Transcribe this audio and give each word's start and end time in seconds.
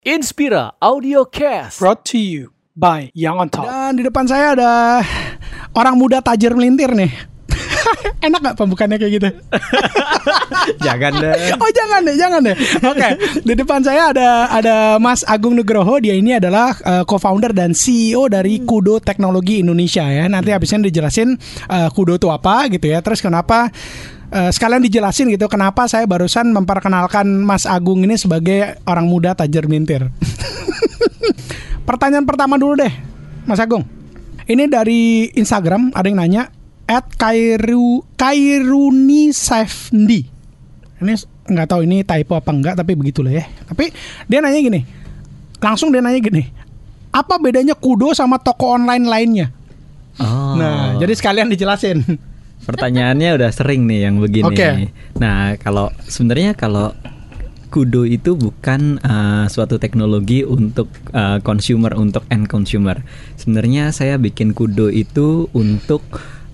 Inspira 0.00 0.72
Audio 0.80 1.28
Cast. 1.28 1.76
brought 1.76 2.08
to 2.08 2.16
you 2.16 2.56
by 2.72 3.12
Young 3.12 3.36
on 3.36 3.52
Top. 3.52 3.68
Dan 3.68 4.00
di 4.00 4.02
depan 4.08 4.24
saya 4.24 4.56
ada 4.56 5.04
orang 5.76 5.92
muda 5.92 6.24
tajir 6.24 6.56
melintir 6.56 6.88
nih. 6.96 7.12
Enak 8.24 8.40
gak 8.40 8.56
pembukaannya 8.56 8.96
kayak 8.96 9.12
gitu? 9.20 9.28
Jangan 10.88 11.20
deh. 11.20 11.36
Oh 11.60 11.70
jangan 11.76 12.00
deh, 12.00 12.16
jangan 12.16 12.40
deh. 12.40 12.56
Oke, 12.80 13.08
di 13.44 13.52
depan 13.52 13.84
saya 13.84 14.16
ada 14.16 14.48
ada 14.48 14.96
Mas 14.96 15.20
Agung 15.28 15.52
Nugroho. 15.52 16.00
Dia 16.00 16.16
ini 16.16 16.32
adalah 16.32 16.72
uh, 16.80 17.04
co-founder 17.04 17.52
dan 17.52 17.76
CEO 17.76 18.24
dari 18.32 18.64
Kudo 18.64 19.04
Teknologi 19.04 19.60
Indonesia 19.60 20.08
ya. 20.08 20.24
Nanti 20.32 20.48
habisnya 20.48 20.80
dijelasin 20.88 21.36
uh, 21.68 21.92
Kudo 21.92 22.16
itu 22.16 22.32
apa 22.32 22.72
gitu 22.72 22.88
ya. 22.88 23.04
Terus 23.04 23.20
kenapa 23.20 23.68
uh, 24.30 24.50
sekalian 24.50 24.82
dijelasin 24.82 25.30
gitu 25.34 25.46
kenapa 25.50 25.86
saya 25.90 26.06
barusan 26.06 26.54
memperkenalkan 26.54 27.26
Mas 27.42 27.66
Agung 27.66 28.02
ini 28.06 28.16
sebagai 28.16 28.78
orang 28.86 29.06
muda 29.06 29.34
tajir 29.34 29.66
melintir. 29.66 30.08
Pertanyaan 31.88 32.24
pertama 32.24 32.54
dulu 32.56 32.78
deh, 32.80 32.92
Mas 33.44 33.58
Agung. 33.58 33.82
Ini 34.50 34.66
dari 34.66 35.30
Instagram 35.34 35.94
ada 35.94 36.06
yang 36.06 36.18
nanya 36.18 36.42
at 36.90 37.06
Kairu 37.14 38.02
Kairuni 38.18 39.30
Safndi. 39.30 40.26
Ini 41.00 41.14
nggak 41.50 41.68
tahu 41.70 41.86
ini 41.86 42.02
typo 42.02 42.34
apa 42.38 42.50
enggak 42.50 42.74
tapi 42.78 42.98
begitulah 42.98 43.30
ya. 43.30 43.46
Tapi 43.46 43.94
dia 44.26 44.42
nanya 44.42 44.58
gini. 44.58 44.80
Langsung 45.62 45.94
dia 45.94 46.02
nanya 46.02 46.18
gini. 46.18 46.50
Apa 47.10 47.38
bedanya 47.42 47.74
Kudo 47.74 48.14
sama 48.14 48.38
toko 48.38 48.74
online 48.74 49.06
lainnya? 49.06 49.46
Oh. 50.18 50.54
Nah, 50.54 50.98
jadi 50.98 51.14
sekalian 51.14 51.50
dijelasin. 51.50 52.02
Pertanyaannya 52.64 53.36
udah 53.36 53.50
sering 53.52 53.86
nih 53.86 54.10
yang 54.10 54.16
begini. 54.20 54.52
Oke. 54.52 54.68
Nah, 55.16 55.56
kalau 55.60 55.92
sebenarnya 56.08 56.54
kalau 56.56 56.92
Kudo 57.70 58.02
itu 58.02 58.34
bukan 58.34 58.98
uh, 58.98 59.46
suatu 59.46 59.78
teknologi 59.78 60.42
untuk 60.42 60.90
uh, 61.14 61.38
consumer 61.38 61.94
untuk 61.94 62.26
end 62.26 62.50
consumer. 62.50 62.98
Sebenarnya 63.38 63.94
saya 63.94 64.18
bikin 64.18 64.58
Kudo 64.58 64.90
itu 64.90 65.46
untuk 65.54 66.02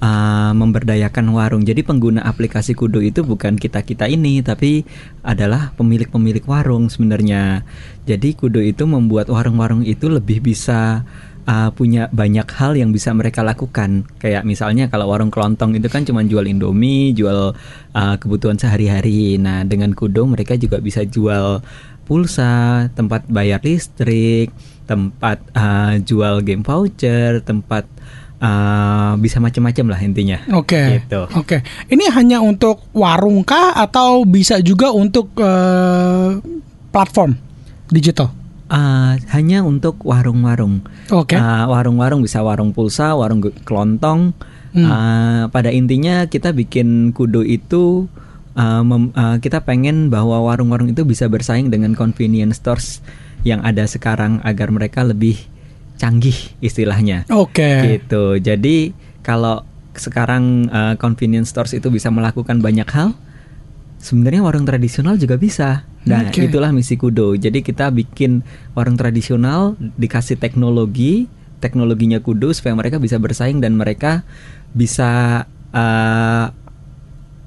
uh, 0.05 0.53
memberdayakan 0.53 1.33
warung. 1.33 1.64
Jadi 1.64 1.80
pengguna 1.80 2.20
aplikasi 2.20 2.77
Kudo 2.77 3.00
itu 3.00 3.25
bukan 3.25 3.56
kita-kita 3.56 4.05
ini 4.12 4.45
tapi 4.45 4.84
adalah 5.25 5.73
pemilik-pemilik 5.80 6.45
warung 6.45 6.92
sebenarnya. 6.92 7.64
Jadi 8.05 8.36
Kudo 8.36 8.61
itu 8.61 8.84
membuat 8.84 9.33
warung-warung 9.33 9.89
itu 9.89 10.12
lebih 10.12 10.45
bisa 10.45 11.00
uh, 11.47 11.70
punya 11.72 12.11
banyak 12.12 12.44
hal 12.58 12.77
yang 12.77 12.91
bisa 12.91 13.14
mereka 13.14 13.41
lakukan. 13.41 14.05
Kayak 14.19 14.42
misalnya 14.44 14.91
kalau 14.91 15.08
warung 15.08 15.30
kelontong 15.33 15.78
itu 15.78 15.89
kan 15.89 16.02
cuma 16.05 16.27
jual 16.27 16.44
Indomie, 16.44 17.14
jual 17.14 17.55
uh, 17.94 18.14
kebutuhan 18.19 18.58
sehari-hari. 18.58 19.39
Nah, 19.39 19.62
dengan 19.62 19.94
Kudo 19.94 20.27
mereka 20.27 20.58
juga 20.58 20.83
bisa 20.83 21.06
jual 21.06 21.62
pulsa, 22.06 22.86
tempat 22.94 23.27
bayar 23.27 23.62
listrik, 23.62 24.55
tempat 24.86 25.42
uh, 25.58 25.98
jual 25.98 26.42
game 26.47 26.62
voucher, 26.62 27.42
tempat 27.42 27.86
uh, 28.41 29.19
bisa 29.19 29.42
macam-macam 29.42 29.86
lah 29.91 30.00
intinya. 30.02 30.39
Oke. 30.55 31.02
Gitu. 31.02 31.20
Oke. 31.34 31.62
Ini 31.91 32.14
hanya 32.14 32.39
untuk 32.42 32.86
warung 32.94 33.42
kah 33.42 33.74
atau 33.74 34.22
bisa 34.22 34.62
juga 34.62 34.94
untuk 34.94 35.34
eh, 35.41 36.30
platform 36.94 37.34
digital? 37.91 38.45
Uh, 38.67 39.14
hanya 39.31 39.62
untuk 39.62 40.03
warung-warung. 40.03 40.83
Oke. 41.14 41.39
Uh, 41.39 41.70
warung-warung 41.70 42.19
bisa 42.19 42.42
warung 42.42 42.75
pulsa, 42.75 43.14
warung 43.14 43.39
kelontong. 43.62 44.34
Hmm. 44.75 44.84
Uh, 44.84 45.42
pada 45.55 45.70
intinya 45.70 46.27
kita 46.27 46.50
bikin 46.50 47.14
kudo 47.14 47.47
itu 47.47 48.11
uh, 48.58 48.83
mem- 48.83 49.14
uh, 49.14 49.39
kita 49.39 49.62
pengen 49.62 50.11
bahwa 50.11 50.42
warung-warung 50.42 50.91
itu 50.91 51.06
bisa 51.06 51.31
bersaing 51.31 51.70
dengan 51.70 51.95
convenience 51.95 52.58
stores 52.58 53.00
yang 53.47 53.62
ada 53.62 53.86
sekarang 53.86 54.42
agar 54.42 54.75
mereka 54.75 55.06
lebih 55.06 55.39
canggih 55.97 56.34
istilahnya. 56.58 57.23
Oke. 57.30 58.03
Gitu. 58.03 58.42
Jadi 58.42 58.91
kalau 59.23 59.62
sekarang 59.95 60.69
uh, 60.69 60.95
convenience 60.98 61.55
stores 61.55 61.73
itu 61.73 61.89
bisa 61.89 62.11
melakukan 62.11 62.61
banyak 62.61 62.89
hal, 62.90 63.14
sebenarnya 64.02 64.42
warung 64.42 64.67
tradisional 64.67 65.17
juga 65.17 65.39
bisa. 65.39 65.86
Nah, 66.06 66.22
Oke. 66.24 66.46
itulah 66.46 66.70
misi 66.70 66.94
Kudo. 66.94 67.34
Jadi 67.34 67.61
kita 67.61 67.90
bikin 67.90 68.46
warung 68.72 68.94
tradisional 68.94 69.74
dikasih 69.77 70.39
teknologi, 70.39 71.27
teknologinya 71.58 72.18
Kudo 72.18 72.55
supaya 72.55 72.72
mereka 72.72 72.96
bisa 72.96 73.18
bersaing 73.18 73.58
dan 73.58 73.74
mereka 73.74 74.22
bisa 74.70 75.42
uh, 75.74 76.46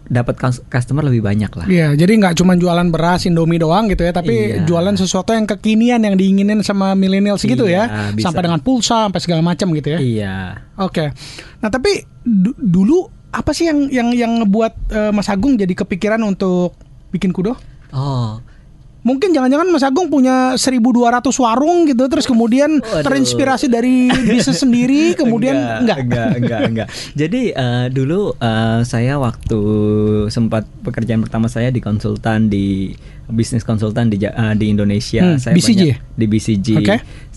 dapat 0.06 0.36
cus- 0.36 0.66
customer 0.66 1.06
lebih 1.06 1.22
banyak 1.22 1.52
lah. 1.54 1.66
Iya, 1.70 1.94
jadi 1.94 2.18
nggak 2.18 2.36
cuma 2.36 2.58
jualan 2.58 2.90
beras 2.90 3.24
Indomie 3.24 3.62
doang 3.62 3.86
gitu 3.88 4.02
ya, 4.02 4.12
tapi 4.12 4.34
Iya. 4.58 4.66
jualan 4.66 4.98
sesuatu 4.98 5.32
yang 5.32 5.46
kekinian 5.46 6.02
yang 6.02 6.18
diinginin 6.18 6.60
sama 6.60 6.98
milenial 6.98 7.38
segitu 7.38 7.64
Iya, 7.64 7.86
ya, 7.86 8.12
bisa. 8.12 8.28
sampai 8.28 8.42
dengan 8.44 8.60
pulsa, 8.60 9.06
sampai 9.06 9.22
segala 9.22 9.46
macam 9.46 9.70
gitu 9.72 9.94
ya. 9.94 10.00
Iya. 10.02 10.36
Oke. 10.76 11.14
Nah 11.62 11.70
tapi 11.70 11.96
du- 12.20 12.58
dulu 12.58 13.06
apa 13.30 13.54
sih 13.54 13.70
yang 13.70 13.86
yang 13.88 14.10
yang 14.12 14.32
ngebuat 14.42 14.74
eh, 14.90 15.12
Mas 15.14 15.30
Agung 15.30 15.54
jadi 15.56 15.72
kepikiran 15.72 16.20
untuk 16.26 16.74
bikin 17.14 17.30
kudo? 17.30 17.54
Oh, 17.94 18.42
Mungkin 19.00 19.32
jangan-jangan 19.32 19.72
Mas 19.72 19.82
Agung 19.82 20.08
punya 20.08 20.54
1200 20.54 21.24
warung 21.40 21.88
gitu 21.88 22.04
terus 22.06 22.28
kemudian 22.28 22.78
Waduh. 22.78 23.08
terinspirasi 23.08 23.66
dari 23.66 24.12
bisnis 24.12 24.60
sendiri 24.64 25.16
kemudian 25.16 25.56
enggak. 25.56 25.98
enggak 26.04 26.30
enggak 26.36 26.62
enggak 26.68 26.88
jadi 27.16 27.42
eh, 27.50 27.86
dulu 27.90 28.36
eh, 28.36 28.84
saya 28.84 29.16
waktu 29.16 29.60
sempat 30.28 30.68
pekerjaan 30.84 31.24
pertama 31.24 31.48
saya 31.48 31.70
di 31.70 31.80
konsultan 31.80 32.48
di 32.48 32.92
bisnis 33.28 33.64
konsultan 33.64 34.12
di 34.12 34.20
eh, 34.20 34.34
di 34.54 34.66
Indonesia 34.68 35.22
Hmm, 35.22 35.40
saya 35.40 35.56
BCG 35.56 35.72
banyak 35.72 35.88
ya? 35.88 35.98
di 36.14 36.26
BCG 36.26 36.68
Oke. 36.78 36.96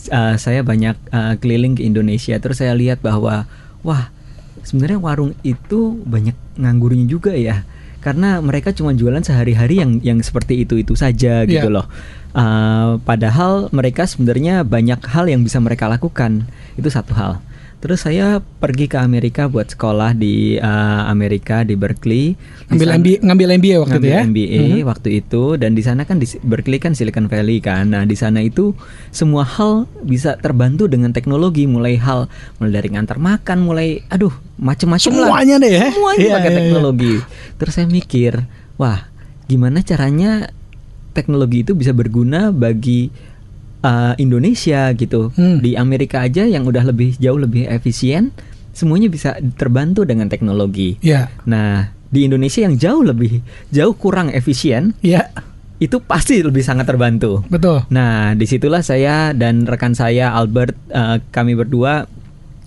Eh, 0.09 0.34
saya 0.37 0.61
banyak 0.61 0.97
eh, 1.09 1.34
keliling 1.39 1.79
ke 1.79 1.83
Indonesia 1.83 2.34
terus 2.37 2.59
saya 2.59 2.75
lihat 2.75 2.99
bahwa 2.99 3.47
wah 3.81 4.11
sebenarnya 4.62 4.99
warung 4.99 5.31
itu 5.41 5.94
banyak 6.03 6.34
nganggurnya 6.55 7.06
juga 7.06 7.31
ya 7.33 7.62
karena 8.03 8.43
mereka 8.43 8.75
cuma 8.75 8.93
jualan 8.93 9.23
sehari-hari 9.23 9.79
yang 9.79 10.03
yang 10.03 10.19
seperti 10.19 10.67
itu 10.67 10.75
itu 10.77 10.99
saja 10.99 11.47
gitu 11.47 11.71
Iya. 11.71 11.77
loh 11.81 11.87
Uh, 12.33 12.97
padahal 13.05 13.69
mereka 13.77 14.09
sebenarnya 14.09 14.65
banyak 14.65 15.05
hal 15.05 15.29
yang 15.29 15.45
bisa 15.45 15.61
mereka 15.61 15.85
lakukan 15.85 16.49
itu 16.81 16.89
satu 16.89 17.12
hal. 17.12 17.45
Terus 17.82 17.98
saya 18.00 18.38
pergi 18.38 18.87
ke 18.87 18.94
Amerika 18.94 19.50
buat 19.50 19.66
sekolah 19.66 20.15
di 20.15 20.54
uh, 20.54 21.03
Amerika 21.04 21.66
di 21.66 21.75
Berkeley. 21.75 22.38
Di 22.38 22.38
Ngambil 22.70 22.87
sana- 22.87 22.97
MBA, 22.97 23.16
ngambil 23.20 23.48
MBA 23.53 23.76
waktu 23.76 23.91
itu 23.91 23.98
ngambil 23.98 24.15
ya. 24.15 24.20
MBA 24.22 24.62
Mhm. 24.62 24.87
waktu 24.87 25.09
itu 25.19 25.43
dan 25.56 25.70
di 25.72 25.82
sana 25.82 26.03
kan 26.03 26.16
di 26.16 26.26
Berkeley 26.41 26.78
kan 26.78 26.94
Silicon 26.94 27.26
Valley 27.26 27.59
kan. 27.59 27.91
Nah, 27.91 28.06
di 28.06 28.15
sana 28.15 28.38
itu 28.38 28.70
semua 29.10 29.43
hal 29.43 29.91
bisa 30.00 30.38
terbantu 30.38 30.87
dengan 30.87 31.10
teknologi 31.10 31.66
mulai 31.66 31.98
hal 31.98 32.31
mulai 32.56 32.72
dari 32.72 32.88
ngantar 32.88 33.19
makan, 33.19 33.59
mulai 33.60 34.06
aduh 34.06 34.31
macem-macem 34.56 35.10
lah. 35.12 35.26
Semuanya 35.26 35.54
deh 35.59 35.72
ya. 35.72 35.87
Semuanya 35.91 36.22
Iya, 36.22 36.32
pakai 36.32 36.47
iya, 36.47 36.54
iya. 36.54 36.59
teknologi. 36.62 37.14
Terus 37.59 37.72
saya 37.75 37.87
mikir, 37.91 38.32
wah, 38.78 39.10
gimana 39.44 39.82
caranya 39.82 40.54
teknologi 41.10 41.60
itu 41.60 41.75
bisa 41.75 41.91
berguna 41.91 42.54
bagi 42.54 43.10
uh, 43.82 44.15
Indonesia 44.16 44.91
gitu. 44.94 45.31
Hmm. 45.34 45.60
Di 45.60 45.76
Amerika 45.76 46.25
aja 46.25 46.47
yang 46.47 46.65
udah 46.65 46.87
lebih 46.88 47.19
jauh 47.19 47.38
lebih 47.38 47.69
efisien, 47.69 48.31
semuanya 48.72 49.12
bisa 49.12 49.37
terbantu 49.59 50.06
dengan 50.09 50.31
teknologi. 50.32 50.97
Iya. 51.04 51.28
Nah, 51.44 51.93
di 52.09 52.25
Indonesia 52.25 52.65
yang 52.65 52.76
jauh 52.78 53.03
lebih 53.04 53.43
jauh 53.72 53.94
kurang 53.97 54.32
efisien, 54.32 54.93
Iya, 55.00 55.28
itu 55.82 55.98
pasti 55.98 56.41
lebih 56.41 56.62
sangat 56.62 56.88
terbantu. 56.88 57.43
betul. 57.50 57.82
Nah, 57.91 58.37
di 58.38 58.44
situlah 58.47 58.84
saya 58.84 59.32
dan 59.32 59.65
rekan 59.66 59.97
saya 59.97 60.31
Albert, 60.32 60.76
eh, 60.93 61.19
kami 61.32 61.56
berdua 61.56 62.06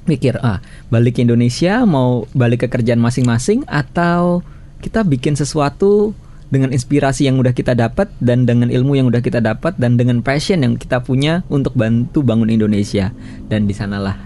mikir, 0.06 0.38
ah, 0.42 0.62
balik 0.94 1.18
ke 1.18 1.26
Indonesia 1.26 1.82
mau 1.86 2.30
balik 2.38 2.66
ke 2.66 2.68
kerjaan 2.70 3.02
masing-masing 3.02 3.66
atau 3.66 4.46
kita 4.82 5.02
bikin 5.02 5.34
sesuatu 5.34 6.14
dengan 6.48 6.70
inspirasi 6.70 7.26
yang 7.26 7.38
udah 7.38 7.52
kita 7.52 7.74
dapat 7.74 8.10
dan 8.20 8.46
dengan 8.46 8.70
ilmu 8.70 8.94
yang 8.94 9.08
udah 9.08 9.20
kita 9.20 9.40
dapat 9.40 9.76
dan 9.76 9.96
dengan 9.96 10.22
passion 10.22 10.62
yang 10.62 10.76
kita 10.76 11.00
punya 11.00 11.42
untuk 11.48 11.74
bantu 11.74 12.22
bangun 12.22 12.48
Indonesia 12.48 13.10
dan 13.46 13.66
di 13.66 13.74
sanalah 13.74 14.18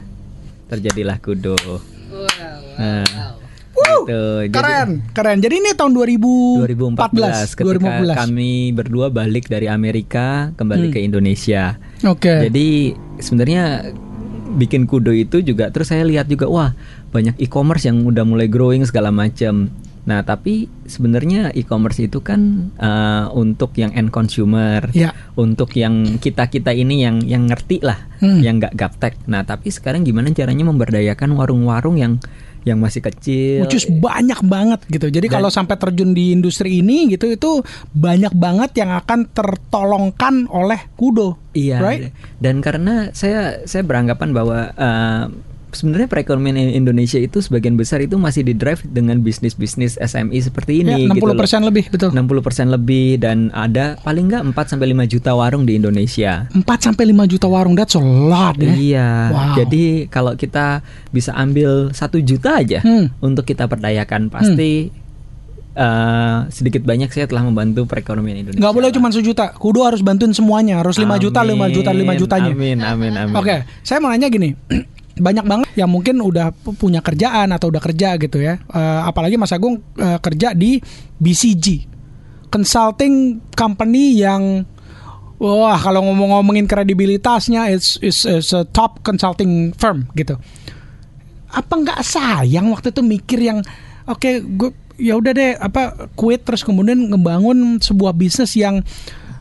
terjadilah 0.67 1.17
Kudo. 1.17 1.55
Nah, 2.77 3.03
gitu. 3.71 4.21
Jadi- 4.45 4.53
Keren, 4.53 4.89
keren. 5.11 5.37
Jadi 5.39 5.55
ini 5.57 5.71
tahun 5.73 5.91
2014, 5.93 6.61
2014 6.61 7.55
ketika 7.55 7.65
2014. 7.65 8.15
kami 8.17 8.51
berdua 8.71 9.07
balik 9.09 9.45
dari 9.47 9.67
Amerika 9.67 10.51
kembali 10.55 10.87
Hmm. 10.89 10.93
ke 10.93 10.99
Indonesia. 11.01 11.63
Oke. 12.03 12.49
Jadi 12.49 12.67
sebenarnya 13.17 13.89
bikin 14.49 14.89
kudo 14.89 15.13
itu 15.13 15.39
juga 15.39 15.69
terus 15.69 15.89
saya 15.89 16.01
lihat 16.01 16.25
juga 16.25 16.49
wah 16.49 16.73
banyak 17.09 17.37
e-commerce 17.37 17.85
yang 17.85 18.01
udah 18.01 18.25
mulai 18.25 18.49
growing 18.49 18.81
segala 18.83 19.09
macam. 19.09 19.69
Nah, 19.99 20.23
tapi 20.23 20.65
sebenarnya 20.83 21.51
e-commerce 21.51 22.01
itu 22.01 22.23
kan 22.23 22.71
eh, 22.75 23.25
untuk 23.35 23.75
yang 23.75 23.91
end 23.93 24.09
consumer, 24.09 24.87
Ya. 24.91 25.11
untuk 25.35 25.75
yang 25.75 26.17
kita-kita 26.17 26.71
ini 26.71 27.03
yang 27.03 27.19
yang 27.21 27.45
ngerti 27.45 27.83
lah, 27.83 28.09
Hmm. 28.17 28.39
yang 28.39 28.57
nggak 28.57 28.73
gaptek. 28.73 29.13
Nah, 29.27 29.43
tapi 29.43 29.69
sekarang 29.69 30.01
gimana 30.01 30.31
caranya 30.31 30.65
memberdayakan 30.65 31.35
warung-warung 31.35 31.99
yang 31.99 32.17
yang 32.67 32.75
masih 32.75 32.99
kecil. 32.99 33.63
Which 33.63 33.79
is 33.79 33.87
banyak 33.87 34.43
banget 34.43 34.83
gitu. 34.91 35.07
Jadi 35.07 35.31
Dan- 35.31 35.35
kalau 35.39 35.49
sampai 35.49 35.79
terjun 35.79 36.11
di 36.11 36.35
industri 36.35 36.83
ini 36.83 37.07
gitu 37.07 37.31
itu 37.31 37.63
banyak 37.95 38.35
banget 38.35 38.83
yang 38.83 38.91
akan 38.91 39.31
tertolongkan 39.31 40.43
oleh 40.51 40.91
Kudo. 40.99 41.39
Iya. 41.55 41.79
Right? 41.79 42.11
Dan 42.35 42.59
karena 42.59 43.15
saya 43.15 43.63
saya 43.63 43.87
beranggapan 43.87 44.35
bahwa 44.35 44.75
eh, 44.75 45.23
sebenarnya 45.69 46.05
perekonomian 46.05 46.57
Indonesia 46.57 47.15
itu 47.15 47.39
sebagian 47.39 47.73
besar 47.73 47.99
itu 47.99 48.15
masih 48.15 48.41
di 48.41 48.53
drive 48.53 48.81
dengan 48.83 49.19
bisnis-bisnis 49.19 49.95
SME 49.95 50.37
seperti 50.37 50.81
Ya, 50.81 50.97
ini 50.97 51.07
60% 51.07 51.13
gitu 51.13 51.25
loh. 51.25 51.67
lebih 51.67 51.85
betul. 51.87 52.09
60% 52.11 52.69
lebih 52.69 53.07
dan 53.17 53.51
ada 53.51 53.97
paling 53.99 54.27
nggak 54.27 54.43
4 54.51 54.71
sampai 54.71 54.87
5 54.91 55.05
juta 55.07 55.31
warung 55.31 55.63
di 55.63 55.75
Indonesia. 55.75 56.49
4 56.49 56.61
sampai 56.79 57.03
5 57.09 57.25
juta 57.25 57.45
warung 57.45 57.73
that's 57.73 57.93
a 57.93 58.01
lot 58.01 58.57
ya. 58.57 58.73
Iya. 58.73 59.09
Wow. 59.29 59.55
Jadi 59.57 59.83
kalau 60.07 60.33
kita 60.33 60.81
bisa 61.09 61.33
ambil 61.33 61.91
satu 61.91 62.17
juta 62.19 62.57
aja 62.57 62.79
Hmm. 62.79 63.11
untuk 63.19 63.43
kita 63.43 63.65
perdayakan 63.65 64.27
pasti 64.27 64.89
eh, 65.71 66.37
sedikit 66.49 66.83
banyak 66.83 67.07
saya 67.07 67.23
telah 67.23 67.39
membantu 67.41 67.85
perekonomian 67.85 68.41
Indonesia. 68.41 68.59
Nggak 68.59 68.73
boleh 68.73 68.89
cuma 68.91 69.07
sejuta. 69.09 69.53
Kudo 69.53 69.87
harus 69.87 70.01
bantuin 70.01 70.33
semuanya. 70.33 70.81
Harus 70.81 70.97
5 70.97 71.15
juta, 71.15 71.39
5 71.39 71.71
juta, 71.71 71.91
5 71.91 72.03
Amin, 72.03 72.17
jutanya. 72.17 72.51
Amin, 72.51 72.77
amin, 72.81 73.13
amin. 73.15 73.35
Oke, 73.35 73.63
saya 73.79 74.03
mau 74.03 74.11
nanya 74.11 74.27
gini. 74.27 74.51
Banyak 75.19 75.45
banget 75.45 75.67
yang 75.75 75.91
mungkin 75.91 76.23
udah 76.23 76.55
pu- 76.55 76.75
punya 76.75 77.03
kerjaan 77.03 77.51
atau 77.51 77.69
udah 77.69 77.83
kerja 77.83 78.15
gitu 78.15 78.39
ya. 78.39 78.57
Eh, 78.57 79.01
apalagi 79.05 79.35
Mas 79.35 79.51
Agung 79.51 79.83
eh, 79.99 80.19
kerja 80.19 80.55
di 80.55 80.79
BCG. 81.19 81.85
Consulting 82.49 83.45
company 83.53 84.17
yang 84.17 84.65
wah 85.37 85.77
kalau 85.79 86.03
ngomong-ngomongin 86.09 86.65
kredibilitasnya 86.65 87.69
it's, 87.71 88.01
it's, 88.01 88.25
it's 88.25 88.51
a 88.51 88.65
top 88.65 89.05
consulting 89.05 89.71
firm 89.77 90.09
gitu. 90.17 90.35
Apa 91.49 91.73
nggak 91.77 92.01
sayang 92.01 92.73
waktu 92.73 92.89
itu 92.89 93.01
mikir 93.05 93.39
yang 93.39 93.59
oke 94.09 94.29
gue 94.57 94.71
ya 94.99 95.15
udah 95.15 95.31
deh 95.31 95.55
apa 95.55 96.11
quit 96.13 96.43
terus 96.43 96.61
kemudian 96.61 97.07
ngebangun 97.09 97.79
sebuah 97.79 98.11
bisnis 98.11 98.51
yang 98.59 98.83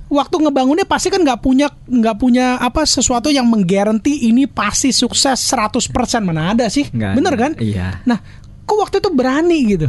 waktu 0.08 0.36
ngebangunnya 0.40 0.88
pasti 0.88 1.12
kan 1.12 1.20
nggak 1.20 1.40
punya 1.40 1.68
nggak 1.88 2.16
punya 2.16 2.56
apa 2.60 2.84
sesuatu 2.84 3.28
yang 3.28 3.44
menggaranti 3.44 4.28
ini 4.28 4.48
pasti 4.48 4.92
sukses 4.92 5.36
100% 5.36 5.92
mana 6.24 6.56
ada 6.56 6.66
sih 6.72 6.88
Nggak 6.88 7.12
bener 7.16 7.34
kan 7.36 7.52
iya. 7.60 8.00
nah 8.08 8.16
kok 8.64 8.76
waktu 8.76 9.00
itu 9.00 9.10
berani 9.12 9.58
gitu 9.68 9.88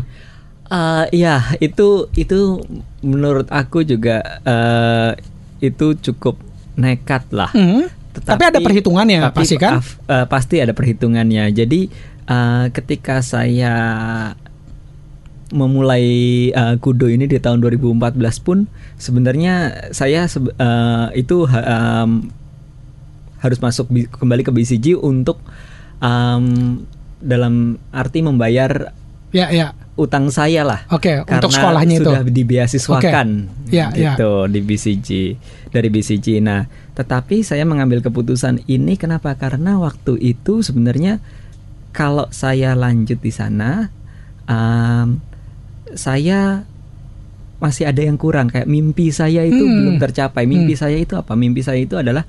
Eh, 0.69 1.05
iya, 1.25 1.49
itu 1.57 2.05
itu 2.13 2.61
menurut 3.01 3.49
aku 3.49 3.81
juga 3.81 4.21
eh, 4.45 5.17
itu 5.65 5.97
cukup 5.97 6.37
nekat 6.77 7.25
lah. 7.33 7.49
Hmm. 7.57 7.89
Tapi 8.13 8.43
ada 8.53 8.59
perhitungannya, 8.61 9.33
tapi 9.33 9.37
pasti 9.41 9.55
kan? 9.57 9.81
eh, 9.81 10.25
pasti 10.29 10.61
ada 10.61 10.77
perhitungannya. 10.77 11.49
Jadi 11.49 11.89
eh, 12.29 12.65
ketika 12.69 13.25
saya 13.25 13.73
memulai 15.49 16.05
eh, 16.49 16.75
kudo 16.77 17.09
ini 17.09 17.25
di 17.25 17.37
tahun 17.37 17.59
2014 17.59 18.15
pun 18.45 18.69
sebenarnya 18.95 19.53
saya 19.89 20.25
eh, 20.25 21.07
itu 21.13 21.45
ha- 21.49 21.65
em, 22.05 22.29
harus 23.39 23.57
masuk 23.57 23.87
kembali 24.13 24.43
ke 24.43 24.51
BCG 24.51 24.93
untuk 24.95 25.41
em, 25.99 26.43
dalam 27.19 27.75
arti 27.89 28.19
membayar 28.21 28.93
ya 29.29 29.51
ya 29.51 29.67
utang 29.99 30.31
saya 30.31 30.63
lah. 30.63 30.87
Oke, 30.89 31.21
Karena 31.27 31.43
untuk 31.43 31.51
sekolahnya 31.51 31.95
itu. 31.99 32.07
sudah 32.07 32.21
dibeasiswakan 32.23 33.27
Oke. 33.67 33.75
Ya, 33.75 33.91
ya. 33.91 34.15
gitu 34.15 34.47
di 34.47 34.59
BCG 34.63 35.09
dari 35.69 35.87
BCG. 35.91 36.39
Nah, 36.39 36.65
tetapi 36.95 37.43
saya 37.43 37.67
mengambil 37.67 37.99
keputusan 37.99 38.63
ini 38.65 38.95
kenapa? 38.95 39.35
Karena 39.35 39.75
waktu 39.75 40.15
itu 40.17 40.63
sebenarnya 40.63 41.19
kalau 41.91 42.31
saya 42.31 42.79
lanjut 42.79 43.19
di 43.19 43.29
sana, 43.29 43.91
um, 44.47 45.19
saya 45.95 46.65
masih 47.59 47.89
ada 47.89 48.01
yang 48.01 48.15
kurang. 48.15 48.47
Kayak 48.49 48.67
mimpi 48.67 49.11
saya 49.11 49.43
itu 49.43 49.59
Hmm. 49.59 49.75
belum 49.83 49.95
tercapai. 49.99 50.47
Mimpi 50.47 50.73
saya 50.75 50.95
itu 50.95 51.15
apa? 51.19 51.35
Mimpi 51.35 51.61
saya 51.61 51.79
itu 51.83 51.99
adalah 51.99 52.23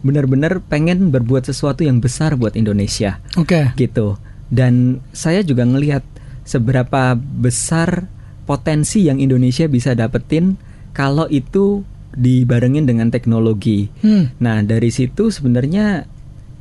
benar-benar 0.00 0.64
pengen 0.64 1.12
berbuat 1.12 1.44
sesuatu 1.44 1.84
yang 1.84 2.00
besar 2.00 2.32
buat 2.32 2.56
Indonesia 2.56 3.20
oke 3.36 3.76
gitu. 3.76 4.16
Dan 4.48 5.04
saya 5.12 5.44
juga 5.44 5.68
ngelihat 5.68 6.00
seberapa 6.42 7.14
besar 7.14 8.08
potensi 8.48 9.04
yang 9.04 9.20
Indonesia 9.20 9.68
bisa 9.68 9.92
dapetin 9.92 10.56
kalau 10.96 11.28
itu 11.28 11.84
dibarengin 12.16 12.88
dengan 12.88 13.12
teknologi. 13.12 13.92
Hmm. 14.00 14.32
Nah 14.40 14.64
dari 14.64 14.88
situ 14.90 15.28
sebenarnya 15.30 16.08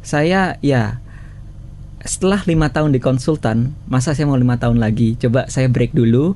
saya 0.04 0.60
ya 0.60 1.00
setelah 2.06 2.40
lima 2.48 2.72
tahun 2.72 2.96
di 2.96 3.00
konsultan, 3.04 3.76
masa 3.90 4.16
saya 4.16 4.28
mau 4.28 4.40
lima 4.40 4.56
tahun 4.56 4.80
lagi? 4.80 5.20
Coba 5.20 5.52
saya 5.52 5.68
break 5.68 5.92
dulu. 5.92 6.36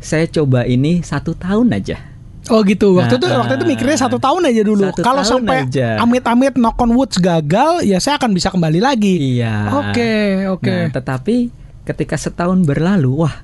Saya 0.00 0.24
coba 0.30 0.64
ini 0.64 1.04
satu 1.04 1.36
tahun 1.36 1.76
aja. 1.76 2.00
Oh 2.48 2.64
gitu. 2.64 2.96
Waktu 2.96 3.20
Nah, 3.20 3.20
itu 3.20 3.26
waktu 3.30 3.54
itu 3.60 3.64
mikirnya 3.68 3.98
satu 4.00 4.16
tahun 4.16 4.48
aja 4.48 4.62
dulu. 4.64 4.88
Kalau 4.96 5.22
sampai 5.22 5.68
aja. 5.68 6.00
amit-amit 6.00 6.56
knock 6.56 6.80
on 6.80 6.96
woods 6.96 7.20
gagal, 7.20 7.84
ya 7.84 8.00
saya 8.00 8.16
akan 8.16 8.32
bisa 8.32 8.48
kembali 8.48 8.80
lagi. 8.80 9.38
Iya. 9.38 9.54
Oke, 9.86 10.12
oke. 10.48 10.72
Nah, 10.72 10.88
tetapi 10.88 11.52
ketika 11.84 12.16
setahun 12.16 12.64
berlalu, 12.64 13.26
wah, 13.26 13.34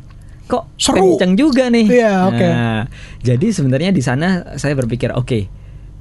kok 0.48 0.70
Seru. 0.80 1.18
kenceng 1.18 1.36
juga 1.36 1.68
nih. 1.68 1.86
Iya, 1.86 2.14
oke. 2.30 2.46
Nah, 2.46 2.80
jadi 3.20 3.46
sebenarnya 3.52 3.90
di 3.92 4.00
sana 4.00 4.56
saya 4.56 4.72
berpikir, 4.78 5.12
oke, 5.12 5.40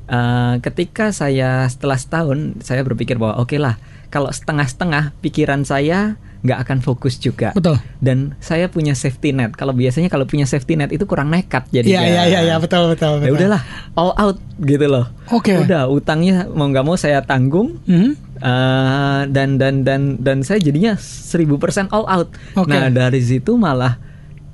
eh, 0.07 0.53
ketika 0.63 1.11
saya 1.11 1.67
setelah 1.67 1.99
setahun, 1.99 2.63
saya 2.63 2.85
berpikir 2.85 3.19
bahwa 3.19 3.43
oke 3.43 3.57
lah, 3.59 3.75
kalau 4.15 4.31
setengah-setengah 4.31 5.11
pikiran 5.19 5.67
saya 5.67 6.15
nggak 6.39 6.59
akan 6.61 6.77
fokus 6.79 7.17
juga. 7.17 7.51
Betul. 7.51 7.81
Dan 7.99 8.37
saya 8.37 8.69
punya 8.69 8.93
safety 8.93 9.33
net. 9.33 9.57
Kalau 9.57 9.73
biasanya 9.73 10.07
kalau 10.07 10.23
punya 10.23 10.45
safety 10.45 10.77
net 10.77 10.93
itu 10.93 11.03
kurang 11.03 11.33
nekat 11.33 11.65
jadi. 11.67 11.83
Iya 11.83 12.01
iya 12.05 12.23
iya 12.29 12.39
ya, 12.47 12.55
betul 12.61 12.87
betul 12.87 13.19
betul. 13.19 13.27
Ya 13.27 13.31
udahlah, 13.33 13.61
all 13.97 14.13
out 14.15 14.37
gitu 14.61 14.85
loh. 14.85 15.09
Oke. 15.33 15.57
Udah 15.57 15.89
utangnya 15.89 16.45
mau 16.47 16.69
nggak 16.69 16.85
mau 16.85 16.95
saya 16.95 17.19
tanggung. 17.19 17.81
Hmm? 17.83 18.13
Eh, 18.37 19.21
dan 19.33 19.57
dan 19.57 19.81
dan 19.81 20.21
dan 20.21 20.45
saya 20.45 20.61
jadinya 20.61 20.93
1000% 20.95 21.89
all 21.89 22.05
out. 22.05 22.29
Oke. 22.55 22.71
Nah, 22.71 22.93
dari 22.93 23.19
situ 23.19 23.57
malah 23.57 23.97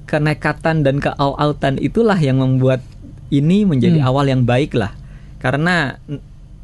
kenekatan 0.08 0.82
dan 0.82 0.98
ke 0.98 1.12
all 1.20 1.36
outan 1.36 1.76
itulah 1.76 2.16
yang 2.16 2.40
membuat 2.40 2.80
ini 3.28 3.68
menjadi 3.68 4.00
Hmm. 4.00 4.08
awal 4.08 4.26
yang 4.26 4.48
baik 4.48 4.80
lah. 4.80 4.96
Karena 5.38 6.00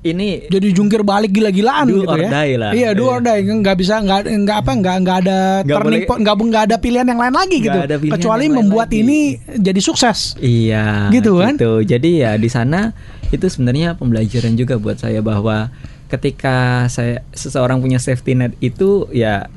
ini 0.08 0.46
Jadi 0.46 0.68
jungkir 0.70 1.02
balik 1.02 1.32
gila-gilaan 1.32 1.86
gitu 1.88 2.06
or 2.06 2.18
ya. 2.18 2.30
die 2.30 2.56
lah. 2.56 2.72
Iya, 2.72 2.90
do 2.92 3.06
or 3.06 3.20
die. 3.20 3.42
Nggak 3.42 3.76
bisa 3.76 3.98
nggak 3.98 4.26
nggak 4.28 4.58
apa 4.58 4.72
nggak 4.74 4.96
nggak 5.00 5.18
ada 5.22 5.40
Nggak 5.62 5.78
turning 5.78 6.04
point, 6.04 6.20
nggak 6.22 6.36
nggak 6.38 6.64
ada 6.64 6.76
pilihan 6.78 7.06
yang 7.06 7.20
lain 7.20 7.34
lagi 7.34 7.58
gitu. 7.60 7.80
ada 7.80 7.96
Kecuali 7.98 8.46
membuat 8.48 8.88
lagi. 8.88 9.02
ini 9.02 9.20
jadi 9.54 9.80
sukses. 9.80 10.36
Iya, 10.38 11.10
Gitu 11.10 11.32
kan? 11.36 11.56
Jadi 11.58 12.10
ya 12.20 12.36
di 12.36 12.48
sana 12.48 12.92
itu 13.28 13.44
sebenarnya 13.44 13.94
pembelajaran 13.94 14.54
juga 14.54 14.76
buat 14.76 14.98
saya 14.98 15.20
bahwa 15.20 15.68
ketika 16.08 16.56
saya 16.88 17.20
seseorang 17.32 17.78
punya 17.78 18.00
safety 18.00 18.32
net 18.32 18.56
itu 18.60 19.12
ya 19.12 19.52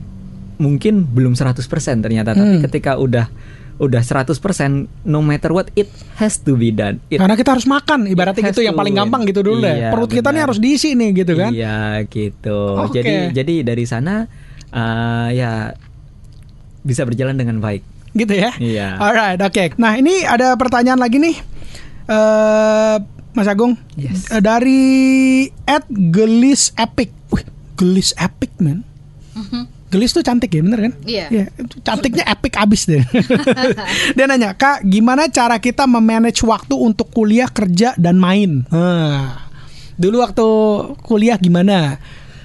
mungkin 0.57 1.07
belum 1.07 1.33
100% 1.33 1.57
ternyata, 2.01 2.35
tapi 2.35 2.59
Hmm. 2.59 2.63
ketika 2.63 2.95
udah 2.95 3.33
udah 3.81 4.05
100% 4.05 4.37
no 5.03 5.25
matter 5.25 5.51
what 5.51 5.73
it 5.73 5.89
has 6.15 6.37
to 6.37 6.53
be 6.53 6.69
done. 6.69 7.01
It 7.09 7.17
Karena 7.17 7.33
kita 7.33 7.57
harus 7.57 7.65
makan, 7.65 8.05
ibaratnya 8.05 8.53
gitu 8.53 8.61
yang 8.61 8.77
paling 8.77 8.93
win. 8.93 9.01
gampang 9.01 9.23
gitu 9.25 9.41
dulu 9.41 9.65
deh. 9.65 9.73
Iya, 9.73 9.89
Perut 9.89 10.13
kita 10.13 10.29
nih 10.29 10.37
benar. 10.37 10.45
harus 10.47 10.59
diisi 10.61 10.93
nih 10.93 11.11
gitu 11.17 11.33
kan. 11.33 11.51
Iya 11.51 12.05
gitu. 12.05 12.59
Oke. 12.77 13.01
Jadi 13.01 13.13
jadi 13.33 13.55
dari 13.65 13.85
sana 13.85 14.29
uh, 14.69 15.29
ya 15.33 15.73
bisa 16.81 17.03
berjalan 17.03 17.35
dengan 17.35 17.57
baik. 17.59 17.81
Gitu 18.13 18.37
ya. 18.37 18.53
Iya. 18.55 19.01
Alright, 19.01 19.41
oke. 19.41 19.81
Nah, 19.81 19.97
ini 19.97 20.29
ada 20.29 20.53
pertanyaan 20.55 21.01
lagi 21.01 21.17
nih. 21.17 21.37
eh 22.07 22.97
Mas 23.31 23.47
Agung. 23.47 23.79
Yes. 23.95 24.27
Eh, 24.29 24.43
Dari 24.43 24.83
at 25.65 25.87
Gelis 25.89 26.75
Epic. 26.75 27.15
Wih, 27.31 27.47
Gelis 27.75 28.11
Epic, 28.15 28.51
man. 28.59 28.83
Gelis 29.91 30.15
tuh 30.15 30.23
cantik 30.23 30.55
ya, 30.55 30.63
bener 30.63 30.81
kan? 30.87 30.93
Iya. 31.03 31.51
itu 31.51 31.83
cantiknya 31.83 32.23
epic 32.31 32.55
abis 32.55 32.87
deh. 32.87 33.03
Dia 34.17 34.25
nanya, 34.31 34.55
Kak, 34.55 34.87
gimana 34.87 35.27
cara 35.27 35.59
kita 35.59 35.83
memanage 35.91 36.47
waktu 36.47 36.79
untuk 36.79 37.11
kuliah, 37.11 37.51
kerja, 37.51 37.99
dan 37.99 38.15
main? 38.15 38.63
Nah, 38.71 39.51
dulu 39.99 40.23
waktu 40.23 40.47
kuliah 41.03 41.35
gimana? 41.43 41.99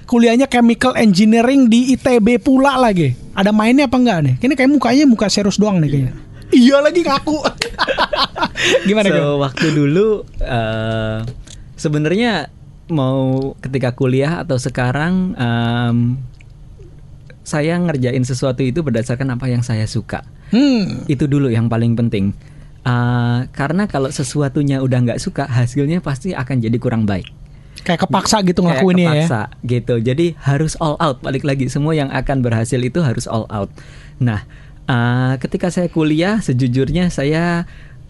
Kuliahnya 0.09 0.49
chemical 0.49 0.97
engineering 0.97 1.69
di 1.69 1.93
ITB 1.93 2.41
pula 2.41 2.81
lagi. 2.81 3.13
Ada 3.37 3.53
mainnya 3.53 3.85
apa 3.85 3.97
enggak 3.97 4.19
nih? 4.25 4.35
Ini 4.41 4.53
kayak 4.57 4.71
mukanya 4.73 5.05
muka 5.05 5.29
serius 5.29 5.61
doang 5.61 5.77
nih 5.81 5.89
kayaknya. 5.89 6.13
Iya 6.53 6.77
lagi 6.81 7.01
ngaku. 7.01 7.37
gimana 8.89 9.07
so, 9.09 9.13
Kak? 9.13 9.25
waktu 9.49 9.67
dulu 9.73 10.07
eh 10.41 11.19
sebenarnya 11.75 12.53
mau 12.89 13.53
ketika 13.61 13.97
kuliah 13.97 14.45
atau 14.45 14.61
sekarang 14.61 15.33
em, 15.33 15.97
saya 17.45 17.77
ngerjain 17.77 18.25
sesuatu 18.25 18.65
itu 18.65 18.81
berdasarkan 18.81 19.37
apa 19.37 19.45
yang 19.47 19.61
saya 19.61 19.85
suka. 19.85 20.25
Hmm. 20.49 21.05
Itu 21.05 21.29
dulu 21.29 21.53
yang 21.53 21.69
paling 21.69 21.93
penting. 21.93 22.33
Eh, 22.85 23.39
karena 23.49 23.89
kalau 23.89 24.13
sesuatunya 24.13 24.77
udah 24.81 24.99
nggak 25.01 25.21
suka, 25.21 25.49
hasilnya 25.49 26.05
pasti 26.05 26.37
akan 26.37 26.61
jadi 26.61 26.77
kurang 26.77 27.09
baik. 27.09 27.29
Kayak 27.81 28.09
kepaksa 28.09 28.41
gitu 28.45 28.65
ngelakuinnya 28.65 29.05
ya. 29.05 29.09
kepaksa 29.25 29.41
gitu. 29.65 29.95
Jadi 30.01 30.37
harus 30.41 30.77
all 30.77 30.97
out. 31.01 31.21
Balik 31.21 31.45
lagi 31.45 31.65
semua 31.69 31.97
yang 31.97 32.13
akan 32.13 32.45
berhasil 32.45 32.77
itu 32.77 33.01
harus 33.01 33.25
all 33.25 33.49
out. 33.49 33.69
Nah, 34.21 34.45
uh, 34.85 35.33
ketika 35.41 35.73
saya 35.73 35.89
kuliah 35.89 36.41
sejujurnya 36.41 37.09
saya 37.09 37.65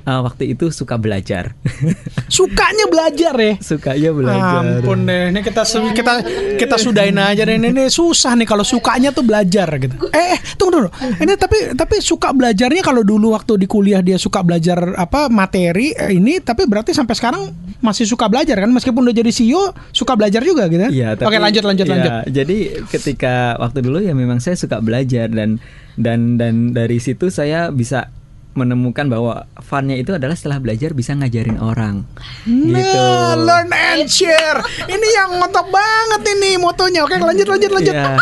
uh, 0.06 0.22
waktu 0.24 0.54
itu 0.56 0.70
suka 0.70 0.96
belajar. 0.96 1.58
Sukanya 2.36 2.86
belajar 2.88 3.34
ya. 3.36 3.54
Sukanya 3.60 4.12
belajar. 4.14 4.62
Ampun 4.62 5.10
deh, 5.10 5.34
ini 5.34 5.42
kita 5.42 5.66
kita 5.66 6.14
kita 6.56 6.76
sudahin 6.78 7.18
aja 7.18 7.44
deh. 7.44 7.58
Ini, 7.58 7.74
ini 7.74 7.86
susah 7.90 8.38
nih 8.38 8.48
kalau 8.48 8.64
sukanya 8.64 9.12
tuh 9.12 9.26
belajar 9.26 9.68
gitu. 9.82 9.98
Eh, 10.14 10.38
eh, 10.38 10.40
tunggu 10.56 10.86
dulu. 10.86 10.90
Ini 11.20 11.34
tapi 11.36 11.74
tapi 11.74 12.00
suka 12.00 12.32
belajarnya 12.32 12.82
kalau 12.86 13.02
dulu 13.02 13.34
waktu 13.34 13.58
di 13.60 13.68
kuliah 13.68 14.00
dia 14.00 14.16
suka 14.22 14.46
belajar 14.46 14.96
apa 14.96 15.28
materi 15.28 15.92
ini, 16.14 16.40
tapi 16.40 16.70
berarti 16.70 16.94
sampai 16.94 17.16
sekarang 17.18 17.44
masih 17.82 18.06
suka 18.06 18.30
belajar 18.30 18.62
kan? 18.62 18.72
Meskipun 18.72 19.02
udah 19.02 19.16
jadi 19.16 19.32
CEO, 19.34 19.74
suka 19.92 20.14
belajar 20.16 20.42
juga 20.46 20.70
gitu. 20.70 20.88
Iya, 20.90 21.18
Oke, 21.20 21.38
lanjut 21.42 21.64
lanjut 21.66 21.86
iya, 21.86 21.94
lanjut. 21.94 22.12
Jadi 22.32 22.58
ketika 22.94 23.58
waktu 23.58 23.82
dulu 23.82 24.00
ya 24.00 24.14
memang 24.14 24.38
saya 24.40 24.56
suka 24.56 24.80
belajar 24.80 25.28
dan 25.34 25.58
dan 25.96 26.36
dan 26.36 26.76
dari 26.76 27.00
situ 27.00 27.32
saya 27.32 27.72
bisa 27.72 28.12
menemukan 28.56 29.12
bahwa 29.12 29.46
funnya 29.60 30.00
itu 30.00 30.16
adalah 30.16 30.34
setelah 30.34 30.64
belajar 30.64 30.96
bisa 30.96 31.12
ngajarin 31.12 31.60
orang 31.60 32.08
gitu. 32.48 32.72
Nah, 32.72 33.36
learn 33.36 33.70
and 33.70 34.08
share. 34.08 34.64
Ini 34.88 35.08
yang 35.12 35.38
ngotot 35.44 35.68
banget 35.68 36.22
ini 36.34 36.56
motonya. 36.56 37.04
Oke, 37.04 37.20
lanjut 37.20 37.48
lanjut 37.52 37.72
lanjut. 37.76 37.94
Iya. 37.94 38.16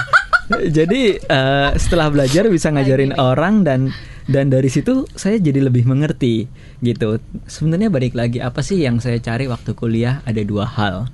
Jadi 0.74 1.22
eh, 1.22 1.70
setelah 1.78 2.10
belajar 2.10 2.50
bisa 2.50 2.74
ngajarin 2.74 3.16
orang 3.16 3.63
dan 3.63 3.94
dan 4.25 4.50
dari 4.50 4.68
situ 4.68 5.06
saya 5.13 5.38
jadi 5.38 5.70
lebih 5.70 5.86
mengerti 5.86 6.50
gitu. 6.82 7.22
Sebenarnya 7.46 7.94
balik 7.94 8.18
lagi 8.18 8.42
apa 8.42 8.66
sih 8.66 8.82
yang 8.82 8.98
saya 9.00 9.22
cari 9.22 9.46
waktu 9.46 9.78
kuliah 9.78 10.25
ada 10.25 10.42
dua 10.42 10.66
hal, 10.66 11.13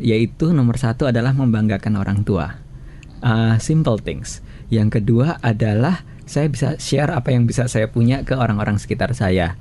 yaitu 0.00 0.56
nomor 0.56 0.80
satu 0.80 1.04
adalah 1.06 1.36
membanggakan 1.36 2.00
orang 2.00 2.24
tua, 2.24 2.64
Uh, 3.18 3.58
simple 3.58 3.98
things. 3.98 4.38
Yang 4.70 5.02
kedua 5.02 5.42
adalah 5.42 6.06
saya 6.28 6.46
bisa 6.52 6.76
share 6.76 7.10
apa 7.10 7.32
yang 7.32 7.48
bisa 7.48 7.66
saya 7.66 7.88
punya 7.88 8.22
ke 8.22 8.36
orang-orang 8.36 8.76
sekitar 8.76 9.16
saya. 9.16 9.56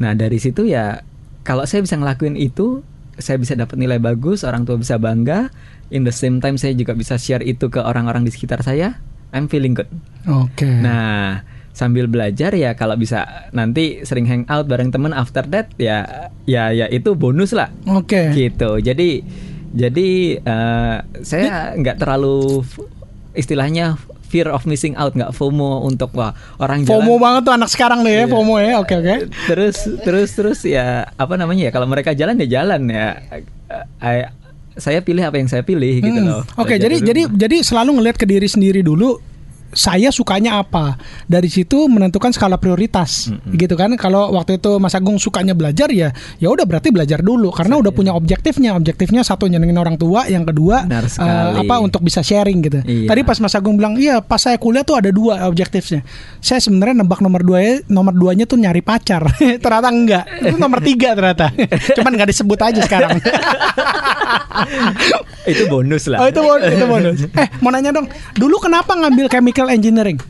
Nah 0.00 0.16
dari 0.16 0.40
situ 0.40 0.64
ya 0.64 1.04
kalau 1.46 1.62
saya 1.62 1.86
bisa 1.86 1.94
ngelakuin 1.94 2.34
itu, 2.34 2.82
saya 3.22 3.38
bisa 3.38 3.54
dapat 3.54 3.78
nilai 3.78 4.02
bagus, 4.02 4.42
orang 4.42 4.66
tua 4.66 4.80
bisa 4.80 4.98
bangga. 4.98 5.54
In 5.94 6.02
the 6.02 6.10
same 6.10 6.42
time 6.42 6.58
saya 6.58 6.74
juga 6.74 6.98
bisa 6.98 7.14
share 7.14 7.46
itu 7.46 7.70
ke 7.70 7.78
orang-orang 7.78 8.26
di 8.26 8.34
sekitar 8.34 8.66
saya. 8.66 8.98
I'm 9.30 9.46
feeling 9.46 9.78
good. 9.78 9.86
Oke. 10.26 10.66
Nah, 10.66 11.46
sambil 11.70 12.10
belajar 12.10 12.50
ya 12.58 12.74
kalau 12.74 12.98
bisa 12.98 13.46
nanti 13.54 14.02
sering 14.02 14.26
hang 14.26 14.42
out 14.50 14.66
bareng 14.66 14.90
temen 14.90 15.14
after 15.14 15.44
that 15.46 15.70
ya 15.78 16.32
ya 16.48 16.74
ya 16.74 16.90
itu 16.90 17.14
bonus 17.14 17.54
lah. 17.54 17.70
Oke. 17.86 18.34
Gitu. 18.34 18.82
Jadi 18.82 19.22
jadi 19.70 20.08
eh, 20.42 20.96
saya 21.22 21.78
nggak 21.78 22.02
terlalu 22.02 22.66
istilahnya 23.36 24.00
fear 24.26 24.46
of 24.46 24.62
missing 24.64 24.92
out 24.92 25.12
nggak 25.12 25.30
FOMO 25.30 25.82
untuk 25.82 26.10
wah 26.12 26.30
orang 26.56 26.82
jalan 26.82 27.00
FOMO 27.00 27.14
banget 27.16 27.42
tuh 27.42 27.54
anak 27.54 27.70
sekarang 27.70 28.02
nih 28.02 28.12
ya, 28.12 28.18
Iya. 28.20 28.26
FOMO 28.28 28.54
ya. 28.58 28.72
Oke 28.76 28.94
oke. 28.94 29.14
terus 29.46 29.76
terus 30.02 30.30
terus 30.32 30.58
ya 30.62 30.86
apa 31.08 31.34
namanya 31.34 31.66
ya 31.66 31.72
kalau 31.72 31.86
mereka 31.86 32.12
jalan 32.12 32.34
ya 32.36 32.60
jalan 32.60 32.82
ya 32.86 33.06
I- 33.98 34.28
saya 34.76 35.00
pilih 35.00 35.24
apa 35.24 35.36
yang 35.36 35.48
saya 35.48 35.64
pilih 35.64 35.88
gitu 35.98 36.20
Hmm. 36.20 36.28
loh 36.28 36.42
Oke, 36.54 36.76
Belajar 36.76 36.84
jadi 36.84 36.96
di 36.96 37.06
jadi 37.06 37.22
jadi 37.32 37.56
selalu 37.64 37.90
ngelihat 37.96 38.16
ke 38.16 38.26
diri 38.26 38.44
sendiri 38.44 38.80
dulu. 38.80 39.16
Saya 39.72 40.12
sukanya 40.14 40.62
apa? 40.62 41.00
Dari 41.26 41.48
situ 41.50 41.88
menentukan 41.90 42.30
skala 42.30 42.60
prioritas, 42.60 43.30
Mm-mm. 43.30 43.56
gitu 43.58 43.74
kan? 43.74 43.92
Kalau 43.98 44.34
waktu 44.36 44.60
itu 44.60 44.76
Mas 44.76 44.94
Agung 44.94 45.16
sukanya 45.16 45.56
belajar 45.56 45.88
ya, 45.90 46.12
ya 46.38 46.48
udah 46.52 46.68
berarti 46.68 46.92
belajar 46.92 47.24
dulu 47.24 47.48
karena 47.50 47.80
udah 47.80 47.92
punya 47.92 48.12
objektifnya. 48.12 48.76
Objektifnya 48.76 49.24
satu 49.24 49.48
nyenengin 49.48 49.80
orang 49.80 49.96
tua, 49.96 50.28
yang 50.28 50.44
kedua 50.44 50.84
sekali. 51.08 51.64
apa 51.64 51.74
untuk 51.80 52.04
bisa 52.04 52.20
sharing 52.20 52.58
gitu. 52.60 52.78
Iya. 52.84 53.08
Tadi 53.08 53.20
pas 53.24 53.38
Mas 53.40 53.56
Agung 53.56 53.80
bilang, 53.80 53.96
iya 53.96 54.20
pas 54.20 54.38
saya 54.38 54.60
kuliah 54.60 54.84
tuh 54.84 55.00
ada 55.00 55.08
dua 55.08 55.48
objektifnya. 55.48 56.04
Saya 56.44 56.60
sebenarnya 56.60 57.02
nebak 57.02 57.24
nomor 57.24 57.40
dua 57.42 57.80
nomor 57.88 58.12
duanya 58.12 58.44
tuh 58.44 58.60
nyari 58.60 58.84
pacar. 58.84 59.24
ternyata 59.64 59.88
enggak, 59.88 60.24
itu 60.44 60.56
nomor 60.60 60.84
tiga 60.84 61.16
ternyata. 61.16 61.48
Cuman 61.96 62.12
nggak 62.12 62.28
disebut 62.36 62.58
aja 62.60 62.80
sekarang. 62.84 63.16
itu 65.46 65.62
bonus 65.70 66.10
lah 66.10 66.18
Oh 66.24 66.28
itu 66.28 66.40
bonus, 66.42 66.70
itu 66.74 66.86
bonus. 66.88 67.18
Eh 67.32 67.48
mau 67.62 67.70
nanya 67.72 67.94
dong, 67.94 68.06
dulu 68.36 68.60
kenapa 68.60 68.92
ngambil 68.98 69.30
chemical 69.30 69.55
engineering? 69.64 70.20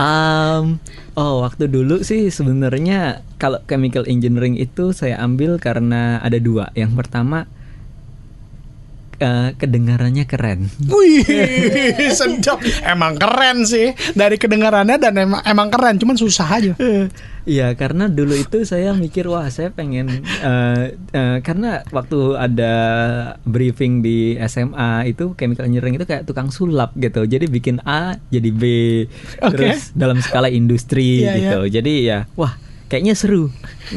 Um, 0.00 0.80
oh 1.12 1.44
waktu 1.44 1.68
dulu 1.68 2.00
sih 2.00 2.32
sebenarnya 2.32 3.20
kalau 3.36 3.60
chemical 3.68 4.08
engineering 4.08 4.56
itu 4.56 4.96
saya 4.96 5.20
ambil 5.20 5.60
karena 5.60 6.16
ada 6.24 6.40
dua 6.40 6.72
yang 6.72 6.96
pertama 6.96 7.44
eh, 9.20 9.48
kedengarannya 9.54 10.24
keren 10.24 10.72
Wih, 10.88 11.22
sedap. 12.18 12.58
Emang 12.82 13.20
keren 13.20 13.68
sih. 13.68 13.92
Dari 14.16 14.40
kedengarannya 14.40 14.96
dan 14.96 15.14
emang 15.20 15.44
emang 15.44 15.68
keren, 15.68 16.00
cuman 16.00 16.16
susah 16.16 16.48
aja. 16.48 16.72
Iya 17.48 17.72
karena 17.72 18.06
dulu 18.06 18.36
itu 18.36 18.68
saya 18.68 18.92
mikir 18.92 19.24
wah 19.24 19.48
saya 19.48 19.72
pengen 19.72 20.22
eh, 20.44 20.84
eh, 21.16 21.38
karena 21.40 21.80
waktu 21.88 22.36
ada 22.36 22.74
briefing 23.48 24.04
di 24.04 24.36
SMA 24.44 25.08
itu 25.08 25.32
chemical 25.40 25.64
engineering 25.64 25.96
itu 25.96 26.04
kayak 26.04 26.28
tukang 26.28 26.52
sulap 26.52 26.92
gitu 27.00 27.24
jadi 27.24 27.48
bikin 27.48 27.80
A 27.88 28.20
jadi 28.28 28.50
B 28.52 28.62
Oke. 29.40 29.56
terus 29.56 29.90
dalam 29.96 30.20
skala 30.20 30.52
industri 30.52 31.24
Iya, 31.24 31.32
gitu 31.40 31.60
jadi 31.80 31.92
ya 32.04 32.18
wah 32.36 32.60
kayaknya 32.92 33.16
seru 33.16 33.48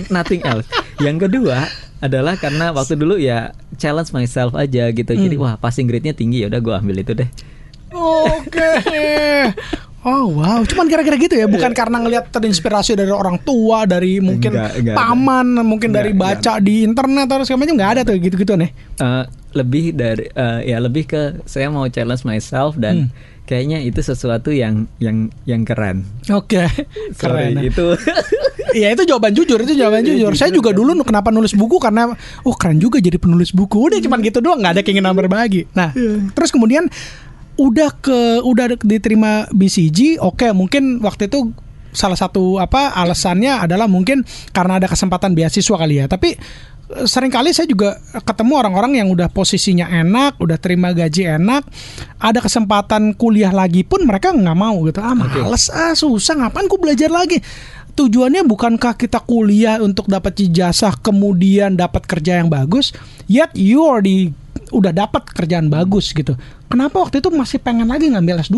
nothing 0.08 0.40
else 0.48 0.66
yang 1.04 1.20
kedua 1.20 1.68
adalah 2.04 2.36
karena 2.36 2.70
waktu 2.70 2.94
dulu 2.94 3.16
ya 3.16 3.52
challenge 3.74 4.12
myself 4.12 4.52
aja 4.54 4.92
gitu 4.92 5.08
jadi 5.10 5.32
Hmm. 5.32 5.42
wah 5.42 5.56
passing 5.56 5.88
grade-nya 5.88 6.12
tinggi 6.12 6.44
ya 6.44 6.52
udah 6.52 6.60
gue 6.60 6.74
ambil 6.76 6.98
itu 7.00 7.14
deh 7.16 7.30
Oke. 7.94 8.70
Oh 10.04 10.36
wow, 10.36 10.60
cuman 10.62 10.86
kira-kira 10.86 11.16
gitu 11.16 11.32
ya, 11.34 11.48
bukan 11.48 11.72
karena 11.72 11.96
ngelihat 11.98 12.28
terinspirasi 12.28 12.92
dari 12.94 13.08
orang 13.08 13.40
tua, 13.40 13.84
dari 13.84 14.20
mungkin 14.20 14.52
Enggak, 14.52 14.72
enggak 14.76 14.94
ada. 14.94 15.00
paman, 15.00 15.48
mungkin 15.64 15.90
dari 15.90 16.12
Enggak, 16.12 16.44
baca 16.44 16.54
di 16.60 16.84
internet 16.84 17.24
atau 17.26 17.44
segala 17.44 17.64
macam 17.64 17.76
nggak 17.76 17.92
ada 17.94 18.02
tuh 18.04 18.16
gitu-gitu 18.18 18.54
nih. 18.54 18.70
Eh, 18.94 19.24
lebih 19.54 19.86
dari 19.92 20.28
eh, 20.28 20.60
ya 20.66 20.78
lebih 20.78 21.04
ke 21.06 21.22
saya 21.44 21.68
mau 21.68 21.88
challenge 21.88 22.24
myself 22.24 22.76
dan 22.76 23.08
Hmm. 23.08 23.10
kayaknya 23.46 23.80
itu 23.80 24.00
sesuatu 24.00 24.50
yang 24.50 24.92
yang 24.98 25.28
yang 25.44 25.64
keren. 25.64 26.04
Oke, 26.30 26.68
Sorry, 27.16 27.56
keren. 27.56 27.64
itu 27.64 27.88
Iya 28.74 28.90
itu 28.90 29.06
jawaban 29.06 29.32
jujur 29.32 29.62
itu 29.62 29.72
jawaban 29.72 30.02
jujur. 30.02 30.34
Saya 30.34 30.50
juga 30.50 30.74
dulu 30.74 30.98
kenapa 31.02 31.30
nulis 31.30 31.54
buku 31.54 31.78
karena 31.78 32.10
oh 32.42 32.56
keren 32.56 32.76
juga 32.76 32.98
jadi 32.98 33.16
penulis 33.16 33.54
buku. 33.54 33.78
Udah 33.88 34.02
cuman 34.02 34.20
gitu 34.20 34.42
doang 34.42 34.60
nggak 34.60 34.74
ada 34.76 34.82
keinginan 34.82 35.14
berbagi. 35.14 35.70
Nah 35.72 35.94
terus 36.34 36.50
kemudian 36.50 36.90
udah 37.58 37.90
ke 38.02 38.42
udah 38.42 38.78
diterima 38.82 39.48
BCG. 39.54 40.18
Oke 40.22 40.50
mungkin 40.52 41.02
waktu 41.02 41.30
itu 41.30 41.54
salah 41.94 42.18
satu 42.18 42.58
apa 42.58 42.98
alasannya 42.98 43.62
adalah 43.62 43.86
mungkin 43.86 44.26
karena 44.50 44.82
ada 44.82 44.90
kesempatan 44.90 45.38
beasiswa 45.38 45.78
kali 45.78 46.02
ya. 46.02 46.06
Tapi 46.10 46.34
eh, 46.34 47.06
sering 47.06 47.30
kali 47.30 47.54
saya 47.54 47.70
juga 47.70 48.02
ketemu 48.26 48.54
orang-orang 48.58 49.00
yang 49.00 49.08
udah 49.14 49.30
posisinya 49.30 49.88
enak, 49.88 50.42
udah 50.42 50.58
terima 50.58 50.92
gaji 50.92 51.30
enak, 51.30 51.64
ada 52.18 52.40
kesempatan 52.42 53.14
kuliah 53.14 53.54
lagi 53.54 53.86
pun 53.86 54.04
mereka 54.04 54.34
nggak 54.34 54.58
mau 54.58 54.82
gitu. 54.90 55.00
Ah 55.00 55.14
males 55.14 55.70
ah 55.70 55.94
susah 55.94 56.42
ngapain 56.42 56.66
ku 56.66 56.82
belajar 56.82 57.14
lagi. 57.14 57.40
Tujuannya 57.94 58.42
bukankah 58.50 58.98
kita 58.98 59.22
kuliah 59.22 59.78
untuk 59.78 60.10
dapat 60.10 60.34
ijazah 60.50 60.98
kemudian 60.98 61.78
dapat 61.78 62.10
kerja 62.10 62.42
yang 62.42 62.50
bagus, 62.50 62.90
yet 63.30 63.54
you 63.54 63.86
already 63.86 64.34
udah 64.74 64.92
dapat 64.92 65.30
kerjaan 65.30 65.70
bagus 65.70 66.12
gitu. 66.12 66.34
Kenapa 66.68 67.00
waktu 67.00 67.22
itu 67.22 67.30
masih 67.30 67.62
pengen 67.62 67.88
lagi 67.88 68.10
ngambil 68.10 68.42
S2? 68.42 68.58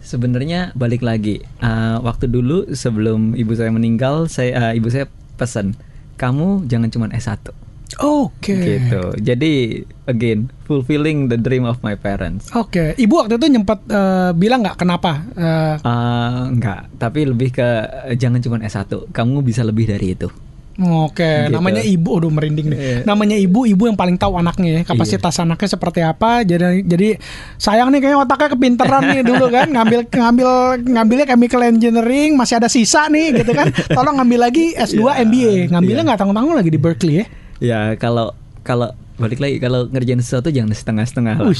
sebenarnya 0.00 0.72
balik 0.74 1.04
lagi 1.04 1.44
Eh, 1.60 1.96
waktu 2.00 2.24
dulu 2.24 2.72
sebelum 2.72 3.36
ibu 3.36 3.52
saya 3.52 3.68
meninggal 3.68 4.26
saya 4.26 4.72
eh, 4.72 4.80
ibu 4.80 4.88
saya 4.88 5.04
pesan 5.36 5.76
kamu 6.16 6.64
jangan 6.66 6.88
cuma 6.88 7.06
S1 7.12 7.52
Oke. 8.00 8.54
gitu. 8.54 9.12
Jadi 9.18 9.82
again 10.06 10.46
fulfilling 10.62 11.26
the 11.26 11.34
dream 11.34 11.66
of 11.66 11.82
my 11.82 11.98
parents. 11.98 12.48
Oke, 12.54 12.94
ibu 12.94 13.18
waktu 13.18 13.34
itu 13.36 13.46
nyempet 13.50 13.78
eh, 13.90 14.30
bilang 14.32 14.62
nggak 14.62 14.78
kenapa? 14.78 15.20
Eh, 15.34 15.74
Eh, 15.82 16.42
enggak, 16.48 16.86
tapi 16.96 17.26
lebih 17.26 17.50
ke 17.50 17.68
jangan 18.14 18.40
cuma 18.40 18.56
S1, 18.62 19.10
kamu 19.10 19.42
bisa 19.42 19.66
lebih 19.66 19.84
dari 19.84 20.14
itu. 20.14 20.30
Oke, 20.78 21.50
Gitu. 21.50 21.52
namanya 21.52 21.82
ibu, 21.82 22.10
aduh 22.16 22.32
merinding 22.32 22.66
deh. 22.72 22.78
Iya. 22.78 22.98
Namanya 23.04 23.36
ibu, 23.36 23.66
ibu 23.68 23.90
yang 23.90 23.98
paling 23.98 24.16
tahu 24.16 24.38
anaknya 24.38 24.80
ya, 24.80 24.82
kapasitas 24.86 25.36
anaknya 25.42 25.68
seperti 25.68 26.00
apa. 26.00 26.46
Jadi, 26.46 26.86
jadi 26.86 27.18
sayang 27.60 27.92
nih 27.92 28.00
kayaknya 28.00 28.18
otaknya 28.22 28.48
kepinteran 28.54 29.02
nih 29.12 29.20
dulu 29.26 29.50
kan, 29.52 29.66
ngambil 29.68 30.00
ngambil 30.08 30.48
ngambilnya 30.80 31.26
chemical 31.28 31.60
engineering, 31.66 32.38
masih 32.38 32.62
ada 32.62 32.70
sisa 32.70 33.10
nih 33.12 33.44
gitu 33.44 33.52
kan. 33.52 33.68
Tolong 33.92 34.22
ngambil 34.22 34.38
lagi 34.48 34.72
S2 34.72 35.02
Iya, 35.04 35.12
MBA, 35.26 35.54
ngambilnya 35.74 36.00
iya. 36.00 36.08
nggak 36.08 36.18
tanggung-tanggung 36.22 36.56
lagi 36.56 36.70
di 36.72 36.80
Berkeley 36.80 37.14
ya. 37.20 37.24
Ya 37.60 37.80
kalau 38.00 38.32
kalau 38.64 38.94
balik 39.20 39.38
lagi 39.38 39.60
kalau 39.60 39.86
ngerjain 39.92 40.24
sesuatu 40.24 40.48
jangan 40.48 40.72
setengah-setengah 40.72 41.34
lah. 41.36 41.52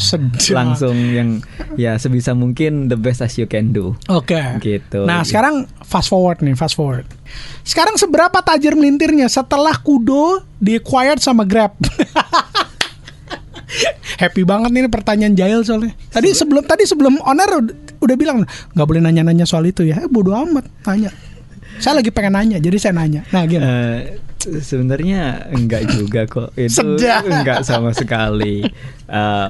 Langsung 0.57 0.97
yang 0.97 1.45
ya 1.76 2.00
sebisa 2.00 2.33
mungkin 2.33 2.88
the 2.88 2.97
best 2.97 3.21
as 3.21 3.37
you 3.37 3.45
can 3.45 3.76
do. 3.76 3.93
Oke. 4.09 4.40
Gitu. 4.64 5.05
Nah 5.05 5.21
sekarang 5.23 5.69
fast 5.85 6.09
forward 6.09 6.40
nih, 6.40 6.57
fast 6.57 6.75
forward. 6.75 7.05
Sekarang 7.62 8.00
seberapa 8.00 8.40
tajir 8.40 8.75
melintirnya 8.75 9.29
setelah 9.29 9.76
Kudo 9.79 10.43
di 10.57 10.81
acquired 10.81 11.21
sama 11.21 11.45
Grab? 11.45 11.76
happy 14.21 14.43
banget 14.43 14.71
nih 14.75 14.90
pertanyaan 14.90 15.35
Jail 15.38 15.61
soalnya. 15.62 15.95
Tadi 16.11 16.35
sebelum 16.35 16.64
tadi 16.67 16.85
sebelum 16.85 17.21
air 17.23 17.50
udah, 18.00 18.17
bilang 18.17 18.45
nggak 18.76 18.87
boleh 18.87 19.00
nanya-nanya 19.00 19.47
soal 19.49 19.64
itu 19.69 19.87
ya. 19.87 20.05
Eh, 20.05 20.11
bodoh 20.11 20.37
amat 20.37 20.67
nanya. 20.85 21.11
Saya 21.81 22.05
lagi 22.05 22.12
pengen 22.12 22.37
nanya, 22.37 22.61
jadi 22.61 22.76
saya 22.76 22.93
nanya. 22.93 23.25
Nah, 23.33 23.49
gimana? 23.49 23.64
Eh, 23.64 24.21
sebenarnya 24.41 25.23
enggak 25.49 25.85
juga 25.91 26.25
kok 26.25 26.51
itu 26.55 26.97
Sedap. 26.97 27.23
enggak 27.25 27.61
sama 27.63 27.93
sekali 27.93 28.65
Eh, 29.05 29.49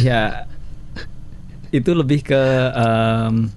ya 0.00 0.48
itu 1.68 1.90
lebih 1.92 2.24
ke 2.24 2.42
em, 2.72 3.52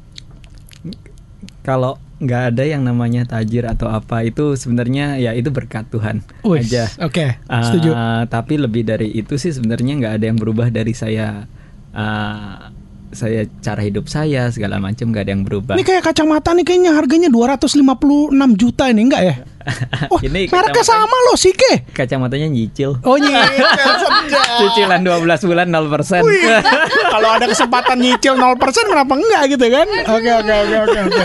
kalau 1.61 1.95
nggak 2.19 2.53
ada 2.53 2.63
yang 2.63 2.83
namanya 2.83 3.25
tajir 3.25 3.65
atau 3.65 3.87
apa 3.87 4.21
itu 4.21 4.53
sebenarnya 4.53 5.17
ya 5.17 5.33
itu 5.33 5.49
berkat 5.49 5.89
Tuhan 5.89 6.21
Wih, 6.43 6.61
aja 6.61 6.85
Oke, 7.01 7.37
Eh, 7.37 7.63
setuju. 7.63 7.97
tapi 8.27 8.55
lebih 8.55 8.83
dari 8.83 9.09
itu 9.09 9.35
sih 9.35 9.49
sebenarnya 9.49 9.97
nggak 9.97 10.13
ada 10.19 10.25
yang 10.27 10.37
berubah 10.37 10.69
dari 10.69 10.93
saya 10.93 11.47
eh, 11.91 12.55
saya 13.11 13.43
cara 13.59 13.79
hidup 13.79 14.05
saya 14.05 14.47
segala 14.47 14.75
macam 14.77 15.07
nggak 15.07 15.23
ada 15.23 15.31
yang 15.31 15.43
berubah 15.43 15.75
Ini 15.75 15.83
kayak 15.83 16.03
kacamata 16.05 16.51
nih 16.51 16.63
kayaknya 16.63 16.91
harganya 16.91 17.27
256 17.27 17.77
juta 18.55 18.87
ini 18.87 19.01
enggak 19.03 19.23
ya? 19.23 19.35
Oh, 20.09 20.17
Ini 20.17 20.49
mereknya 20.49 20.73
kacamata- 20.73 20.89
sama 21.05 21.17
loh, 21.23 21.37
Sike. 21.37 21.85
kacamatanya 21.91 22.49
nyicil 22.49 22.97
Oh 22.99 23.13
nyicil 23.13 23.61
cicilan 24.57 25.05
12 25.05 25.21
bulan 25.45 25.69
0% 25.69 26.25
Wih, 26.25 26.41
kalau 27.13 27.29
ada 27.29 27.45
kesempatan 27.45 27.93
nyicil 27.95 28.33
0% 28.33 28.57
kenapa 28.57 29.13
enggak 29.13 29.43
gitu 29.49 29.65
kan? 29.67 29.85
Oke 30.09 30.31
oke 30.33 30.53
oke 30.57 30.77
oke 30.81 30.99
oke. 30.99 31.23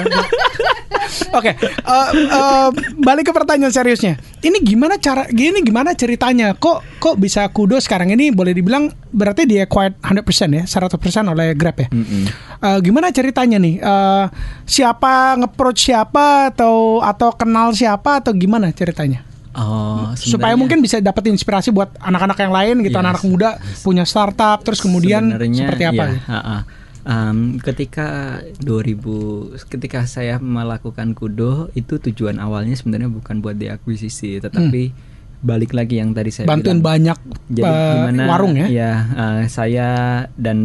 Oke. 1.33 1.47
Oke, 1.47 1.53
eh, 1.69 2.09
eh, 2.27 2.69
balik 2.99 3.31
ke 3.31 3.33
pertanyaan 3.33 3.71
seriusnya. 3.71 4.19
Ini 4.41 4.59
gimana 4.61 4.97
cara 4.97 5.27
gini 5.29 5.63
gimana 5.63 5.93
ceritanya? 5.93 6.55
Kok 6.55 6.99
kok 6.99 7.17
bisa 7.17 7.47
kudo 7.51 7.79
sekarang 7.79 8.11
ini 8.11 8.31
boleh 8.31 8.53
dibilang 8.53 8.91
berarti 9.11 9.47
dia 9.47 9.65
acquired 9.65 9.97
100% 10.01 10.23
ya, 10.53 10.63
100% 10.67 11.27
oleh 11.27 11.55
Grab 11.55 11.77
ya? 11.79 11.89
Mm-mm. 11.89 12.25
Eh, 12.57 12.79
gimana 12.83 13.11
ceritanya 13.11 13.57
nih? 13.57 13.79
Eh, 13.79 14.25
siapa 14.65 15.39
nge-approach 15.39 15.81
siapa 15.87 16.51
atau 16.51 16.99
atau 17.01 17.31
kenal 17.35 17.71
siapa 17.73 18.19
atau 18.21 18.35
gimana 18.35 18.71
ceritanya? 18.75 19.23
Oh, 19.57 20.13
supaya 20.13 20.53
mungkin 20.53 20.85
bisa 20.85 21.01
dapat 21.01 21.33
inspirasi 21.33 21.73
buat 21.73 21.89
anak-anak 21.97 22.37
yang 22.45 22.53
lain 22.53 22.75
gitu 22.85 22.93
Yes. 22.93 23.01
anak-anak 23.01 23.25
muda 23.25 23.49
punya 23.81 24.05
startup 24.05 24.61
terus 24.61 24.85
kemudian 24.85 25.33
Sebenarnya, 25.33 25.61
seperti 25.65 25.85
apa 25.89 25.97
ya, 25.97 26.05
gitu? 26.13 26.29
ha-ha. 26.29 26.57
Um, 27.07 27.63
ketika 27.63 28.43
2000 28.59 29.63
ketika 29.71 30.03
saya 30.11 30.43
melakukan 30.43 31.15
kudo 31.15 31.71
itu 31.79 32.03
tujuan 32.03 32.43
awalnya 32.43 32.75
sebenarnya 32.75 33.07
bukan 33.07 33.39
buat 33.39 33.55
diakuisisi 33.55 34.43
tetapi 34.43 34.91
balik 35.39 35.71
lagi 35.71 36.03
yang 36.03 36.11
tadi 36.11 36.35
saya 36.35 36.51
Hmm. 36.51 36.59
bantuin 36.59 36.83
bilang. 36.83 37.15
banyak 37.15 37.19
Jadi 37.47 37.63
eh, 37.63 37.93
gimana 37.95 38.23
warung 38.27 38.55
ya 38.59 38.91
uh, 39.15 39.43
saya 39.47 39.89
dan 40.35 40.59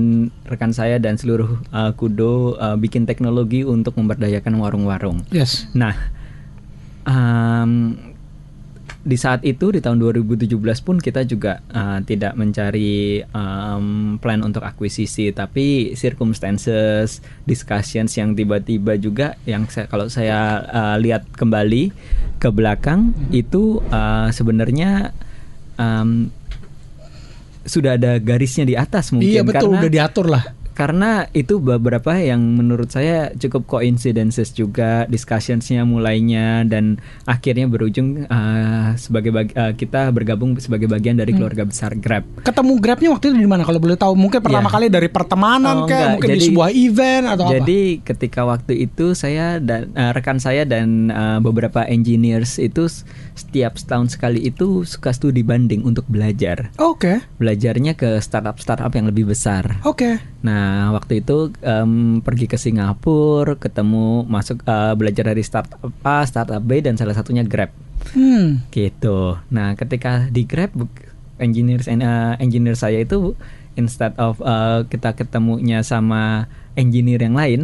rekan 0.49 0.73
saya 0.73 0.97
dan 0.97 1.21
seluruh 1.21 1.61
uh, 1.69 1.93
kudo 1.93 2.57
uh, 2.57 2.73
bikin 2.73 3.05
teknologi 3.05 3.61
untuk 3.61 3.93
memberdayakan 3.93 4.57
warung-warung. 4.57 5.21
yes 5.29 5.69
Nah, 5.77 5.93
um, 7.05 7.93
di 9.01 9.17
saat 9.17 9.41
itu 9.41 9.73
di 9.73 9.81
tahun 9.81 9.97
2017 9.97 10.53
pun 10.85 11.01
kita 11.01 11.25
juga 11.25 11.65
uh, 11.73 12.05
tidak 12.05 12.37
mencari 12.37 13.25
um, 13.33 14.21
plan 14.21 14.45
untuk 14.45 14.61
akuisisi, 14.61 15.33
tapi 15.33 15.97
circumstances, 15.97 17.25
discussions 17.49 18.13
yang 18.13 18.37
tiba-tiba 18.37 19.01
juga 19.01 19.41
yang 19.49 19.65
saya, 19.73 19.89
kalau 19.89 20.05
saya 20.05 20.61
uh, 20.69 20.97
lihat 21.01 21.25
kembali 21.33 21.89
ke 22.37 22.49
belakang 22.53 23.09
itu 23.33 23.81
uh, 23.89 24.29
sebenarnya 24.29 25.17
um, 25.81 26.29
sudah 27.65 27.97
ada 27.97 28.21
garisnya 28.21 28.65
di 28.65 28.77
atas 28.77 29.13
mungkin 29.13 29.29
iya 29.29 29.41
betul 29.41 29.73
karena 29.73 29.81
udah 29.81 29.91
diatur 29.93 30.27
lah 30.29 30.43
karena 30.81 31.11
itu 31.31 31.61
beberapa 31.61 32.17
yang 32.17 32.41
menurut 32.41 32.89
saya 32.89 33.29
cukup 33.31 33.69
coincidences 33.69 34.49
juga 34.49 35.05
discussionsnya 35.05 35.85
mulainya 35.85 36.65
dan 36.65 36.97
akhirnya 37.23 37.69
berujung 37.69 38.25
uh, 38.25 38.97
sebagai 38.97 39.29
bag- 39.29 39.53
uh, 39.53 39.73
kita 39.73 40.09
bergabung 40.09 40.57
sebagai 40.57 40.89
bagian 40.89 41.09
Hmm. 41.11 41.21
dari 41.21 41.31
keluarga 41.33 41.63
besar 41.63 41.93
Grab. 41.93 42.23
ketemu 42.41 42.73
grabnya 42.79 43.09
waktu 43.11 43.29
itu 43.29 43.37
di 43.37 43.45
mana 43.45 43.61
kalau 43.61 43.77
boleh 43.77 43.93
tahu 43.93 44.15
mungkin 44.15 44.39
pertama 44.39 44.65
Iya. 44.65 44.73
kali 44.73 44.87
dari 44.89 45.09
pertemanan 45.11 45.75
Oh, 45.75 45.85
enggak. 45.85 46.07
mungkin 46.09 46.29
di 46.29 46.33
Jadi- 46.33 46.47
sebuah 46.49 46.69
event 46.71 47.25
atau 47.27 47.45
Jadi 47.51 47.81
ketika 48.01 48.41
waktu 48.41 48.73
itu 48.79 49.05
saya 49.11 49.59
dan 49.59 49.91
uh, 49.91 50.11
rekan 50.11 50.39
saya 50.39 50.63
dan 50.63 50.87
uh, 51.07 51.37
beberapa 51.37 51.85
engineers 51.85 52.57
itu 52.57 52.87
setiap 53.33 53.75
setahun 53.75 54.15
sekali 54.15 54.39
itu 54.41 54.81
suka 54.83 55.11
studi 55.11 55.43
banding 55.43 55.83
untuk 55.83 56.07
belajar. 56.07 56.71
apa 56.71 56.87
oke 56.87 57.13
Belajarnya 57.37 57.93
ke 57.93 58.17
startup-startup 58.17 58.89
yang 58.89 59.05
lebih 59.05 59.27
besar. 59.27 59.83
oke 59.83 60.33
Nah, 60.41 60.70
waktu 60.91 61.23
itu 61.23 61.51
em, 61.63 62.19
pergi 62.19 62.45
ke 62.49 62.57
Singapura, 62.59 63.57
ketemu 63.57 64.27
masuk 64.27 64.63
eh, 64.65 64.93
belajar 64.97 65.31
dari 65.31 65.43
startup 65.43 65.79
A, 66.03 66.23
startup 66.27 66.61
B 66.61 66.81
dan 66.83 66.95
salah 66.99 67.15
satunya 67.15 67.45
Grab. 67.45 67.71
hmm 68.13 68.69
Gitu. 68.73 69.37
Nah, 69.53 69.77
ketika 69.77 70.27
di 70.29 70.43
Grab 70.47 70.73
engineer 71.41 71.81
engineer 72.37 72.77
saya 72.77 73.01
itu 73.01 73.33
instead 73.75 74.13
of 74.19 74.41
eh, 74.41 74.87
kita 74.89 75.15
ketemunya 75.15 75.81
sama 75.81 76.51
engineer 76.75 77.21
yang 77.23 77.35
lain, 77.35 77.61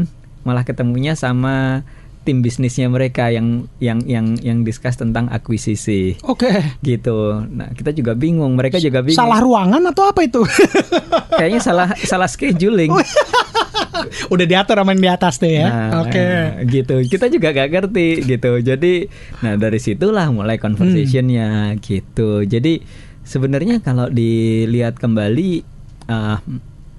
malah 0.48 0.63
ketemunya 0.63 1.13
sama 1.17 1.84
tim 2.28 2.44
bisnisnya 2.44 2.92
mereka 2.92 3.32
yang 3.32 3.72
yang 3.80 4.04
yang 4.04 4.36
yang 4.44 4.62
discuss 4.62 5.00
tentang 5.00 5.32
akuisisi 5.32 6.20
oke 6.28 6.52
gitu. 6.84 7.40
Nah, 7.48 7.72
kita 7.72 7.96
juga 7.96 8.12
bingung, 8.13 8.60
mereka 8.60 8.76
juga 8.78 9.00
bingung. 9.00 9.16
salah 9.16 9.40
ruangan 9.40 9.80
atau 9.88 10.12
apa 10.12 10.22
itu 10.22 10.44
Kayaknya 11.40 11.62
salah 11.63 11.88
salah 11.96 12.28
scheduling. 12.28 12.92
udah 14.34 14.46
diatur 14.46 14.78
sama 14.78 14.94
yang 14.94 15.02
di 15.02 15.10
atas 15.10 15.42
tuh 15.42 15.50
ya 15.50 15.66
Nah, 15.66 16.06
oke 16.06 16.28
gitu. 16.68 16.96
Kita 17.08 17.32
juga 17.32 17.50
gak 17.50 17.70
ngerti 17.72 18.08
gitu. 18.28 18.52
Jadi, 18.60 18.94
nah 19.40 19.56
dari 19.56 19.80
situlah 19.80 20.28
mulai 20.30 20.60
conversationnya 20.60 21.48
Hmm. 21.74 21.80
gitu. 21.80 22.44
Jadi 22.44 22.84
sebenarnya 23.24 23.80
kalau 23.80 24.08
dilihat 24.08 25.00
kembali, 25.00 25.63
ah, 26.08 26.40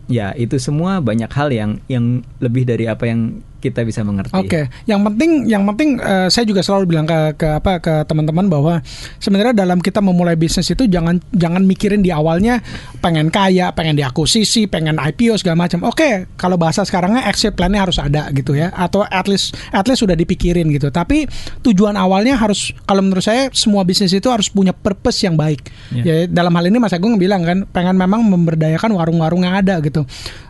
ya 0.09 0.33
itu 0.35 0.57
semua 0.57 0.99
banyak 0.99 1.29
hal 1.29 1.49
yang 1.53 1.71
yang 1.87 2.25
lebih 2.41 2.65
dari 2.65 2.89
apa 2.89 3.05
yang 3.05 3.45
kita 3.59 3.83
bisa 3.83 4.07
mengerti. 4.07 4.35
Oke, 4.35 4.71
yang 4.87 5.03
penting, 5.03 5.51
yang 5.51 5.67
penting 5.67 5.99
eh, 5.99 6.31
saya 6.31 6.47
juga 6.47 6.63
selalu 6.63 6.95
bilang 6.95 7.07
ke, 7.07 7.35
ke 7.35 7.49
apa 7.59 7.83
ke 7.83 7.95
teman-teman 8.07 8.47
bahwa 8.47 8.75
sebenarnya 9.19 9.55
dalam 9.55 9.83
kita 9.83 9.99
memulai 9.99 10.39
bisnis 10.39 10.71
itu 10.71 10.87
jangan 10.87 11.19
jangan 11.35 11.67
mikirin 11.67 11.99
di 11.99 12.15
awalnya 12.15 12.63
pengen 13.03 13.35
kaya, 13.35 13.75
pengen 13.75 13.99
diakuisisi, 13.99 14.71
pengen 14.71 15.03
IPO 15.03 15.43
segala 15.43 15.67
macam. 15.67 15.83
Oke, 15.91 16.31
kalau 16.39 16.55
bahasa 16.55 16.87
sekarangnya 16.87 17.27
exit 17.27 17.59
plan-nya 17.59 17.83
harus 17.83 17.99
ada 17.99 18.31
gitu 18.31 18.55
ya, 18.55 18.71
atau 18.71 19.03
at 19.03 19.27
least 19.27 19.59
at 19.75 19.85
least 19.91 20.07
sudah 20.07 20.15
dipikirin 20.15 20.71
gitu. 20.71 20.95
Tapi 20.95 21.27
tujuan 21.67 21.99
awalnya 21.99 22.39
harus, 22.39 22.71
kalau 22.87 23.03
menurut 23.03 23.27
saya 23.27 23.51
semua 23.51 23.83
bisnis 23.83 24.15
itu 24.15 24.31
harus 24.31 24.47
punya 24.47 24.71
purpose 24.71 25.27
yang 25.27 25.35
baik. 25.35 25.67
Ya. 25.91 26.03
Ya 26.07 26.17
dalam 26.31 26.55
hal 26.55 26.71
ini 26.71 26.79
Mas 26.79 26.95
Agung 26.95 27.19
bilang 27.19 27.43
kan, 27.43 27.67
pengen 27.75 27.99
memang 27.99 28.23
memberdayakan 28.23 28.95
warung-warung 28.95 29.43
yang 29.43 29.59
ada 29.59 29.83
gitu. 29.83 30.07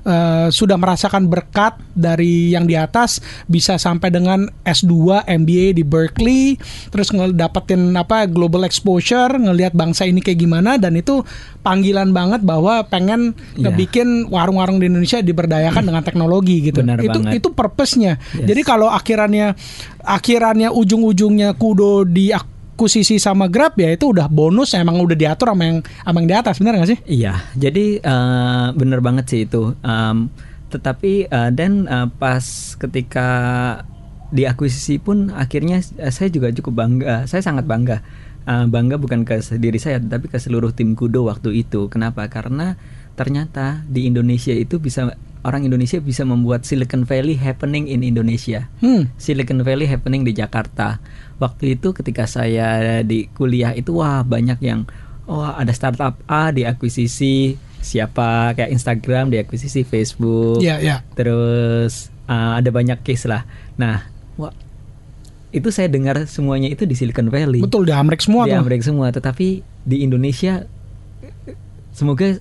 Eh, 0.08 0.48
sudah 0.48 0.80
merasakan 0.80 1.28
berkat 1.28 1.76
dari 1.92 2.52
yang 2.52 2.64
di 2.64 2.72
atas 2.72 2.97
bisa 3.44 3.76
sampai 3.76 4.08
dengan 4.08 4.48
S2 4.62 4.90
MBA 5.24 5.72
di 5.72 5.82
Berkeley 5.82 6.56
terus 6.88 7.08
ngedapetin 7.08 7.92
apa 7.92 8.24
global 8.24 8.62
exposure 8.62 9.30
ngelihat 9.30 9.72
bangsa 9.72 10.02
ini 10.02 10.18
kayak 10.18 10.38
gimana 10.38 10.74
dan 10.74 10.94
itu 10.94 11.22
panggilan 11.60 12.10
banget 12.10 12.40
bahwa 12.40 12.80
pengen 12.84 13.30
Iya. 13.52 13.68
ngebikin 13.68 14.08
warung-warung 14.26 14.78
di 14.78 14.86
Indonesia 14.86 15.18
diberdayakan 15.18 15.84
dengan 15.84 16.00
teknologi 16.00 16.64
gitu 16.64 16.80
Benar 16.80 16.98
itu 16.98 17.12
banget. 17.12 17.38
itu 17.38 17.48
purpose-nya 17.50 18.16
Yes. 18.32 18.46
jadi 18.46 18.60
kalau 18.62 18.88
akhirannya 18.88 19.52
akhirannya 20.00 20.70
ujung-ujungnya 20.70 21.52
kudo 21.52 22.02
di 22.02 22.30
akuisisi 22.30 23.18
sama 23.18 23.46
Grab 23.46 23.74
ya 23.74 23.90
itu 23.90 24.08
udah 24.08 24.26
bonus 24.26 24.72
emang 24.72 24.96
udah 24.96 25.12
diatur 25.12 25.50
sama 25.50 25.64
yang 25.64 25.78
sama 25.82 26.16
yang 26.16 26.28
di 26.28 26.36
atas 26.36 26.54
benar 26.56 26.72
gak 26.76 26.88
sih 26.88 26.98
Iya, 27.04 27.34
jadi 27.52 27.84
eh, 27.98 28.66
bener 28.72 29.00
banget 29.00 29.24
sih 29.26 29.40
itu. 29.42 29.74
Em, 29.80 30.30
tetapi 30.68 31.28
eh, 31.28 31.50
dan 31.52 31.88
eh, 31.88 32.08
pas 32.20 32.44
ketika 32.76 33.28
diakuisisi 34.28 35.00
pun 35.00 35.32
akhirnya 35.32 35.80
eh, 35.80 36.12
saya 36.12 36.28
juga 36.28 36.52
cukup 36.52 36.72
bangga. 36.76 37.24
Saya 37.24 37.40
sangat 37.40 37.64
bangga. 37.64 38.04
Eh, 38.48 38.66
bangga 38.68 38.96
bukan 38.96 39.24
ke 39.24 39.40
diri 39.60 39.80
saya, 39.80 40.00
tapi 40.00 40.28
ke 40.28 40.36
seluruh 40.40 40.72
tim 40.72 40.92
kudo 40.92 41.28
waktu 41.28 41.64
itu. 41.64 41.88
Kenapa? 41.88 42.28
Karena 42.28 42.76
ternyata 43.18 43.82
di 43.88 44.06
Indonesia 44.06 44.54
itu 44.54 44.78
bisa 44.78 45.10
orang 45.42 45.66
Indonesia 45.66 45.98
bisa 45.98 46.22
membuat 46.22 46.62
Silicon 46.66 47.02
Valley 47.08 47.34
happening 47.34 47.88
in 47.88 48.04
Indonesia. 48.04 48.68
hmm 48.84 49.10
Silicon 49.16 49.64
Valley 49.64 49.88
happening 49.88 50.22
di 50.22 50.36
Jakarta. 50.36 51.00
Waktu 51.38 51.78
itu 51.78 51.94
ketika 51.94 52.26
saya 52.26 53.00
di 53.06 53.30
kuliah 53.32 53.72
itu 53.72 53.98
wah 53.98 54.22
banyak 54.26 54.58
yang 54.60 54.84
oh 55.28 55.44
ada 55.44 55.70
startup 55.70 56.18
A 56.26 56.50
diakuisisi 56.50 57.67
siapa 57.88 58.52
kayak 58.52 58.68
Instagram 58.68 59.32
diakuisisi 59.32 59.82
Facebook. 59.82 60.60
ya 60.60 60.76
ya 60.76 61.00
Terus 61.16 62.12
uh, 62.24 62.54
ada 62.54 62.68
banyak 62.68 63.00
case 63.00 63.24
lah. 63.24 63.48
Nah, 63.74 64.04
wah 64.36 64.52
itu 65.48 65.72
saya 65.72 65.88
dengar 65.88 66.28
semuanya 66.28 66.68
itu 66.68 66.84
di 66.84 66.92
Silicon 66.92 67.28
Valley. 67.28 67.64
betul 67.64 67.82
di 67.82 67.92
Amrik 67.92 68.20
semua 68.20 68.44
di 68.44 68.52
Amerika 68.52 68.84
semua, 68.84 69.08
tetapi 69.08 69.64
di 69.82 69.96
Indonesia 70.02 70.68
semoga 71.90 72.36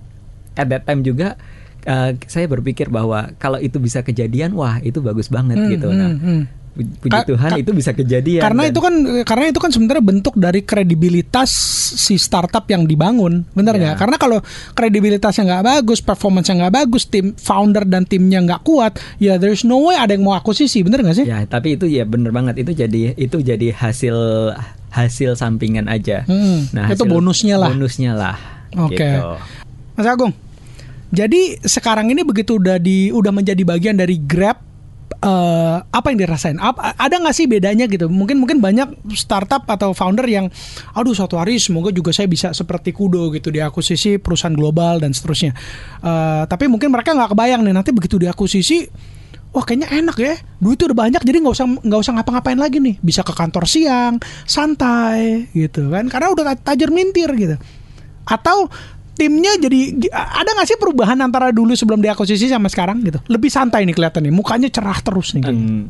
at 0.53 0.67
that 0.67 0.83
time 0.83 1.01
juga 1.01 1.39
uh, 1.86 2.12
saya 2.25 2.45
berpikir 2.45 2.89
bahwa 2.89 3.31
kalau 3.38 3.57
itu 3.57 3.77
bisa 3.77 4.01
kejadian, 4.01 4.53
wah 4.53 4.77
itu 4.79 4.99
bagus 4.99 5.29
banget 5.29 5.55
Hmm, 5.55 5.69
gitu. 5.71 5.88
hmm, 5.88 5.97
Nah, 5.97 6.10
hmm. 6.12 6.41
pu- 6.43 6.47
puji 6.77 7.09
Ka- 7.09 7.25
Tuhan 7.25 7.49
ka- 7.53 7.57
itu 7.57 7.71
bisa 7.73 7.91
kejadian. 7.91 8.43
Karena 8.45 8.61
dan- 8.63 8.71
itu 8.71 8.79
kan 8.79 8.93
karena 9.25 9.45
itu 9.49 9.57
kan 9.57 9.71
sebenarnya 9.73 10.03
bentuk 10.03 10.37
dari 10.37 10.61
kredibilitas 10.61 11.49
si 11.97 12.15
startup 12.15 12.67
yang 12.67 12.85
dibangun, 12.85 13.41
benar 13.51 13.73
Ya. 13.73 13.81
nggak? 13.81 13.95
Karena 13.97 14.15
kalau 14.15 14.37
kredibilitasnya 14.71 15.43
nggak 15.43 15.65
bagus, 15.65 15.99
performance 15.99 16.47
nggak 16.47 16.73
bagus, 16.73 17.07
tim 17.07 17.33
founder 17.33 17.83
dan 17.83 18.03
timnya 18.03 18.39
nggak 18.39 18.61
kuat, 18.61 18.95
ya 19.17 19.35
there's 19.35 19.63
no 19.63 19.81
way 19.81 19.97
ada 19.97 20.13
yang 20.13 20.21
mau 20.21 20.33
akuisisi, 20.33 20.85
bener 20.85 21.01
nggak 21.01 21.17
sih? 21.17 21.25
Ya, 21.25 21.41
tapi 21.43 21.73
itu 21.73 21.89
ya 21.89 22.05
bener 22.05 22.29
banget 22.29 22.61
itu 22.61 22.71
jadi 22.71 23.15
itu 23.15 23.37
jadi 23.39 23.71
hasil 23.71 24.15
hasil 24.87 25.35
sampingan 25.35 25.87
aja. 25.87 26.23
Hmm, 26.25 26.67
itu 26.89 27.03
bonusnya 27.03 27.57
lah. 27.57 27.69
Bonusnya 27.69 28.11
lah. 28.13 28.35
Oke. 28.75 28.99
gitu. 28.99 29.39
Mas 29.95 30.05
Agung, 30.05 30.35
jadi 31.07 31.55
sekarang 31.63 32.11
ini 32.11 32.21
begitu 32.21 32.59
udah 32.59 32.75
di 32.77 33.09
udah 33.09 33.31
menjadi 33.31 33.63
bagian 33.63 33.95
dari 33.95 34.19
Grab, 34.19 34.59
eh, 35.09 35.77
apa 35.83 36.07
yang 36.11 36.19
dirasain? 36.23 36.57
Apa, 36.59 36.95
ada 36.95 37.15
nggak 37.17 37.35
sih 37.35 37.45
bedanya 37.49 37.85
gitu? 37.87 38.07
Mungkin 38.07 38.37
mungkin 38.37 38.57
banyak 38.59 39.11
startup 39.15 39.65
atau 39.67 39.91
founder 39.91 40.27
yang, 40.27 40.45
aduh 40.93 41.15
suatu 41.15 41.39
hari 41.39 41.57
semoga 41.57 41.89
juga 41.91 42.11
saya 42.13 42.27
bisa 42.29 42.51
seperti 42.51 42.91
Kudo 42.91 43.31
gitu 43.33 43.49
diakuisisi 43.49 44.19
perusahaan 44.21 44.53
global 44.53 45.01
dan 45.01 45.11
seterusnya. 45.11 45.55
Eh, 46.03 46.43
tapi 46.45 46.67
mungkin 46.67 46.91
mereka 46.91 47.15
nggak 47.15 47.33
kebayang 47.33 47.61
nih 47.65 47.73
nanti 47.73 47.91
begitu 47.91 48.19
diakuisisi. 48.19 48.89
Wah 49.55 49.63
kayaknya 49.63 49.89
enak 49.89 50.17
ya, 50.19 50.35
duitnya 50.59 50.91
udah 50.91 50.99
banyak 51.07 51.21
jadi 51.23 51.37
nggak 51.39 51.55
usah 51.55 51.65
nggak 51.81 51.99
usah 52.03 52.13
ngapa-ngapain 52.19 52.59
lagi 52.59 52.77
nih, 52.83 52.99
bisa 52.99 53.23
ke 53.23 53.31
kantor 53.31 53.63
siang, 53.65 54.19
santai 54.43 55.49
gitu 55.55 55.87
kan, 55.87 56.11
karena 56.11 56.29
udah 56.29 56.53
tajir 56.61 56.91
mintir 56.91 57.31
gitu 57.33 57.55
atau 58.27 58.67
timnya 59.17 59.58
jadi 59.58 59.80
ada 60.13 60.49
nggak 60.53 60.67
sih 60.67 60.77
perubahan 60.77 61.17
antara 61.19 61.49
dulu 61.49 61.73
sebelum 61.73 61.99
diakuisisi 61.99 62.47
sama 62.47 62.69
sekarang 62.69 63.01
gitu 63.01 63.17
lebih 63.25 63.49
santai 63.49 63.84
nih 63.84 63.91
kelihatan 63.91 64.21
nih 64.21 64.32
mukanya 64.32 64.69
cerah 64.69 65.01
terus 65.01 65.34
nih. 65.34 65.43
Hmm, 65.43 65.89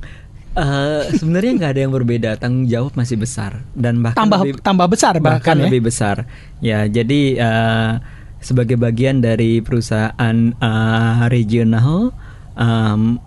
eh, 0.56 1.04
sebenarnya 1.14 1.52
nggak 1.54 1.72
ada 1.76 1.82
yang 1.84 1.94
berbeda 1.94 2.30
tanggung 2.36 2.66
jawab 2.66 2.96
masih 2.96 3.20
besar 3.20 3.62
dan 3.76 4.00
bahkan 4.00 4.24
tambah 4.24 4.40
lebih, 4.42 4.54
tambah 4.64 4.88
besar 4.88 5.14
bahkan, 5.20 5.44
bahkan 5.44 5.56
ya 5.60 5.66
lebih 5.68 5.82
besar 5.84 6.16
ya 6.58 6.80
jadi 6.88 7.22
eh, 7.36 7.92
sebagai 8.40 8.78
bagian 8.78 9.20
dari 9.20 9.60
perusahaan 9.60 10.36
eh, 10.56 11.20
regional 11.28 12.16
em, 12.56 13.20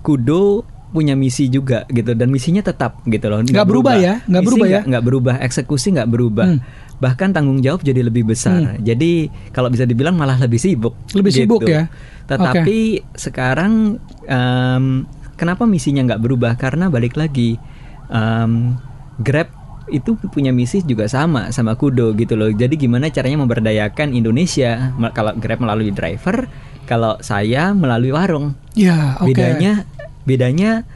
Kudo 0.00 0.68
punya 0.92 1.16
misi 1.16 1.48
juga 1.48 1.88
gitu 1.88 2.14
dan 2.14 2.30
misinya 2.30 2.62
tetap 2.62 3.02
gitu 3.02 3.26
loh 3.26 3.42
Nggak 3.42 3.66
berubah 3.66 3.94
ya? 3.98 4.14
Nggak 4.28 4.42
berubah 4.46 4.66
ya? 4.68 4.80
nggak 4.84 5.02
berubah 5.02 5.34
eksekusi 5.42 5.90
nggak 5.90 6.06
berubah 6.06 6.46
Hmm. 6.46 6.60
Bahkan 7.02 7.34
tanggung 7.34 7.58
jawab 7.58 7.82
jadi 7.82 8.06
lebih 8.06 8.22
besar 8.24 8.78
jadi 8.80 9.28
kalau 9.50 9.68
bisa 9.68 9.82
dibilang 9.84 10.14
malah 10.14 10.38
lebih 10.38 10.58
sibuk 10.58 10.94
Lebih 11.10 11.32
sibuk 11.32 11.60
gitu. 11.62 11.74
ya? 11.74 11.90
tetapi 12.24 12.78
sekarang 13.14 13.98
em, 14.24 15.04
kenapa 15.34 15.66
misinya 15.66 16.06
nggak 16.06 16.22
berubah 16.22 16.54
karena 16.54 16.88
balik 16.88 17.18
lagi 17.18 17.58
em, 18.08 18.78
Grab 19.18 19.46
itu 19.86 20.16
punya 20.32 20.48
misi 20.50 20.80
juga 20.80 21.04
sama 21.06 21.52
sama 21.52 21.76
Kudo 21.76 22.16
gitu 22.16 22.34
loh. 22.34 22.48
Jadi 22.48 22.80
gimana 22.80 23.12
caranya 23.12 23.44
memberdayakan 23.44 24.16
Indonesia 24.16 24.90
kalau 25.12 25.36
Grab 25.36 25.60
melalui 25.60 25.92
driver, 25.92 26.48
kalau 26.88 27.20
saya 27.20 27.76
melalui 27.76 28.10
warung. 28.10 28.56
ya 28.72 29.20
oke 29.20 29.30
Bedanya 29.30 29.84
bedanya 30.24 30.88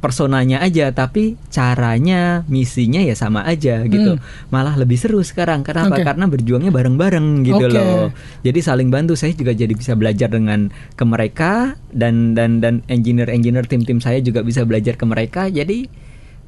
personanya 0.00 0.64
aja 0.64 0.88
tapi 0.96 1.36
caranya 1.52 2.42
misinya 2.48 3.04
ya 3.04 3.12
sama 3.12 3.44
aja 3.44 3.84
gitu. 3.84 4.16
Malah 4.48 4.80
lebih 4.80 4.96
seru 4.96 5.20
sekarang 5.20 5.60
kenapa? 5.60 5.94
Hmm. 5.94 6.00
Oke. 6.00 6.08
Karena 6.08 6.24
berjuangnya 6.26 6.72
bareng-bareng 6.72 7.44
gitu 7.44 7.68
Oke. 7.68 7.76
loh. 7.76 8.08
Jadi 8.40 8.58
saling 8.64 8.88
bantu. 8.88 9.12
Saya 9.14 9.36
juga 9.36 9.52
jadi 9.52 9.70
bisa 9.76 9.92
belajar 9.94 10.32
dengan 10.32 10.72
ke 10.96 11.04
mereka 11.04 11.76
dan 11.92 12.32
dan 12.32 12.64
dan 12.64 12.80
engineer-engineer 12.88 13.68
tim-tim 13.68 14.00
saya 14.00 14.24
juga 14.24 14.40
bisa 14.40 14.64
belajar 14.64 14.96
ke 14.96 15.04
mereka. 15.04 15.52
Jadi 15.52 15.86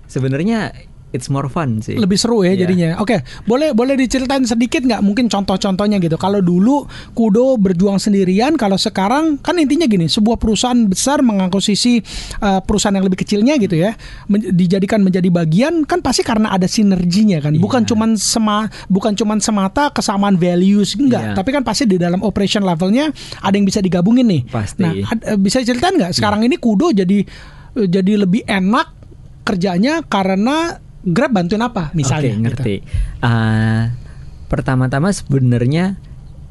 sebenarnya 0.08 0.72
it's 1.12 1.28
more 1.28 1.46
fun 1.46 1.78
sih. 1.78 1.94
lebih 1.94 2.16
seru 2.16 2.40
ya 2.40 2.52
Iya. 2.52 2.64
jadinya. 2.64 2.88
Oke, 2.98 3.20
boleh 3.44 3.70
boleh 3.70 3.94
diceritain 3.94 4.42
sedikit 4.42 4.80
nggak 4.80 5.00
mungkin 5.00 5.28
contoh-contohnya 5.28 5.96
gitu. 5.96 6.16
Kalau 6.16 6.40
dulu 6.40 6.84
Kudo 7.12 7.56
berjuang 7.56 7.96
sendirian, 7.96 8.56
kalau 8.56 8.74
sekarang 8.74 9.36
kan 9.38 9.56
intinya 9.56 9.84
gini, 9.84 10.08
sebuah 10.08 10.36
perusahaan 10.36 10.76
besar 10.84 11.20
mengakuisisi 11.20 12.00
uh, 12.38 12.60
perusahaan 12.60 12.92
yang 12.92 13.04
lebih 13.04 13.20
kecilnya 13.20 13.54
gitu 13.56 13.76
ya, 13.76 13.92
men- 14.26 14.50
dijadikan 14.50 15.00
menjadi 15.00 15.28
bagian 15.28 15.84
kan 15.84 16.00
pasti 16.00 16.20
karena 16.20 16.48
ada 16.48 16.64
sinerginya 16.64 17.38
kan. 17.38 17.52
Bukan 17.54 17.84
Iya. 17.84 17.88
cuman 17.92 18.10
sema 18.16 18.58
bukan 18.88 19.12
cuman 19.12 19.38
semata 19.38 19.92
kesamaan 19.92 20.34
values 20.34 20.96
enggak, 20.96 21.32
Iya. 21.32 21.36
tapi 21.36 21.52
kan 21.52 21.62
pasti 21.62 21.84
di 21.84 22.00
dalam 22.00 22.24
operation 22.24 22.64
levelnya 22.64 23.12
ada 23.38 23.52
yang 23.52 23.68
bisa 23.68 23.78
digabungin 23.78 24.24
nih. 24.24 24.42
Pasti. 24.48 24.80
Nah, 24.80 24.92
eh, 24.96 25.36
bisa 25.36 25.60
ceritain 25.60 25.92
nggak 25.92 26.16
sekarang 26.16 26.40
ini 26.42 26.56
Kudo 26.56 26.88
jadi 26.90 27.20
eh, 27.76 27.86
jadi 27.86 28.24
lebih 28.24 28.42
enak 28.42 28.86
kerjanya 29.42 30.06
karena 30.06 30.78
Grab 31.04 31.30
bantuin 31.30 31.58
apa 31.58 31.90
misalnya 31.92 32.22
Oke, 32.24 32.30
gitu. 32.32 32.42
ngerti. 32.44 32.76
Ah, 33.18 33.90
pertama-tama 34.46 35.10
sebenarnya 35.10 35.98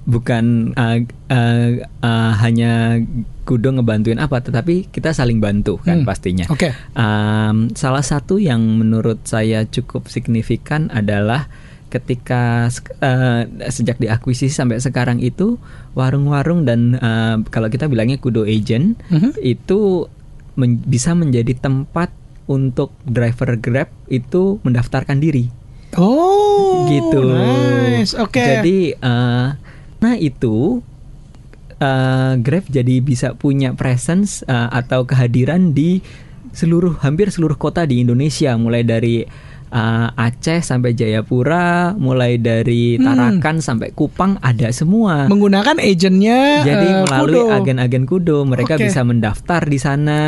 bukan 0.02 0.74
ah, 0.76 0.98
ah, 1.28 1.70
ah, 2.02 2.32
hanya 2.40 3.00
Kudo 3.42 3.74
ngebantuin 3.74 4.16
apa, 4.16 4.38
tetapi 4.40 4.88
kita 4.88 5.12
saling 5.12 5.38
bantu 5.38 5.76
kan 5.78 6.02
Hmm, 6.02 6.08
pastinya. 6.08 6.46
Oke. 6.48 6.72
Um, 6.94 7.74
salah 7.74 8.02
satu 8.02 8.38
yang 8.38 8.62
menurut 8.78 9.24
saya 9.24 9.66
cukup 9.66 10.08
signifikan 10.08 10.88
adalah 10.90 11.50
ketika 11.90 12.70
eh, 13.02 13.42
sejak 13.68 13.98
diakuisisi 13.98 14.54
sampai 14.54 14.80
sekarang 14.80 15.20
itu 15.20 15.60
warung-warung 15.94 16.64
dan 16.64 16.96
eh, 16.96 17.36
kalau 17.50 17.68
kita 17.68 17.86
bilangnya 17.86 18.16
kudo 18.16 18.46
agent 18.46 18.96
Mhm. 19.10 19.36
itu 19.38 20.08
men- 20.54 20.80
bisa 20.80 21.12
menjadi 21.12 21.52
tempat 21.54 22.14
untuk 22.52 22.92
driver 23.02 23.56
Grab 23.56 23.88
itu 24.06 24.60
mendaftarkan 24.62 25.18
diri 25.18 25.48
Oh, 25.94 26.88
gitu. 26.88 27.20
Nice. 27.32 28.12
Oke. 28.14 28.40
Jadi 28.40 28.78
eh, 28.94 29.48
nah 29.98 30.16
itu 30.16 30.80
eh, 31.78 32.34
Grab 32.38 32.66
jadi 32.66 32.96
bisa 33.00 33.34
punya 33.34 33.72
presence 33.72 34.40
eh, 34.42 34.70
atau 34.72 35.04
kehadiran 35.04 35.72
di 35.72 36.00
seluruh 36.52 37.00
hampir 37.00 37.28
seluruh 37.28 37.56
kota 37.56 37.84
di 37.84 38.00
Indonesia 38.00 38.56
mulai 38.56 38.84
dari 38.84 39.24
eh, 39.68 40.08
Aceh 40.18 40.60
sampai 40.62 40.92
Jayapura, 40.92 41.92
mulai 41.94 42.36
dari 42.36 42.96
Hmm. 42.96 43.06
Tarakan 43.06 43.60
sampai 43.60 43.92
Kupang 43.92 44.40
ada 44.40 44.72
semua. 44.72 45.28
menggunakan 45.28 45.76
agentnya 45.76 46.62
Jadi 46.62 46.88
eh, 46.88 47.04
melalui 47.04 47.36
Kudo. 47.38 47.52
agen-agen 47.52 48.04
Kudo 48.06 48.38
mereka 48.44 48.76
Oke. 48.76 48.88
bisa 48.88 49.04
mendaftar 49.04 49.62
di 49.64 49.76
sana 49.76 50.20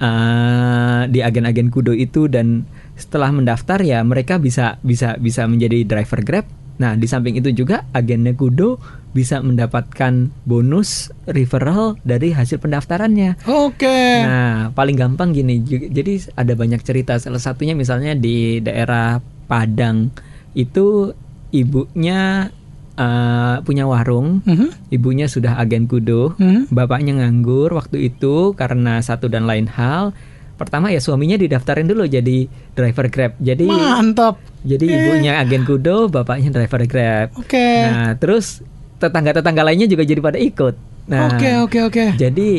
eh, 0.00 1.02
di 1.06 1.20
agen-agen 1.20 1.68
Kudo 1.68 1.92
itu 1.92 2.26
dan 2.26 2.64
setelah 2.96 3.32
mendaftar 3.32 3.80
ya 3.80 4.04
mereka 4.04 4.36
bisa 4.36 4.76
bisa 4.80 5.16
bisa 5.20 5.44
menjadi 5.44 5.84
driver 5.84 6.20
Grab. 6.24 6.46
Nah 6.80 6.96
di 6.96 7.04
samping 7.04 7.36
itu 7.36 7.52
juga 7.52 7.84
agennya 7.92 8.32
Kudo 8.32 8.80
bisa 9.10 9.42
mendapatkan 9.42 10.30
bonus 10.46 11.10
referral 11.28 11.98
dari 12.06 12.30
hasil 12.30 12.62
pendaftarannya. 12.62 13.42
Oke. 13.44 14.00
Nah, 14.22 14.70
paling 14.70 14.94
gampang 14.94 15.34
gini. 15.34 15.60
Jadi 15.66 16.30
ada 16.38 16.54
banyak 16.54 16.80
cerita. 16.86 17.18
Salah 17.18 17.42
satunya 17.42 17.74
misalnya 17.74 18.14
di 18.14 18.62
daerah 18.62 19.18
Padang 19.50 20.14
itu 20.54 21.10
ibunya 21.50 22.54
eh, 23.00 23.56
punya 23.62 23.84
warung. 23.84 24.44
Mhm. 24.44 24.92
Ibunya 24.92 25.24
sudah 25.24 25.56
agen 25.56 25.86
kudo. 25.86 26.36
Mhm. 26.36 26.68
Bapaknya 26.68 27.16
nganggur 27.16 27.72
waktu 27.72 28.06
itu 28.06 28.52
karena 28.52 29.00
satu 29.00 29.26
dan 29.26 29.44
lain 29.44 29.64
hal. 29.66 30.12
Pertama 30.54 30.92
ya 30.92 31.00
suaminya 31.00 31.34
didaftarin 31.34 31.88
dulu 31.88 32.04
jadi 32.04 32.44
driver 32.70 33.08
Grab. 33.08 33.32
Jadi 33.40 33.64
Mantap. 33.64 34.36
jadi 34.60 34.84
ibunya 34.84 35.40
agen 35.40 35.64
kudo, 35.64 36.06
bapaknya 36.06 36.52
driver 36.52 36.84
Grab. 36.84 37.32
Oke. 37.34 37.56
Nah, 37.80 38.12
terus 38.14 38.60
tetangga-tetangga 38.96 39.64
lainnya 39.64 39.88
juga 39.88 40.04
jadi 40.04 40.20
pada 40.20 40.36
ikut. 40.36 40.76
Nah, 41.08 41.32
Oke, 41.32 41.50
oke, 41.58 41.78
oke. 41.82 42.04
jadi 42.14 42.50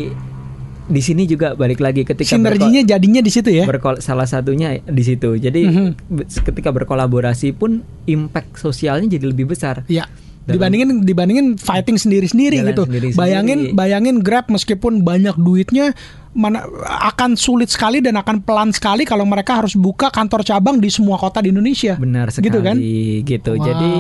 di 0.84 1.00
sini 1.00 1.24
juga 1.24 1.54
balik 1.54 1.80
lagi 1.80 2.02
ketika 2.02 2.36
Sinerginya 2.36 2.82
jadinya 2.84 3.22
di 3.22 3.30
situ 3.30 3.48
ya. 3.48 3.64
berko- 3.64 3.96
berkol- 3.96 4.02
salah 4.02 4.26
satunya 4.26 4.82
di 4.82 5.04
situ. 5.06 5.38
Jadi 5.38 5.62
Mhm. 5.64 5.88
be- 6.10 6.26
ketika 6.28 6.74
berkolaborasi 6.74 7.54
pun 7.54 7.80
impact 8.04 8.58
sosialnya 8.58 9.08
jadi 9.08 9.30
lebih 9.30 9.46
besar. 9.48 9.86
Ya. 9.86 10.10
Dalam- 10.42 10.58
Dibandingin 10.58 10.90
dibandingin 11.02 11.48
fighting 11.54 11.96
sendiri-sendiri 11.96 12.66
gitu. 12.66 12.84
sendiri-sendiri. 12.84 13.14
Bayangin 13.14 13.60
bayangin 13.72 14.16
Grab 14.20 14.50
meskipun 14.50 15.02
banyak 15.02 15.38
duitnya 15.38 15.94
mana 16.32 16.66
akan 17.06 17.36
sulit 17.36 17.68
sekali 17.68 18.00
dan 18.00 18.16
akan 18.16 18.42
pelan 18.42 18.72
sekali 18.72 19.04
kalau 19.04 19.22
mereka 19.22 19.62
harus 19.62 19.76
buka 19.76 20.10
kantor 20.10 20.42
cabang 20.42 20.78
di 20.78 20.90
semua 20.90 21.16
kota 21.16 21.40
di 21.40 21.50
Indonesia. 21.50 21.94
Benar 21.94 22.30
sekali 22.30 22.48
Gitu 22.48 22.60
kan? 22.60 22.76
gitu. 23.22 23.52
Wow. 23.54 23.62
Jadi 23.62 23.92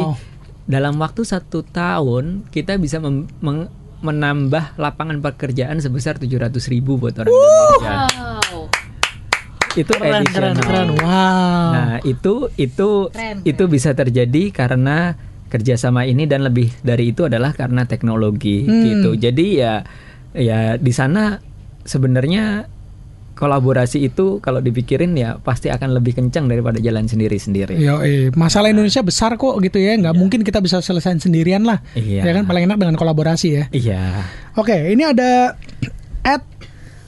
dalam 0.66 0.98
waktu 0.98 1.22
satu 1.22 1.62
tahun 1.62 2.48
kita 2.48 2.80
bisa 2.80 2.98
menambah 4.00 4.64
lapangan 4.76 5.22
pekerjaan 5.22 5.78
sebesar 5.78 6.18
700 6.18 6.58
ribu 6.68 6.98
buat 6.98 7.14
orang 7.16 7.30
Indonesia. 7.30 7.94
Wow. 8.10 8.66
Itu 9.72 9.94
Keren, 9.94 10.26
keren, 10.26 10.56
keren. 10.58 10.90
Wow. 10.98 11.70
Nah 11.70 11.92
itu 12.02 12.50
itu 12.58 12.90
Keren, 13.08 13.46
itu 13.46 13.64
bisa 13.68 13.94
terjadi 13.94 14.50
karena 14.50 15.16
kerjasama 15.52 16.08
ini 16.08 16.24
dan 16.24 16.48
lebih 16.48 16.72
dari 16.80 17.12
itu 17.12 17.28
adalah 17.28 17.52
karena 17.52 17.84
teknologi 17.84 18.64
Hmm. 18.64 18.84
gitu. 18.88 19.10
Jadi 19.20 19.60
ya 19.60 19.84
ya 20.32 20.80
di 20.80 20.96
sana 20.96 21.44
sebenarnya 21.84 22.72
kolaborasi 23.36 24.06
itu 24.06 24.38
kalau 24.38 24.62
dipikirin 24.62 25.18
ya 25.18 25.42
pasti 25.42 25.74
akan 25.74 25.98
lebih 25.98 26.14
kencang 26.14 26.46
daripada 26.46 26.78
jalan 26.78 27.10
sendiri-sendiri. 27.10 27.74
Yo, 27.74 27.98
eh, 28.06 28.30
masalah 28.38 28.70
Indonesia 28.70 29.02
besar 29.02 29.34
kok 29.34 29.58
gitu 29.60 29.82
ya, 29.82 29.98
nggak 29.98 30.14
mungkin 30.14 30.46
kita 30.46 30.62
bisa 30.62 30.78
selesai 30.78 31.18
sendirian 31.18 31.66
lah. 31.66 31.82
Iya. 31.98 32.22
Ya 32.22 32.32
kan 32.38 32.46
paling 32.46 32.70
enak 32.70 32.78
dengan 32.78 32.96
kolaborasi 32.96 33.48
ya. 33.50 33.64
Iya. 33.74 34.30
Oke, 34.56 34.94
ini 34.94 35.04
ada 35.04 35.58
at 36.22 36.46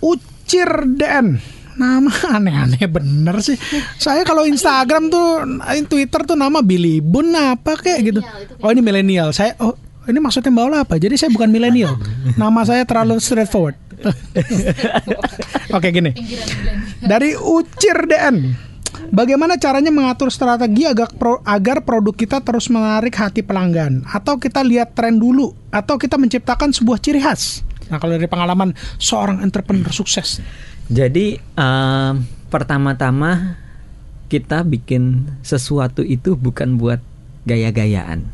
Ucirden. 0.01 1.37
Nama 1.73 2.11
aneh-aneh 2.37 2.85
bener 2.85 3.35
sih. 3.41 3.57
Saya 3.97 4.21
kalau 4.21 4.45
Instagram 4.45 5.09
tuh, 5.09 5.41
eh, 5.73 5.83
Twitter 5.85 6.21
tuh 6.25 6.37
nama 6.37 6.61
Billy 6.61 7.01
Bun 7.01 7.33
apa 7.33 7.77
kayak 7.77 7.99
gitu. 8.03 8.19
Oh 8.61 8.69
ini 8.69 8.81
milenial. 8.81 9.33
Saya 9.33 9.57
oh 9.59 9.73
ini 10.03 10.19
maksudnya 10.19 10.51
Mbak 10.51 10.65
Ola 10.67 10.77
apa? 10.83 10.95
Jadi 10.99 11.15
saya 11.15 11.31
bukan 11.31 11.47
milenial. 11.47 11.95
Nama 12.41 12.61
saya 12.67 12.83
terlalu 12.83 13.23
straightforward. 13.23 13.79
Oke 15.75 15.87
gini. 15.95 16.11
Dari 16.99 17.39
Ucirden. 17.39 18.71
Bagaimana 19.13 19.61
caranya 19.61 19.93
mengatur 19.93 20.33
strategi 20.33 20.89
agar 20.89 21.09
pro- 21.13 21.41
agar 21.45 21.85
produk 21.85 22.13
kita 22.17 22.41
terus 22.41 22.67
menarik 22.67 23.13
hati 23.15 23.45
pelanggan? 23.45 24.03
Atau 24.09 24.41
kita 24.41 24.59
lihat 24.65 24.97
tren 24.97 25.21
dulu? 25.21 25.53
Atau 25.69 25.95
kita 26.01 26.17
menciptakan 26.17 26.73
sebuah 26.73 26.97
ciri 26.99 27.21
khas? 27.21 27.61
Nah 27.93 28.01
kalau 28.01 28.17
dari 28.17 28.25
pengalaman 28.25 28.73
seorang 28.97 29.39
entrepreneur 29.45 29.91
sukses, 29.93 30.41
Jadi 30.87 31.39
em, 31.39 32.13
pertama-tama 32.47 33.55
kita 34.27 34.65
bikin 34.65 35.29
sesuatu 35.45 36.01
itu 36.01 36.33
bukan 36.33 36.75
buat 36.75 36.99
gaya-gayaan. 37.45 38.27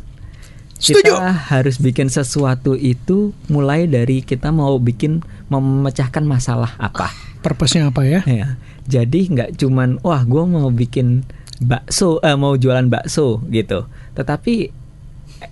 Setuju. 0.79 1.11
Kita 1.19 1.31
harus 1.51 1.75
bikin 1.75 2.07
sesuatu 2.07 2.71
itu 2.71 3.35
mulai 3.51 3.83
dari 3.83 4.23
kita 4.23 4.47
mau 4.49 4.79
bikin 4.79 5.19
memecahkan 5.51 6.23
masalah 6.23 6.73
apa. 6.79 7.11
purpose-nya 7.39 7.87
apa 7.87 8.03
ya? 8.03 8.19
Ya. 8.27 8.59
Jadi 8.83 9.31
nggak 9.31 9.55
cuman 9.55 9.95
wah 10.03 10.27
gue 10.27 10.43
mau 10.43 10.67
bikin 10.67 11.23
bakso, 11.63 12.19
eh, 12.19 12.35
mau 12.35 12.55
jualan 12.55 12.83
bakso 12.91 13.39
gitu. 13.47 13.87
Tetapi 14.11 14.67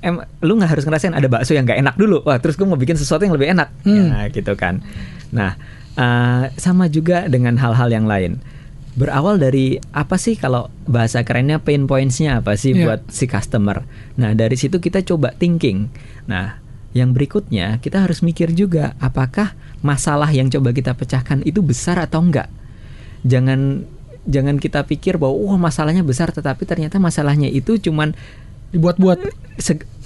em, 0.04 0.20
lu 0.44 0.60
nggak 0.60 0.72
harus 0.76 0.84
ngerasain 0.84 1.16
ada 1.16 1.32
bakso 1.32 1.56
yang 1.56 1.64
nggak 1.64 1.80
enak 1.80 1.96
dulu. 1.96 2.24
Wah 2.28 2.40
terus 2.44 2.60
gue 2.60 2.68
mau 2.68 2.76
bikin 2.76 3.00
sesuatu 3.00 3.24
yang 3.24 3.36
lebih 3.36 3.56
enak, 3.56 3.72
Hmm. 3.88 4.12
ya, 4.12 4.28
gitu 4.32 4.52
kan. 4.60 4.84
Nah 5.32 5.56
eh, 5.98 6.44
sama 6.56 6.88
juga 6.88 7.26
dengan 7.26 7.58
hal-hal 7.58 7.90
yang 7.90 8.06
lain. 8.06 8.38
Berawal 8.94 9.38
dari 9.38 9.78
apa 9.92 10.18
sih 10.18 10.34
kalau 10.34 10.74
bahasa 10.86 11.22
kerennya 11.22 11.58
pain 11.58 11.86
points-nya 11.86 12.42
apa 12.42 12.54
sih 12.54 12.74
Iya. 12.74 12.82
buat 12.82 13.02
si 13.10 13.26
customer. 13.26 13.86
Nah 14.16 14.34
dari 14.34 14.58
situ 14.58 14.78
kita 14.78 15.02
coba 15.04 15.34
thinking. 15.34 15.86
Nah 16.26 16.58
yang 16.94 17.14
berikutnya 17.14 17.78
kita 17.78 18.02
harus 18.02 18.26
mikir 18.26 18.50
juga 18.52 18.98
apakah 18.98 19.54
masalah 19.86 20.30
yang 20.30 20.50
coba 20.50 20.74
kita 20.74 20.98
pecahkan 20.98 21.46
itu 21.46 21.62
besar 21.62 22.02
atau 22.02 22.26
enggak 22.26 22.50
jangan 23.22 23.86
jangan 24.26 24.58
kita 24.58 24.82
pikir 24.82 25.22
bahwa 25.22 25.38
wah 25.38 25.62
masalahnya 25.62 26.02
besar 26.02 26.34
tetapi 26.34 26.66
ternyata 26.66 26.98
masalahnya 26.98 27.46
itu 27.48 27.78
cuman 27.78 28.18
Dibuat-buat. 28.68 29.20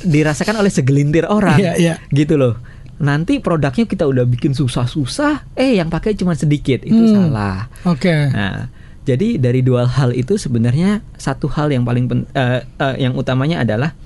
dirasakan 0.04 0.60
oleh 0.60 0.70
segelintir 0.70 1.26
orang 1.26 1.58
Iya, 1.58 1.74
iya. 1.80 1.94
gitu 2.12 2.36
loh 2.36 2.60
nanti 3.02 3.42
produknya 3.42 3.84
kita 3.84 4.06
udah 4.06 4.24
bikin 4.24 4.54
susah-susah 4.54 5.58
eh 5.58 5.76
yang 5.76 5.90
pakai 5.90 6.14
cuma 6.14 6.32
sedikit 6.32 6.82
itu 6.82 6.94
Hmm. 6.94 7.34
salah 7.34 7.66
Oke. 7.84 8.14
nah 8.30 8.70
jadi 9.02 9.36
dari 9.36 9.60
dua 9.60 9.90
hal 9.90 10.14
itu 10.14 10.38
sebenarnya 10.38 11.02
satu 11.18 11.50
hal 11.50 11.74
yang 11.74 11.82
paling 11.82 12.06
pen- 12.06 12.30
eh, 12.32 12.62
eh, 12.62 12.96
yang 13.02 13.18
utamanya 13.18 13.60
adalah 13.60 13.98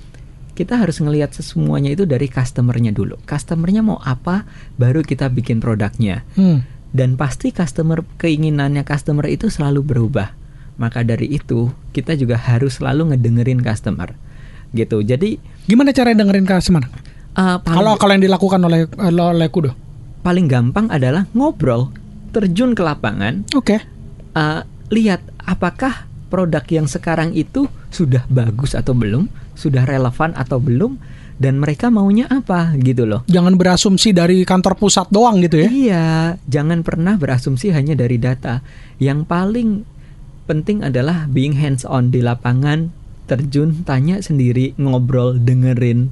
kita 0.52 0.80
harus 0.80 0.96
ngelihat 0.96 1.36
semuanya 1.36 1.92
itu 1.92 2.08
dari 2.08 2.26
customernya 2.26 2.90
dulu 2.90 3.20
customernya 3.22 3.84
mau 3.84 4.00
apa 4.00 4.48
baru 4.74 5.04
kita 5.04 5.28
bikin 5.28 5.60
produknya 5.60 6.24
Hmm. 6.32 6.64
dan 6.96 7.14
pasti 7.14 7.52
customer 7.52 8.00
keinginannya 8.16 8.80
customer 8.82 9.28
itu 9.28 9.52
selalu 9.52 9.84
berubah. 9.84 10.32
Maka 10.76 11.00
dari 11.00 11.32
itu 11.32 11.72
kita 11.92 12.16
juga 12.16 12.36
harus 12.36 12.76
selalu 12.76 13.12
ngedengerin 13.12 13.60
customer. 13.60 14.12
Gitu. 14.72 15.00
Jadi 15.00 15.40
Gimana 15.64 15.92
cara 15.92 16.12
dengerin 16.12 16.44
customer? 16.44 16.84
Uh, 17.36 17.56
Kalau 17.62 17.94
kalau 18.00 18.12
yang 18.16 18.24
dilakukan 18.24 18.60
oleh 18.64 18.88
oleh 18.98 19.48
Kudo. 19.52 19.72
paling 20.26 20.50
gampang 20.50 20.90
adalah 20.90 21.22
ngobrol, 21.38 21.94
terjun 22.34 22.74
ke 22.74 22.82
lapangan, 22.82 23.46
Oke. 23.54 23.78
uh, 24.34 24.66
lihat 24.90 25.22
apakah 25.46 26.10
produk 26.26 26.66
yang 26.66 26.90
sekarang 26.90 27.30
itu 27.30 27.70
sudah 27.94 28.26
bagus 28.26 28.74
atau 28.74 28.90
belum, 28.90 29.30
sudah 29.54 29.86
relevan 29.86 30.34
atau 30.34 30.58
belum 30.58 30.98
dan 31.36 31.60
mereka 31.60 31.92
maunya 31.92 32.26
apa 32.26 32.74
gitu 32.80 33.06
loh. 33.06 33.22
Jangan 33.28 33.54
berasumsi 33.54 34.10
dari 34.16 34.42
kantor 34.42 34.74
pusat 34.80 35.06
doang 35.12 35.38
gitu 35.44 35.62
ya. 35.62 35.68
Iya, 35.68 36.06
jangan 36.48 36.82
pernah 36.82 37.14
berasumsi 37.14 37.70
hanya 37.70 37.94
dari 37.94 38.16
data. 38.18 38.64
Yang 38.98 39.28
paling 39.28 39.68
penting 40.50 40.82
adalah 40.82 41.28
being 41.28 41.54
hands 41.54 41.84
on 41.84 42.08
di 42.10 42.24
lapangan, 42.24 42.90
terjun, 43.28 43.84
tanya 43.84 44.18
sendiri, 44.24 44.74
ngobrol, 44.80 45.36
dengerin. 45.36 46.10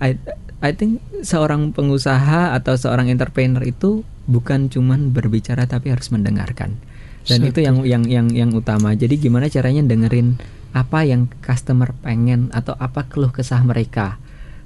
I 0.00 0.16
I 0.60 0.70
think 0.76 1.00
seorang 1.24 1.72
pengusaha 1.72 2.56
atau 2.56 2.76
seorang 2.76 3.08
entrepreneur 3.08 3.64
itu 3.64 4.04
bukan 4.28 4.68
cuman 4.68 5.12
berbicara 5.12 5.64
tapi 5.64 5.92
harus 5.92 6.12
mendengarkan. 6.12 6.76
Dan 7.24 7.44
itu 7.44 7.60
yang 7.60 7.84
yang 7.84 8.04
yang 8.08 8.28
yang 8.32 8.50
utama. 8.56 8.96
Jadi 8.96 9.20
gimana 9.20 9.52
caranya 9.52 9.84
dengerin 9.84 10.40
apa 10.72 11.04
yang 11.04 11.28
customer 11.44 11.92
pengen 12.00 12.48
atau 12.52 12.72
apa 12.80 13.04
keluh 13.08 13.32
kesah 13.32 13.60
mereka. 13.60 14.16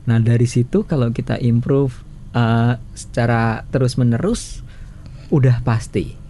Nah 0.07 0.23
dari 0.23 0.47
situ 0.47 0.87
kalau 0.87 1.11
kita 1.11 1.41
improve 1.43 1.99
uh, 2.37 2.79
secara 2.95 3.67
terus 3.75 3.99
menerus, 3.99 4.63
udah 5.35 5.63
pasti 5.67 6.24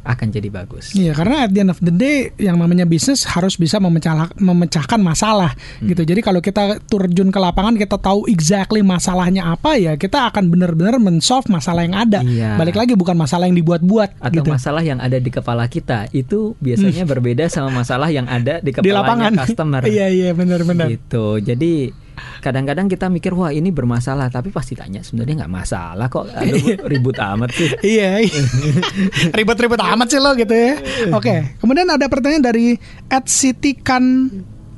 akan 0.00 0.26
jadi 0.28 0.48
bagus. 0.48 0.92
Iya, 0.92 1.12
karena 1.12 1.44
at 1.44 1.52
the 1.52 1.60
end 1.60 1.68
of 1.68 1.78
the 1.78 1.92
day 1.92 2.32
yang 2.36 2.56
namanya 2.56 2.84
bisnis 2.84 3.28
harus 3.28 3.54
bisa 3.54 3.76
memecah, 3.76 4.32
memecahkan 4.34 4.96
masalah 4.96 5.52
Hmm. 5.78 5.88
gitu. 5.88 6.02
Jadi 6.02 6.20
kalau 6.20 6.40
kita 6.40 6.80
terjun 6.82 7.28
ke 7.28 7.36
lapangan 7.36 7.76
kita 7.76 7.96
tahu 7.96 8.24
exactly 8.26 8.80
masalahnya 8.80 9.44
apa 9.46 9.76
ya, 9.76 9.94
kita 9.94 10.28
akan 10.28 10.48
benar-benar 10.48 10.96
men-solve 10.96 11.44
masalah 11.46 11.84
yang 11.84 11.92
ada. 11.94 12.20
Iya. 12.20 12.56
Balik 12.56 12.76
lagi 12.76 12.92
bukan 12.94 13.12
masalah 13.12 13.44
yang 13.44 13.56
dibuat-buat 13.56 14.16
Atau 14.18 14.40
gitu. 14.40 14.48
masalah 14.48 14.80
yang 14.80 14.98
ada 14.98 15.16
di 15.16 15.28
kepala 15.28 15.66
kita 15.66 16.08
itu 16.10 16.56
biasanya 16.58 17.04
berbeda 17.04 17.46
sama 17.46 17.68
masalah 17.70 18.08
yang 18.08 18.24
ada 18.24 18.58
di 18.58 18.72
di 18.72 18.72
kepalanya 18.72 19.04
lapangan. 19.04 19.32
customer. 19.44 19.82
iya, 19.92 20.08
iya, 20.08 20.30
benar-benar. 20.32 20.88
Gitu. 20.88 21.44
Jadi 21.44 21.92
kadang-kadang 22.40 22.88
kita 22.88 23.06
mikir 23.12 23.36
wah 23.36 23.52
ini 23.52 23.70
bermasalah 23.70 24.32
tapi 24.32 24.50
pasti 24.50 24.74
tanya 24.74 25.04
sebenarnya 25.04 25.44
nggak 25.44 25.52
masalah 25.52 26.06
kok 26.08 26.32
Aduh, 26.32 26.88
ribut 26.88 27.16
amat 27.16 27.52
sih. 27.54 27.68
Iya, 28.00 28.24
iya. 28.24 28.42
ribet-ribet 29.36 29.80
amat 29.80 30.06
sih 30.08 30.20
lo 30.20 30.32
gitu 30.34 30.52
ya. 30.52 30.74
Oke, 31.12 31.56
kemudian 31.60 31.88
ada 31.88 32.08
pertanyaan 32.08 32.44
dari 32.44 32.74
at 33.08 33.28
Siti 33.28 33.76
Kan 33.76 34.28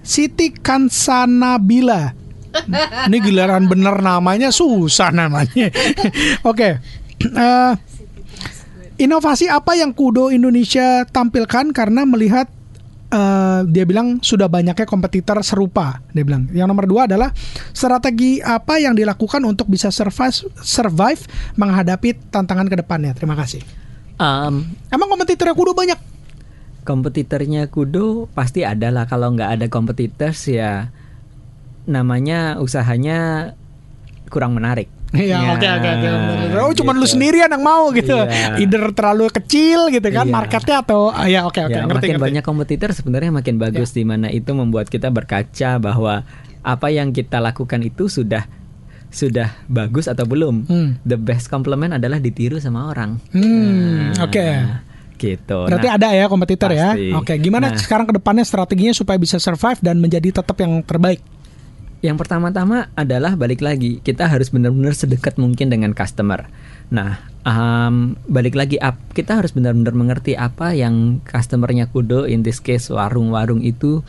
Siti 0.02 0.50
Kansanabila. 0.50 2.12
Ini 3.08 3.16
giliran 3.22 3.64
bener 3.64 3.96
namanya 4.04 4.52
susah 4.52 5.08
namanya. 5.14 5.72
Oke. 6.50 6.82
Eh, 7.22 7.72
inovasi 9.00 9.48
apa 9.48 9.78
yang 9.78 9.94
Kudo 9.96 10.28
Indonesia 10.28 11.06
tampilkan 11.08 11.72
karena 11.72 12.04
melihat 12.04 12.50
eh, 13.12 13.60
dia 13.68 13.84
bilang 13.84 14.18
sudah 14.24 14.48
banyaknya 14.48 14.88
kompetitor 14.88 15.38
serupa. 15.44 16.00
Dia 16.16 16.24
bilang. 16.24 16.48
Yang 16.50 16.66
nomor 16.72 16.88
dua 16.88 17.04
adalah 17.04 17.28
strategi 17.76 18.40
apa 18.40 18.80
yang 18.80 18.96
dilakukan 18.96 19.44
untuk 19.44 19.68
bisa 19.68 19.92
survive 19.92 20.32
survive 20.64 21.20
menghadapi 21.60 22.32
tantangan 22.32 22.66
ke 22.72 22.80
depannya. 22.80 23.12
Terima 23.12 23.36
kasih. 23.36 23.60
Um, 24.16 24.64
Emang 24.88 25.12
kompetitornya 25.12 25.52
Kudo 25.52 25.76
banyak? 25.76 26.12
kompetitornya 26.82 27.70
Kudo 27.70 28.26
pasti 28.34 28.66
ada 28.66 28.90
lah 28.90 29.06
kalau 29.06 29.30
nggak 29.34 29.50
ada 29.58 29.66
kompetitors 29.70 30.50
ya 30.50 30.90
namanya 31.86 32.58
usahanya 32.62 33.52
kurang 34.30 34.54
menarik. 34.54 34.86
Iya, 35.12 35.36
Ya, 35.36 35.52
oke 35.52 35.68
oke 35.68 35.88
oke. 35.90 36.08
Oh, 36.58 36.72
cuman 36.72 36.94
lu 36.94 37.04
gitu. 37.04 37.12
sendirian 37.12 37.46
yang 37.46 37.60
mau 37.60 37.88
gitu. 37.90 38.16
Iya. 38.16 38.56
Either 38.56 38.82
terlalu 38.90 39.28
kecil 39.30 39.88
gitu 39.88 40.08
kan 40.08 40.24
Iya. 40.24 40.32
marketnya 40.32 40.76
atau 40.80 41.08
ah, 41.08 41.24
ya 41.24 41.44
oke 41.44 41.60
oke 41.60 41.68
ya, 41.70 41.84
ngerti 41.84 41.92
makin 42.02 42.10
ngerti. 42.10 42.24
banyak 42.26 42.42
kompetitor 42.42 42.88
sebenarnya 42.90 43.30
makin 43.30 43.56
bagus 43.56 43.90
di 43.90 44.02
mana 44.02 44.26
itu 44.26 44.48
membuat 44.50 44.86
kita 44.86 45.08
berkaca 45.08 45.76
bahwa 45.78 46.24
apa 46.58 46.86
yang 46.88 47.10
kita 47.10 47.38
lakukan 47.38 47.80
itu 47.80 48.06
sudah 48.06 48.48
sudah 49.08 49.52
bagus 49.66 50.06
atau 50.06 50.24
belum. 50.24 50.64
Hmm. 50.64 50.88
The 51.02 51.14
best 51.14 51.46
compliment 51.46 51.92
adalah 51.92 52.16
ditiru 52.16 52.56
sama 52.56 52.88
orang. 52.88 53.20
Hmm, 53.28 54.10
Nah, 54.10 54.24
oke. 54.24 54.48
Gitu. 55.14 55.58
Berarti 55.62 55.86
Nah, 55.86 55.94
ada 55.94 56.08
ya 56.10 56.24
kompetitor 56.26 56.70
ya. 56.70 56.96
pasti. 56.96 57.12
Oke, 57.12 57.32
gimana 57.38 57.68
Nah. 57.68 57.76
sekarang 57.76 58.08
ke 58.08 58.14
depannya 58.14 58.42
strateginya 58.42 58.90
supaya 58.90 59.14
bisa 59.16 59.36
survive 59.36 59.78
dan 59.78 59.98
menjadi 59.98 60.34
tetap 60.34 60.56
yang 60.56 60.80
terbaik? 60.80 61.20
Yang 62.02 62.26
pertama-tama 62.26 62.90
adalah 62.98 63.38
balik 63.38 63.62
lagi 63.62 64.02
kita 64.02 64.26
harus 64.26 64.50
benar-benar 64.50 64.92
sedekat 64.92 65.38
mungkin 65.38 65.70
dengan 65.70 65.94
customer. 65.94 66.50
Nah, 66.90 67.22
um, 67.46 68.18
balik 68.26 68.58
lagi 68.58 68.74
ap- 68.82 69.14
kita 69.14 69.38
harus 69.38 69.54
benar-benar 69.54 69.94
mengerti 69.94 70.34
apa 70.34 70.74
yang 70.74 71.22
customernya 71.22 71.86
Kudo 71.88 72.26
in 72.26 72.42
this 72.42 72.58
case 72.58 72.90
warung-warung 72.90 73.62
itu 73.62 74.02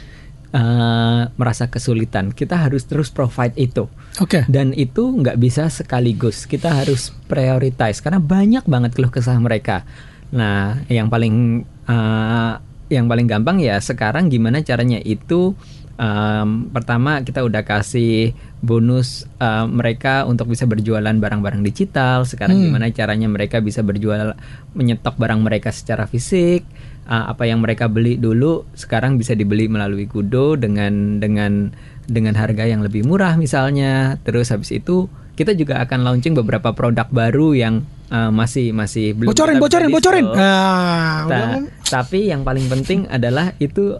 eh, 0.53 1.21
merasa 1.33 1.69
kesulitan, 1.69 2.29
kita 2.33 2.57
harus 2.57 2.85
terus 2.85 3.09
provide 3.09 3.57
itu. 3.57 3.89
Oke. 4.21 4.45
Dan 4.45 4.73
itu 4.73 5.09
nggak 5.09 5.37
bisa 5.41 5.69
sekaligus. 5.69 6.45
Kita 6.45 6.73
harus 6.73 7.13
prioritize 7.29 8.01
karena 8.01 8.21
banyak 8.21 8.65
banget 8.65 8.93
keluh 8.93 9.13
kesah 9.13 9.37
mereka. 9.37 9.85
Nah, 10.33 10.81
yang 10.89 11.09
paling 11.13 11.65
eh, 11.89 12.53
yang 12.93 13.09
paling 13.09 13.25
gampang 13.25 13.57
ya 13.57 13.81
sekarang 13.81 14.29
gimana 14.29 14.61
caranya 14.61 15.01
itu 15.01 15.57
em, 15.95 16.47
pertama 16.67 17.21
kita 17.21 17.39
udah 17.39 17.61
kasih 17.61 18.33
bonus 18.59 19.29
eh, 19.37 19.65
mereka 19.65 20.23
untuk 20.23 20.47
bisa 20.47 20.63
berjualan 20.63 21.13
barang-barang 21.13 21.61
digital. 21.61 22.23
Sekarang 22.23 22.55
Hmm. 22.55 22.65
gimana 22.69 22.89
caranya 22.89 23.27
mereka 23.27 23.59
bisa 23.59 23.81
berjual 23.81 24.33
menyetok 24.71 25.15
barang 25.15 25.39
mereka 25.39 25.69
secara 25.69 26.05
fisik. 26.05 26.63
Eh, 27.03 27.25
apa 27.27 27.43
yang 27.43 27.59
mereka 27.59 27.85
beli 27.85 28.15
dulu 28.15 28.63
sekarang 28.73 29.15
bisa 29.15 29.33
dibeli 29.33 29.67
melalui 29.67 30.07
Kudo 30.07 30.55
dengan 30.55 31.19
dengan 31.19 31.69
dengan 32.03 32.33
harga 32.33 32.63
yang 32.63 32.79
lebih 32.79 33.03
murah 33.03 33.35
misalnya. 33.35 34.15
Terus 34.23 34.49
habis 34.49 34.71
itu 34.71 35.07
kita 35.33 35.51
juga 35.51 35.81
akan 35.81 36.03
launching 36.03 36.33
beberapa 36.33 36.71
produk 36.71 37.05
baru 37.07 37.51
yang 37.53 37.75
eh, 38.07 38.31
masih 38.31 38.71
masih 38.71 39.13
belum 39.13 39.29
Bocorin, 39.29 39.57
bocorin, 39.59 39.89
bocorin. 39.89 40.25
udah 40.25 41.27
Ta- 41.27 41.61
tapi 41.83 42.29
yang 42.29 42.41
paling 42.41 42.65
penting 42.65 43.05
adalah 43.07 43.51
itu 43.57 43.99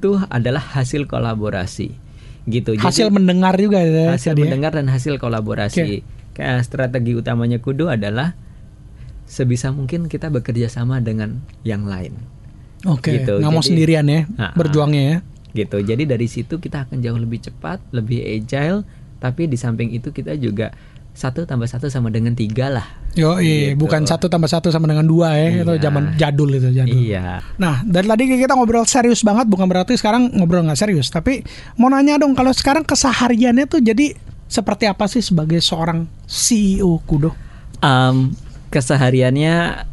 itu 0.00 0.16
adalah 0.32 0.64
hasil 0.64 1.04
kolaborasi 1.04 1.92
gitu. 2.48 2.72
hasil 2.80 3.12
Jadi 3.12 3.16
mendengar 3.20 3.52
juga 3.60 3.84
ya. 3.84 4.16
hasil 4.16 4.32
tadi 4.32 4.40
ya. 4.40 4.44
mendengar 4.48 4.72
dan 4.72 4.88
hasil 4.88 5.20
kolaborasi. 5.20 6.00
Kayak 6.32 6.64
strategi 6.64 7.12
utamanya 7.12 7.60
Kudo 7.60 7.92
adalah 7.92 8.32
sebisa 9.28 9.68
mungkin 9.70 10.08
kita 10.08 10.32
bekerja 10.32 10.72
sama 10.72 11.04
dengan 11.04 11.44
yang 11.68 11.84
lain. 11.84 12.16
Oke, 12.88 13.20
gitu. 13.20 13.44
nggak 13.44 13.52
mau 13.52 13.60
Jadi- 13.60 13.68
sendirian 13.76 14.06
ya 14.08 14.24
ah. 14.40 14.56
berjuangnya 14.56 15.02
ya. 15.04 15.18
gitu. 15.52 15.84
Jadi 15.84 16.08
dari 16.08 16.24
situ 16.32 16.56
kita 16.56 16.88
akan 16.88 17.04
jauh 17.04 17.20
lebih 17.20 17.44
cepat, 17.44 17.84
lebih 17.92 18.24
agile, 18.24 18.88
tapi 19.20 19.44
di 19.44 19.60
samping 19.60 19.92
itu 19.92 20.08
kita 20.16 20.32
juga 20.40 20.72
satu 21.10 21.44
tambah 21.44 21.66
satu 21.66 21.90
sama 21.90 22.08
dengan 22.08 22.32
tiga 22.32 22.70
lah. 22.70 22.86
Yo, 23.12 23.42
iya, 23.42 23.74
Gitu. 23.74 23.82
bukan 23.82 24.06
satu 24.06 24.30
tambah 24.30 24.46
satu 24.46 24.70
sama 24.70 24.86
dengan 24.86 25.02
dua 25.02 25.34
ya. 25.34 25.66
Itu 25.66 25.74
Iya. 25.74 25.82
zaman 25.82 26.02
jadul 26.14 26.50
itu 26.54 26.70
jadul. 26.70 26.94
Iya. 26.96 27.42
Nah, 27.58 27.82
dari 27.82 28.06
tadi 28.06 28.22
kita 28.38 28.54
ngobrol 28.54 28.86
serius 28.86 29.20
banget, 29.20 29.50
bukan 29.50 29.66
berarti 29.66 29.98
sekarang 29.98 30.30
ngobrol 30.30 30.62
nggak 30.62 30.78
serius. 30.78 31.10
Tapi 31.10 31.42
mau 31.76 31.90
nanya 31.90 32.16
dong, 32.16 32.32
kalau 32.32 32.54
sekarang 32.54 32.86
kesehariannya 32.86 33.66
tuh 33.66 33.82
jadi 33.82 34.14
seperti 34.46 34.86
apa 34.86 35.10
sih 35.10 35.20
sebagai 35.20 35.58
seorang 35.58 36.06
CEO 36.24 37.02
Kudo? 37.02 37.34
Em, 37.80 38.30
kesehariannya 38.70 39.86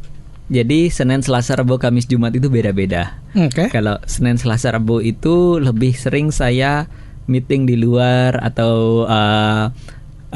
jadi 0.47 0.79
Senin, 0.87 1.19
Selasa, 1.19 1.59
Rabu, 1.59 1.75
Kamis, 1.75 2.07
Jumat 2.07 2.31
itu 2.31 2.47
beda-beda. 2.47 3.19
Oke. 3.35 3.67
Kalau 3.67 3.99
Senin, 4.07 4.39
Selasa, 4.39 4.71
Rabu 4.71 5.03
itu 5.03 5.59
lebih 5.59 5.91
sering 5.91 6.31
saya 6.31 6.87
meeting 7.27 7.67
di 7.67 7.75
luar 7.75 8.39
atau 8.39 9.03
eh, 9.03 9.65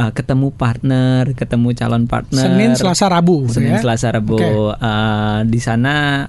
eh, 0.02 0.12
ketemu 0.18 0.50
partner, 0.58 1.38
ketemu 1.38 1.78
calon 1.78 2.10
partner. 2.10 2.42
Senin, 2.42 2.74
Selasa, 2.74 3.06
Rabu. 3.06 3.46
Senin, 3.46 3.78
ya? 3.78 3.82
Selasa, 3.86 4.10
Rabu. 4.10 4.42
Oke. 4.42 4.50
Eh, 4.74 5.40
di 5.46 5.60
sana 5.62 6.26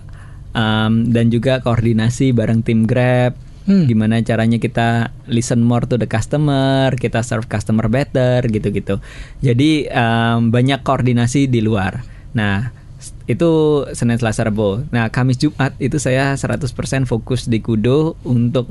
em, 0.52 1.08
dan 1.08 1.32
juga 1.32 1.64
koordinasi 1.64 2.36
bareng 2.36 2.60
tim 2.60 2.84
Grab. 2.84 3.32
Hmm. 3.62 3.86
Gimana 3.86 4.18
caranya 4.26 4.58
kita 4.58 5.14
listen 5.30 5.62
more 5.62 5.86
to 5.86 5.94
the 5.94 6.10
customer, 6.10 6.90
kita 6.98 7.22
serve 7.22 7.46
customer 7.46 7.86
better, 7.86 8.42
gitu-gitu. 8.50 9.00
Jadi 9.40 9.88
em, 9.88 10.52
banyak 10.52 10.84
koordinasi 10.84 11.48
di 11.48 11.62
luar. 11.64 12.04
Nah, 12.34 12.82
itu 13.26 13.50
Senin, 13.94 14.18
Selasa, 14.18 14.46
Rabu. 14.46 14.86
Nah, 14.90 15.08
Kamis, 15.14 15.38
Jumat 15.38 15.74
itu 15.78 15.98
saya 16.02 16.34
100% 16.34 17.06
fokus 17.06 17.46
di 17.46 17.62
Kudo 17.62 18.18
untuk 18.26 18.66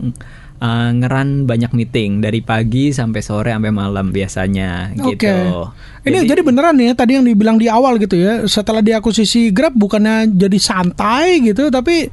eh, 0.61 0.89
ngeran 0.93 1.49
banyak 1.49 1.73
meeting 1.73 2.21
dari 2.21 2.39
pagi 2.39 2.93
sampai 2.93 3.19
sore 3.19 3.49
sampai 3.49 3.73
malam 3.73 4.13
biasanya 4.13 4.93
Oke. 5.01 5.17
gitu. 5.17 5.67
Ini 6.01 6.25
jadi, 6.25 6.41
beneran 6.41 6.77
ya 6.77 6.93
tadi 6.93 7.17
yang 7.17 7.25
dibilang 7.25 7.57
di 7.57 7.65
awal 7.65 7.97
gitu 7.97 8.13
ya. 8.13 8.45
Setelah 8.45 8.81
diakuisisi 8.81 9.49
Grab 9.49 9.73
bukannya 9.73 10.29
jadi 10.33 10.57
santai 10.57 11.41
gitu, 11.41 11.69
tapi 11.73 12.09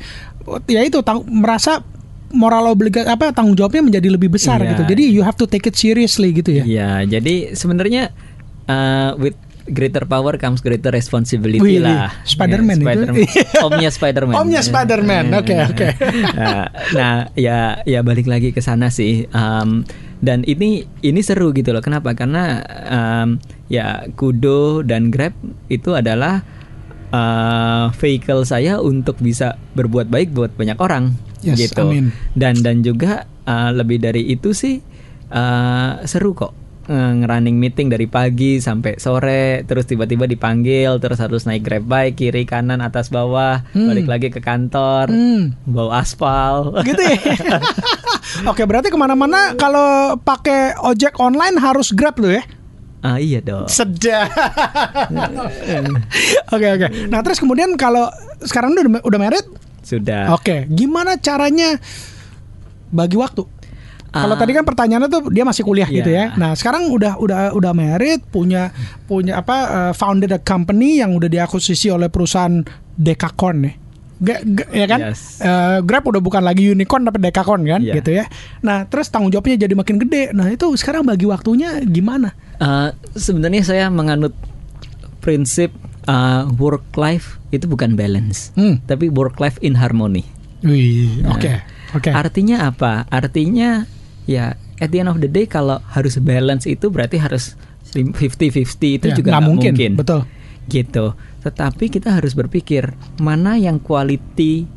ya 0.68 0.80
itu 0.80 1.00
tang- 1.04 1.24
merasa 1.28 1.80
moral 2.28 2.68
obliga 2.68 3.08
apa 3.08 3.32
tanggung 3.32 3.56
jawabnya 3.56 3.80
menjadi 3.80 4.08
lebih 4.12 4.28
besar 4.28 4.60
Iya. 4.60 4.76
gitu. 4.76 4.82
Jadi 4.84 5.02
you 5.08 5.24
have 5.24 5.36
to 5.36 5.48
take 5.48 5.64
it 5.64 5.76
seriously 5.76 6.32
gitu 6.32 6.60
ya. 6.60 6.64
Iya, 6.64 6.90
jadi 7.08 7.56
sebenarnya 7.56 8.12
uh, 8.68 9.16
with 9.16 9.36
greater 9.70 10.04
power 10.08 10.36
comes 10.40 10.60
greater 10.64 10.90
responsibility 10.90 11.78
Wih, 11.78 11.84
lah. 11.84 12.10
Spider-Man 12.24 12.78
Ya, 12.80 12.82
itu. 12.82 12.86
Spider-Man. 12.88 13.24
Omnya 13.68 13.90
Spider-Man. 13.92 14.34
Omnya 14.36 14.62
Spider-Man. 14.64 15.26
Oke, 15.36 15.54
oke. 15.56 15.88
nah, 16.38 16.66
nah, 16.92 17.16
ya 17.38 17.80
ya 17.84 18.00
balik 18.02 18.26
lagi 18.26 18.50
ke 18.50 18.60
sana 18.60 18.88
sih. 18.90 19.28
Um, 19.30 19.84
dan 20.18 20.42
ini 20.48 20.88
ini 21.06 21.20
seru 21.22 21.54
gitu 21.54 21.70
loh. 21.70 21.80
Kenapa? 21.84 22.12
Karena 22.18 22.58
um, 22.90 23.38
ya 23.70 24.08
Kudo 24.18 24.82
dan 24.82 25.14
Grab 25.14 25.36
itu 25.70 25.94
adalah 25.94 26.42
uh, 27.14 27.94
vehicle 27.94 28.42
saya 28.42 28.82
untuk 28.82 29.20
bisa 29.22 29.54
berbuat 29.78 30.10
baik 30.10 30.34
buat 30.34 30.52
banyak 30.58 30.78
orang 30.80 31.14
Yes, 31.38 31.70
gitu. 31.70 31.86
amin. 31.86 32.10
Dan 32.34 32.58
dan 32.66 32.82
juga 32.82 33.30
uh, 33.46 33.70
lebih 33.70 34.02
dari 34.02 34.26
itu 34.26 34.50
sih 34.50 34.82
uh, 35.30 36.02
seru 36.02 36.34
kok 36.34 36.57
ngerunning 36.88 37.54
meeting 37.54 37.86
dari 37.86 38.04
pagi 38.04 38.58
sampai 38.58 38.96
sore 38.96 39.60
terus 39.62 39.84
tiba-tiba 39.84 40.24
dipanggil 40.24 40.96
terus 40.96 41.16
harus 41.16 41.44
naik 41.44 41.60
grab 41.60 41.84
bike 41.84 42.16
kiri 42.16 42.42
kanan 42.42 42.80
atas 42.80 43.08
bawah 43.08 43.60
Hmm. 43.68 43.86
balik 43.86 44.06
lagi 44.06 44.28
ke 44.28 44.40
kantor 44.40 45.06
Hmm. 45.06 45.52
bawa 45.62 46.00
aspal 46.00 46.72
gitu 46.82 46.96
ya. 46.98 47.20
Oke, 48.50 48.64
berarti 48.64 48.88
ke 48.88 48.96
mana-mana 48.96 49.52
kalau 49.54 50.16
pakai 50.16 50.76
ojek 50.78 51.16
online 51.16 51.56
harus 51.56 51.92
Grab 51.92 52.16
lo 52.16 52.28
ya? 52.28 52.40
ah 52.98 53.14
iya 53.14 53.38
dong 53.38 53.68
Sedap. 53.68 54.26
Oke 56.50 56.66
oke. 56.68 56.86
Nah 57.06 57.20
terus 57.22 57.38
kemudian 57.38 57.76
kalau 57.76 58.10
sekarang 58.40 58.74
udah 58.74 59.02
udah 59.02 59.18
married, 59.18 59.46
sudah 59.80 60.32
oke. 60.32 60.66
Gimana 60.68 61.14
caranya 61.16 61.78
bagi 62.88 63.14
waktu? 63.14 63.44
Kalau 64.08 64.34
Ah. 64.34 64.40
tadi 64.40 64.52
kan 64.52 64.64
pertanyaannya 64.64 65.08
tuh 65.08 65.22
dia 65.28 65.44
masih 65.44 65.62
kuliah 65.62 65.84
gitu 65.86 66.08
ya. 66.08 66.32
Iya. 66.32 66.36
Nah 66.36 66.50
sekarang 66.52 66.88
udah 66.88 67.16
udah 67.16 67.52
udah 67.52 67.72
married, 67.72 68.24
punya 68.24 68.72
punya 69.04 69.38
apa? 69.38 69.56
uh, 69.68 69.92
founded 69.92 70.30
a 70.30 70.38
company 70.38 70.98
yang 70.98 71.12
udah 71.12 71.26
diakuisisi 71.26 71.88
oleh 71.88 72.08
perusahaan 72.08 72.64
Dekakorn 72.94 73.58
ya. 73.62 73.72
Ga- 74.18 74.42
ga- 74.42 74.70
ya 74.72 74.86
kan? 74.86 75.00
Yes. 75.04 75.38
Eh, 75.38 75.78
Grab 75.80 76.02
udah 76.04 76.18
bukan 76.18 76.40
lagi 76.40 76.66
unicorn 76.66 77.04
tapi 77.04 77.20
Dekakorn 77.20 77.62
kan, 77.62 77.78
Iya. 77.78 77.94
gitu 77.94 78.10
ya. 78.12 78.24
Nah 78.60 78.82
terus 78.84 79.06
tanggung 79.06 79.28
jawabnya 79.28 79.60
jadi 79.60 79.74
makin 79.74 80.00
gede. 80.00 80.32
Nah 80.32 80.48
itu 80.48 80.66
sekarang 80.74 81.04
bagi 81.04 81.22
waktunya 81.24 81.78
gimana? 81.80 82.34
Uh, 82.58 82.90
sebenarnya 83.12 83.62
saya 83.62 83.86
menganut 83.86 84.34
prinsip 85.20 85.70
uh, 86.06 86.48
work 86.52 86.90
life 86.94 87.36
itu 87.50 87.64
bukan 87.64 87.94
balance 87.94 88.50
Hmm. 88.52 88.80
tapi 88.82 89.06
work 89.06 89.38
life 89.38 89.60
in 89.60 89.76
harmony 89.76 90.24
Wih, 90.58 91.22
Nah, 91.22 91.38
oke, 91.38 91.52
oke. 91.94 92.10
Artinya 92.10 92.66
apa? 92.66 93.06
Artinya 93.06 93.86
ya 94.28 94.52
at 94.76 94.92
the 94.92 95.00
end 95.00 95.08
of 95.08 95.18
the 95.18 95.26
day 95.26 95.48
kalau 95.48 95.80
harus 95.90 96.20
balance 96.20 96.68
itu 96.68 96.92
berarti 96.92 97.16
harus 97.16 97.56
50-50 97.88 99.00
itu 99.00 99.06
Ya, 99.08 99.16
juga 99.16 99.28
nggak 99.32 99.44
mungkin, 99.48 99.72
mungkin. 99.72 99.92
betul. 99.96 100.20
Gitu. 100.68 101.16
Tetapi 101.40 101.84
kita 101.88 102.12
harus 102.12 102.36
berpikir 102.36 102.92
mana 103.16 103.56
yang 103.56 103.80
quality 103.80 104.68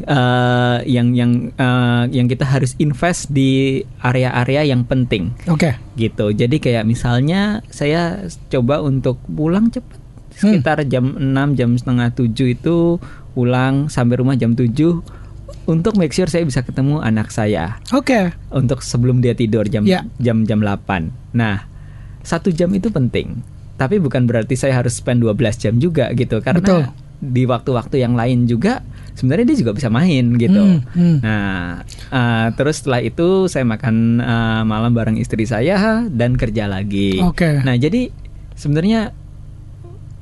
eh, 0.00 0.78
yang 0.86 1.10
yang 1.12 1.50
eh, 1.50 2.04
yang 2.08 2.30
kita 2.30 2.46
harus 2.46 2.78
invest 2.78 3.28
di 3.28 3.82
area-area 4.00 4.62
yang 4.64 4.86
penting 4.86 5.34
Oke. 5.50 5.74
gitu. 5.98 6.30
Jadi 6.30 6.56
kayak 6.56 6.86
misalnya 6.86 7.66
saya 7.66 8.22
coba 8.46 8.78
untuk 8.80 9.18
pulang 9.26 9.68
cepat 9.68 9.98
sekitar 10.30 10.86
jam 10.86 11.18
6 11.18 11.58
jam 11.58 11.74
setengah 11.74 12.14
7 12.14 12.32
itu 12.48 12.96
pulang 13.34 13.90
sampai 13.92 14.14
rumah 14.16 14.38
jam 14.38 14.54
7 14.54 14.72
untuk 15.68 15.96
make 15.96 16.12
sure 16.12 16.26
saya 16.26 16.44
bisa 16.44 16.64
ketemu 16.64 17.00
anak 17.00 17.28
saya 17.28 17.76
Oke. 17.92 18.32
untuk 18.50 18.80
sebelum 18.80 19.20
dia 19.20 19.36
tidur 19.36 19.68
jam 19.68 19.84
Ya. 19.84 20.04
jam 20.16 20.44
jam 20.48 20.60
8. 20.64 21.12
Nah, 21.36 21.68
satu 22.24 22.52
jam 22.52 22.72
itu 22.72 22.88
penting. 22.88 23.40
Tapi 23.76 23.96
bukan 23.96 24.28
berarti 24.28 24.56
saya 24.56 24.76
harus 24.76 25.00
spend 25.00 25.24
12 25.24 25.56
jam 25.56 25.74
juga 25.80 26.12
gitu 26.12 26.40
karena 26.44 26.60
Betul. 26.60 26.84
di 27.20 27.44
waktu-waktu 27.48 27.96
yang 28.00 28.12
lain 28.16 28.44
juga 28.44 28.84
sebenarnya 29.16 29.52
dia 29.52 29.58
juga 29.60 29.72
bisa 29.76 29.88
main 29.92 30.36
gitu. 30.36 30.60
Hmm, 30.60 30.80
hmm. 30.96 31.16
Nah, 31.20 31.84
uh, 32.12 32.46
terus 32.56 32.80
setelah 32.80 33.00
itu 33.04 33.48
saya 33.48 33.64
makan 33.64 34.20
uh, 34.20 34.62
malam 34.64 34.92
bareng 34.92 35.16
istri 35.20 35.44
saya 35.44 36.04
dan 36.08 36.36
kerja 36.36 36.68
lagi. 36.68 37.20
Oke. 37.20 37.60
Nah, 37.64 37.76
jadi 37.76 38.08
sebenarnya 38.56 39.12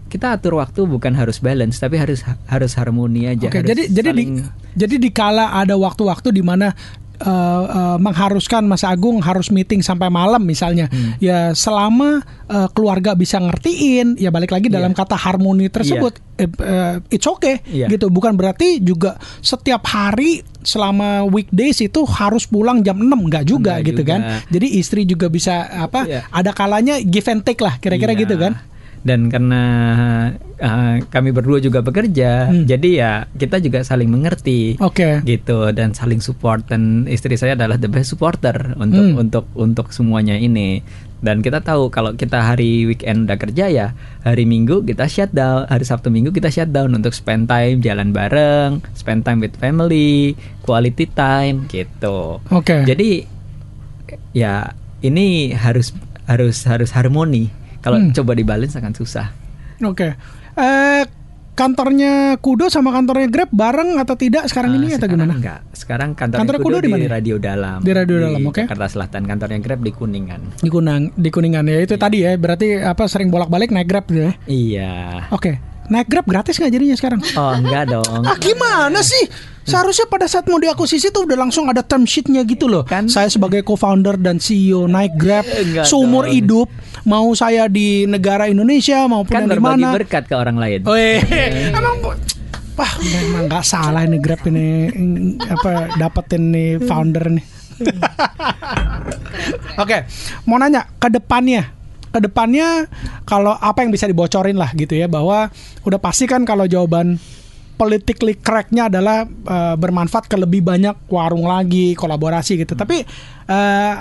kita 0.08 0.40
atur 0.40 0.56
waktu 0.56 0.88
bukan 0.88 1.12
harus 1.12 1.36
balance 1.38 1.76
tapi 1.76 2.00
harus 2.00 2.24
harus 2.48 2.72
harmoni 2.80 3.28
aja. 3.28 3.52
Oke, 3.52 3.60
harus 3.60 3.68
jadi 3.70 3.82
jadi 3.92 4.10
di, 4.16 4.24
jadi 4.78 4.94
dikala 4.96 5.50
ada 5.52 5.74
waktu-waktu 5.74 6.30
di 6.30 6.40
mana 6.40 6.70
eh, 7.18 7.26
eh, 7.66 7.96
mengharuskan 7.98 8.62
Mas 8.62 8.86
Agung 8.86 9.18
harus 9.18 9.50
meeting 9.50 9.82
sampai 9.82 10.06
malam 10.06 10.38
misalnya, 10.38 10.86
Hmm. 10.86 11.18
ya 11.18 11.50
selama 11.50 12.22
eh, 12.46 12.68
keluarga 12.70 13.12
bisa 13.12 13.42
ngertiin, 13.42 14.14
ya 14.16 14.30
balik 14.30 14.54
lagi 14.54 14.70
dalam 14.70 14.94
kata 14.94 15.18
harmoni 15.18 15.66
tersebut, 15.66 16.14
eh, 16.38 16.46
eh, 16.46 16.94
it's 17.10 17.26
okay, 17.26 17.58
Iya. 17.66 17.90
gitu. 17.90 18.06
Bukan 18.06 18.38
berarti 18.38 18.78
juga 18.78 19.18
setiap 19.42 19.82
hari 19.84 20.46
selama 20.62 21.26
weekdays 21.26 21.82
itu 21.82 22.06
harus 22.06 22.46
pulang 22.46 22.80
jam 22.80 22.96
6 22.96 23.26
nggak 23.26 23.44
juga 23.44 23.82
Nggak 23.82 23.86
gitu 23.90 24.02
juga. 24.06 24.12
kan. 24.14 24.20
Jadi 24.48 24.66
istri 24.78 25.02
juga 25.02 25.26
bisa 25.26 25.66
apa 25.68 26.06
Iya. 26.06 26.22
ada 26.30 26.54
kalanya 26.54 27.02
give 27.02 27.26
and 27.26 27.42
take 27.42 27.58
lah 27.58 27.76
kira-kira 27.76 28.14
Iya. 28.14 28.20
gitu 28.22 28.38
kan. 28.38 28.54
Dan 29.00 29.28
karena 29.28 29.62
uh, 30.56 30.94
kami 31.04 31.30
berdua 31.30 31.58
juga 31.58 31.80
bekerja, 31.80 32.50
Hmm. 32.50 32.64
jadi 32.64 32.88
ya 32.90 33.12
kita 33.30 33.58
juga 33.58 33.80
saling 33.80 34.06
mengerti. 34.06 34.74
Oke. 34.78 35.20
gitu 35.22 35.70
dan 35.70 35.92
saling 35.92 36.18
support 36.18 36.66
dan 36.66 37.06
istri 37.06 37.34
saya 37.34 37.52
adalah 37.52 37.76
the 37.76 37.86
best 37.86 38.10
supporter 38.10 38.74
untuk 38.76 39.04
Hmm. 39.04 39.16
untuk 39.18 39.44
untuk 39.54 39.86
semuanya 39.90 40.34
ini 40.34 40.82
dan 41.18 41.40
kita 41.40 41.58
tahu 41.58 41.88
kalau 41.88 42.14
kita 42.14 42.38
hari 42.40 42.84
weekend 42.84 43.26
udah 43.26 43.34
kerja 43.36 43.66
ya 43.66 43.86
hari 44.20 44.44
minggu 44.44 44.82
kita 44.82 45.04
shutdown 45.04 45.66
hari 45.66 45.82
sabtu 45.82 46.08
minggu 46.08 46.30
kita 46.30 46.46
shutdown 46.46 46.92
untuk 46.92 47.10
spend 47.10 47.46
time 47.46 47.78
jalan 47.78 48.10
bareng 48.10 48.78
spend 48.92 49.22
time 49.22 49.38
with 49.38 49.54
family 49.56 50.32
quality 50.62 51.06
time 51.08 51.66
gitu 51.66 52.38
Oke. 52.48 52.86
jadi 52.86 53.26
ya 54.30 54.72
ini 55.00 55.52
harus 55.52 55.90
harus 56.24 56.62
harus 56.64 56.90
harmoni 56.92 57.50
kalau 57.78 57.98
Hmm. 57.98 58.12
coba 58.12 58.32
dibalance 58.32 58.74
akan 58.74 58.92
susah 58.92 59.26
Oke. 59.78 60.18
Eh 60.54 61.02
kantornya 61.54 62.38
Kudo 62.38 62.66
sama 62.66 62.90
kantornya 62.90 63.26
Grab 63.26 63.50
bareng 63.50 63.98
atau 63.98 64.14
tidak 64.14 64.46
sekarang 64.46 64.74
Eh, 64.74 64.78
ini 64.78 64.86
atau 64.90 65.06
sekarang 65.06 65.14
gimana? 65.18 65.34
Enggak. 65.34 65.60
Sekarang 65.70 66.10
kantor 66.14 66.38
Kantornya 66.38 66.62
Kudo, 66.62 66.76
Kudo 66.78 66.86
di 66.86 66.90
di? 66.90 67.06
Radio 67.06 67.36
Dalam. 67.38 67.78
Di 67.82 67.90
Radio 67.90 68.16
Dalam, 68.18 68.42
oke. 68.42 68.62
Jakarta 68.62 68.86
Selatan. 68.86 69.22
Kantornya 69.26 69.58
Grab 69.58 69.80
di 69.82 69.90
Kuningan. 69.90 70.40
Di 70.58 70.70
Kunang, 70.70 71.14
di 71.14 71.30
Kuningan 71.30 71.66
ya 71.66 71.78
itu 71.78 71.94
tadi 71.94 72.22
ya. 72.22 72.34
Berarti 72.34 72.78
apa 72.78 73.06
sering 73.06 73.30
bolak-balik 73.30 73.70
naik 73.70 73.86
Grab 73.86 74.06
gitu 74.06 74.26
ya. 74.26 74.32
Iya. 74.46 74.94
Oke. 75.30 75.58
Naik 75.88 76.06
Grab 76.06 76.24
gratis 76.24 76.56
nggak 76.56 76.68
jadinya 76.70 76.94
sekarang? 76.94 77.20
Oh 77.32 77.52
enggak 77.54 77.88
dong. 77.88 78.22
Ah 78.22 78.36
gimana 78.36 79.00
sih? 79.00 79.24
Seharusnya 79.62 80.04
pada 80.04 80.24
saat 80.24 80.44
mau 80.44 80.56
diakuisisi 80.56 81.08
tuh 81.08 81.24
udah 81.24 81.36
langsung 81.38 81.64
ada 81.66 81.82
term 81.82 82.02
sheetnya 82.02 82.40
gitu 82.42 82.64
loh. 82.64 82.82
Kan- 82.82 83.04
Saya 83.06 83.28
sebagai 83.28 83.60
co-founder 83.60 84.16
dan 84.16 84.36
CEO 84.36 84.84
naik 84.84 85.12
Grab 85.14 85.44
Enggak 85.44 85.84
seumur 85.84 86.24
dong. 86.24 86.32
hidup, 86.34 86.68
mau 87.02 87.28
saya 87.32 87.66
di 87.66 88.04
negara 88.04 88.46
Indonesia 88.46 89.04
maupun 89.04 89.28
Kan 89.28 89.40
yang 89.42 89.48
di 89.50 89.52
berbagi 89.54 89.82
mana. 89.82 89.92
berkat 89.92 90.24
ke 90.24 90.32
orang 90.32 90.56
lain. 90.56 90.80
Oh, 90.82 90.92
eh, 90.92 91.20
emang 91.68 92.00
bu- 92.00 92.16
Wah, 92.74 92.92
memang 92.96 93.44
nggak 93.44 93.60
salah 93.62 94.02
ini 94.02 94.16
Grab 94.16 94.40
ini 94.46 94.66
apa 95.42 95.70
dapetin 95.94 96.48
nih 96.48 96.80
founder 96.80 97.28
nih. 97.28 97.44
Oke, 99.78 99.96
mau 100.44 100.56
nanya 100.56 100.86
ke 100.94 101.08
depannya. 101.08 101.77
Ke 102.08 102.18
depannya 102.24 102.88
kalau 103.28 103.52
apa 103.56 103.84
yang 103.84 103.92
bisa 103.92 104.08
dibocorin 104.08 104.56
lah 104.56 104.72
gitu 104.72 104.96
ya 104.96 105.06
bahwa 105.06 105.52
udah 105.84 106.00
pasti 106.00 106.24
kan 106.24 106.44
kalau 106.48 106.64
jawaban 106.64 107.20
politically 107.78 108.34
correctnya 108.34 108.90
adalah 108.90 109.24
eh, 109.28 109.74
bermanfaat 109.78 110.26
ke 110.26 110.36
lebih 110.36 110.66
banyak 110.66 111.06
warung 111.08 111.46
lagi, 111.46 111.94
kolaborasi 111.94 112.64
gitu. 112.66 112.74
Tapi 112.74 113.06
eh 113.48 113.94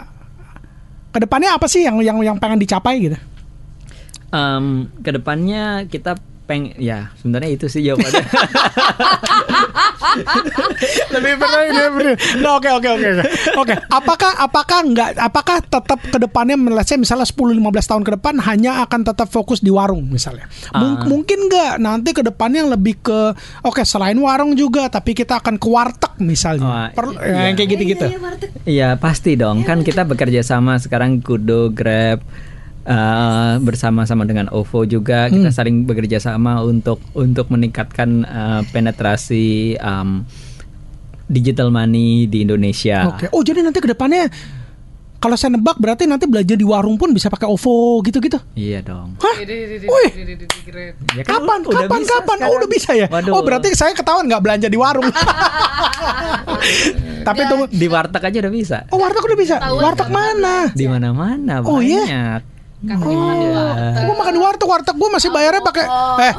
ke 1.08 1.20
depannya 1.24 1.56
apa 1.56 1.66
sih 1.66 1.82
yang 1.88 1.98
yang 2.04 2.20
yang 2.22 2.38
pengen 2.38 2.60
dicapai 2.62 3.00
gitu? 3.02 3.18
Em, 4.28 4.92
ke 5.02 5.10
depannya 5.16 5.88
kita 5.88 6.20
peng 6.48 6.72
ya 6.78 7.12
sebenarnya 7.20 7.50
itu 7.52 7.68
sih 7.68 7.84
jawabannya. 7.84 8.24
lebih 11.14 11.34
benar 11.38 11.62
ini 11.64 11.82
benar. 11.92 12.14
Nah, 12.40 12.52
oke 12.56 12.70
oke 12.72 12.90
oke 12.90 13.08
oke. 13.10 13.24
Oke, 13.58 13.74
apakah 13.88 14.32
apakah 14.38 14.80
enggak 14.82 15.10
apakah 15.18 15.58
tetap 15.60 16.00
ke 16.00 16.18
depannya 16.18 16.56
let's 16.72 16.88
say 16.88 16.96
misalnya 16.96 17.26
10 17.26 17.36
15 17.60 17.60
tahun 17.86 18.04
ke 18.04 18.12
depan 18.16 18.34
hanya 18.42 18.82
akan 18.82 19.02
tetap 19.04 19.28
fokus 19.28 19.60
di 19.60 19.70
warung 19.70 20.08
misalnya. 20.08 20.48
Mung- 20.74 20.96
Ah. 20.98 21.04
mungkin 21.06 21.38
enggak 21.46 21.74
nanti 21.78 22.10
ke 22.10 22.24
depannya 22.24 22.64
lebih 22.66 22.98
ke 22.98 23.20
oke 23.62 23.84
selain 23.84 24.16
warung 24.16 24.56
juga 24.56 24.88
tapi 24.88 25.12
kita 25.12 25.38
akan 25.38 25.56
ke 25.56 25.68
warteg 25.68 26.14
misalnya. 26.18 26.66
Wah, 26.66 26.90
Perlu 26.90 27.14
iya. 27.20 27.52
yang 27.52 27.56
kayak 27.56 27.70
gitu-gitu. 27.70 28.06
Iya 28.64 28.90
pasti 28.96 29.36
dong. 29.36 29.62
Kan 29.62 29.84
kita 29.84 30.02
bekerja 30.04 30.42
sama 30.42 30.78
sekarang 30.78 31.20
Kudo, 31.20 31.70
Grab. 31.70 32.24
Eh, 32.88 33.54
bersama-sama 33.60 34.24
dengan 34.24 34.48
OVO 34.50 34.84
juga 34.86 35.28
kita 35.28 35.52
Hmm. 35.52 35.54
saling 35.54 35.84
bekerja 35.84 36.18
sama 36.18 36.60
untuk 36.62 37.04
untuk 37.14 37.48
meningkatkan 37.48 38.10
eh, 38.22 38.62
penetrasi 38.66 39.48
em, 39.76 40.24
digital 41.26 41.68
money 41.70 42.24
di 42.26 42.42
Indonesia. 42.42 43.04
Oke. 43.10 43.28
Oh, 43.30 43.44
jadi 43.44 43.60
nanti 43.60 43.78
ke 43.78 43.88
depannya 43.88 44.32
kalau 45.18 45.34
saya 45.34 45.52
nebak 45.52 45.76
berarti 45.76 46.06
nanti 46.06 46.24
belanja 46.24 46.54
di 46.54 46.62
warung 46.62 46.96
pun 46.96 47.10
bisa 47.10 47.28
pakai 47.28 47.46
OVO 47.46 48.00
gitu-gitu. 48.02 48.38
Iya 48.54 48.80
dong. 48.82 49.18
Hah? 49.18 49.36
Wih, 49.36 50.10
Ya 51.12 51.24
kan 51.24 51.42
kapan? 51.42 51.60
udah 51.66 51.84
kapan? 51.84 52.00
bisa 52.00 52.14
kapan? 52.16 52.38
Oh, 52.38 52.40
sekarang. 52.40 52.54
udah 52.56 52.70
bisa 52.70 52.90
ya? 52.94 53.08
Waduh. 53.10 53.34
Oh, 53.34 53.42
berarti 53.42 53.68
saya 53.74 53.92
ketahuan 53.92 54.24
nggak 54.24 54.40
belanja 54.40 54.68
di 54.68 54.78
warung. 54.78 55.10
Tapi 57.24 57.42
tunggu. 57.44 57.66
di 57.68 57.88
warteg 57.88 58.24
aja 58.24 58.38
udah 58.40 58.54
bisa. 58.54 58.78
Oh, 58.88 58.98
warteg 58.98 59.24
udah 59.26 59.38
bisa. 59.38 59.56
Warteg 59.60 60.08
mana? 60.08 60.70
Di 60.72 60.86
mana-mana 60.86 61.60
Oh, 61.60 61.82
iya? 61.82 62.40
Oh, 62.88 63.34
gue 64.00 64.16
makan 64.16 64.34
di 64.34 64.40
warteg. 64.40 64.68
Warteg 64.68 64.96
gue 64.96 65.10
masih 65.10 65.30
bayarnya 65.30 65.62
pakai 65.62 65.86
eh 66.22 66.34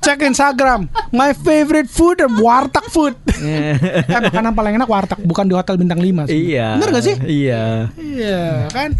cek 0.00 0.18
Instagram. 0.24 0.88
My 1.10 1.30
favorite 1.32 1.86
food 1.86 2.18
warteg 2.36 2.86
food. 2.88 3.14
eh, 3.40 3.76
makanan 4.10 4.52
paling 4.52 4.74
enak 4.74 4.88
warteg, 4.88 5.20
bukan 5.20 5.44
di 5.44 5.54
hotel 5.54 5.76
bintang 5.76 5.96
5 5.96 6.26
Iya. 6.26 6.76
Bener 6.76 6.88
gak 6.90 7.04
sih? 7.04 7.16
Iya. 7.20 7.88
Iya 7.94 8.42
kan. 8.68 8.90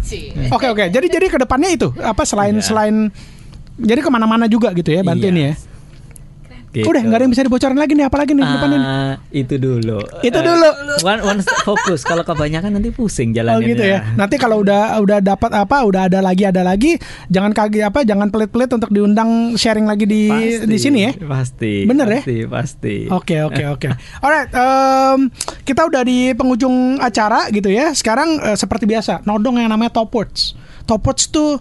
Oke 0.49 0.65
oke. 0.67 0.83
Jadi 0.87 1.07
jadi 1.07 1.25
ke 1.27 1.37
depannya 1.37 1.69
itu 1.69 1.89
apa 1.97 2.23
selain 2.23 2.57
selain 2.59 3.09
jadi 3.75 3.99
ke 3.99 4.09
mana-mana 4.09 4.45
juga 4.45 4.69
gitu 4.71 4.89
ya 4.89 5.01
bantuin 5.01 5.33
Iya. 5.33 5.47
ya. 5.49 5.70
Gitu. 6.71 6.87
Udah 6.87 7.01
nggak 7.01 7.13
ada 7.13 7.23
yang 7.23 7.33
bisa 7.35 7.43
dibocorin 7.43 7.75
lagi 7.75 7.93
nih 7.93 8.07
apalagi 8.07 8.31
nih 8.31 8.47
depannya. 8.47 8.71
nih? 8.73 8.79
Ah, 8.81 9.13
itu 9.29 9.55
dulu. 9.55 9.99
Itu 10.21 10.33
Eh, 10.33 10.41
dulu. 10.41 10.69
One, 11.03 11.21
one 11.21 11.39
step 11.39 11.59
fokus. 11.61 12.01
Kalau 12.01 12.23
kebanyakan 12.23 12.71
nanti 12.73 12.89
pusing 12.89 13.31
Oh 13.31 13.35
jalannya. 13.35 13.67
gitu 13.67 13.83
ya. 13.83 13.99
Nanti 14.15 14.35
kalau 14.35 14.59
udah 14.59 14.95
udah 14.97 15.19
dapat 15.19 15.51
apa, 15.51 15.83
udah 15.83 16.07
ada 16.07 16.19
lagi 16.19 16.43
ada 16.43 16.63
lagi, 16.63 16.95
jangan 17.27 17.51
kaget 17.51 17.83
apa, 17.85 18.01
jangan 18.01 18.27
pelit-pelit 18.27 18.71
untuk 18.71 18.87
diundang 18.87 19.29
sharing 19.53 19.83
lagi 19.83 20.05
di 20.05 20.31
di 20.63 20.77
sini 20.77 20.99
ya. 21.03 21.11
Pasti. 21.17 21.83
Bener 21.83 22.07
ya? 22.07 22.21
Pasti, 22.21 22.37
pasti. 22.45 22.95
Oke 23.05 23.43
oke 23.43 23.63
oke. 23.67 23.87
Alright, 24.23 24.47
em, 24.49 25.19
kita 25.61 25.83
udah 25.85 26.01
di 26.01 26.31
penghujung 26.31 26.71
acara 26.97 27.49
gitu 27.49 27.67
ya. 27.67 27.91
Sekarang 27.91 28.39
eh, 28.39 28.55
seperti 28.55 28.87
biasa, 28.87 29.21
nodong 29.23 29.59
yang 29.59 29.67
namanya 29.67 29.91
top 29.93 30.07
words. 30.09 30.55
Top 30.91 31.07
words 31.07 31.31
tuh 31.31 31.55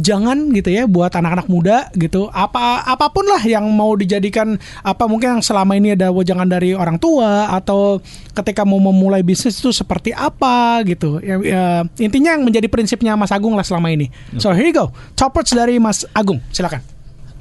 jangan 0.00 0.48
gitu 0.56 0.72
ya 0.72 0.88
buat 0.88 1.12
anak-anak 1.12 1.52
muda 1.52 1.92
gitu. 1.92 2.32
Apa 2.32 2.80
apa 2.86 3.12
pun 3.12 3.28
lah 3.28 3.44
yang 3.44 3.68
mau 3.76 3.92
dijadikan 3.92 4.56
apa 4.80 5.04
mungkin 5.04 5.36
yang 5.36 5.42
selama 5.44 5.76
ini 5.76 5.92
ada 5.92 6.08
wejangan 6.08 6.48
dari 6.48 6.72
orang 6.72 6.96
tua 6.96 7.52
atau 7.52 8.00
ketika 8.32 8.64
mau 8.64 8.80
memulai 8.80 9.20
bisnis 9.20 9.60
itu 9.60 9.68
seperti 9.68 10.16
apa 10.16 10.80
gitu. 10.88 11.20
Ya, 11.20 11.36
ya, 11.44 11.64
intinya 12.00 12.32
yang 12.32 12.48
menjadi 12.48 12.72
prinsipnya 12.72 13.18
Mas 13.20 13.34
Agung 13.34 13.52
lah 13.52 13.66
selama 13.66 13.92
ini. 13.92 14.08
So 14.40 14.56
here 14.56 14.64
you 14.64 14.72
go. 14.72 14.96
Top 15.12 15.36
words 15.36 15.52
dari 15.52 15.76
Mas 15.76 16.08
Agung. 16.16 16.40
Silakan. 16.54 16.80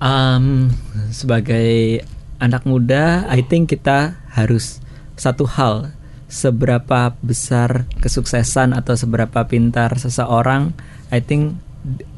Um, 0.01 0.73
sebagai 1.13 2.01
anak 2.41 2.65
muda, 2.65 3.29
I 3.29 3.45
think 3.45 3.69
kita 3.69 4.17
harus 4.33 4.81
satu 5.13 5.45
hal 5.45 5.93
seberapa 6.31 7.11
besar 7.19 7.83
kesuksesan 7.99 8.71
atau 8.71 8.95
seberapa 8.95 9.43
pintar 9.43 9.99
seseorang, 9.99 10.71
I 11.11 11.19
think 11.19 11.59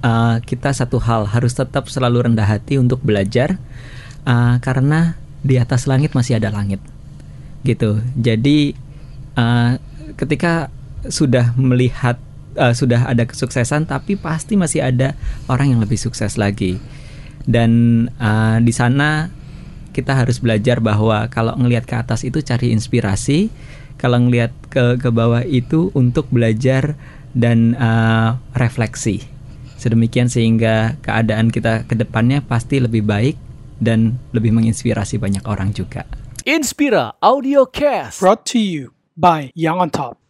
uh, 0.06 0.38
kita 0.46 0.70
satu 0.70 1.02
hal 1.02 1.26
harus 1.26 1.58
tetap 1.58 1.90
selalu 1.90 2.30
rendah 2.30 2.46
hati 2.46 2.78
untuk 2.78 3.02
belajar 3.02 3.58
uh, 4.30 4.62
karena 4.62 5.18
di 5.42 5.58
atas 5.58 5.90
langit 5.90 6.14
masih 6.14 6.38
ada 6.38 6.54
langit, 6.54 6.78
gitu. 7.66 8.06
Jadi 8.14 8.78
uh, 9.34 9.82
ketika 10.14 10.70
sudah 11.10 11.58
melihat 11.58 12.22
uh, 12.54 12.78
sudah 12.78 13.10
ada 13.10 13.26
kesuksesan, 13.26 13.90
tapi 13.90 14.14
pasti 14.14 14.54
masih 14.54 14.86
ada 14.86 15.18
orang 15.50 15.74
yang 15.74 15.82
lebih 15.82 15.98
sukses 15.98 16.38
lagi 16.38 16.78
dan 17.44 18.06
uh, 18.22 18.62
di 18.62 18.72
sana 18.72 19.28
kita 19.94 20.18
harus 20.18 20.42
belajar 20.42 20.82
bahwa 20.82 21.30
kalau 21.30 21.54
ngelihat 21.60 21.86
ke 21.86 21.94
atas 21.94 22.26
itu 22.26 22.42
cari 22.42 22.74
inspirasi 22.74 23.52
kalau 24.04 24.20
ngelihat 24.20 24.52
ke 24.68 25.00
ke 25.00 25.08
bawah 25.08 25.48
itu 25.48 25.96
untuk 25.96 26.28
belajar 26.28 27.00
dan 27.32 27.80
uh, 27.80 28.36
refleksi 28.60 29.24
sedemikian 29.80 30.28
sehingga 30.28 31.00
keadaan 31.00 31.48
kita 31.48 31.88
ke 31.88 31.96
depannya 31.96 32.44
pasti 32.44 32.84
lebih 32.84 33.08
baik 33.08 33.40
dan 33.80 34.20
lebih 34.36 34.52
menginspirasi 34.52 35.16
banyak 35.24 35.48
orang 35.48 35.72
juga 35.72 36.04
Inspira 36.44 37.16
Audio 37.24 37.64
Cast. 37.64 38.20
Brought 38.20 38.44
to 38.52 38.60
you 38.60 38.92
by 39.16 39.56
Young 39.56 39.80
on 39.80 39.88
Top. 39.88 40.23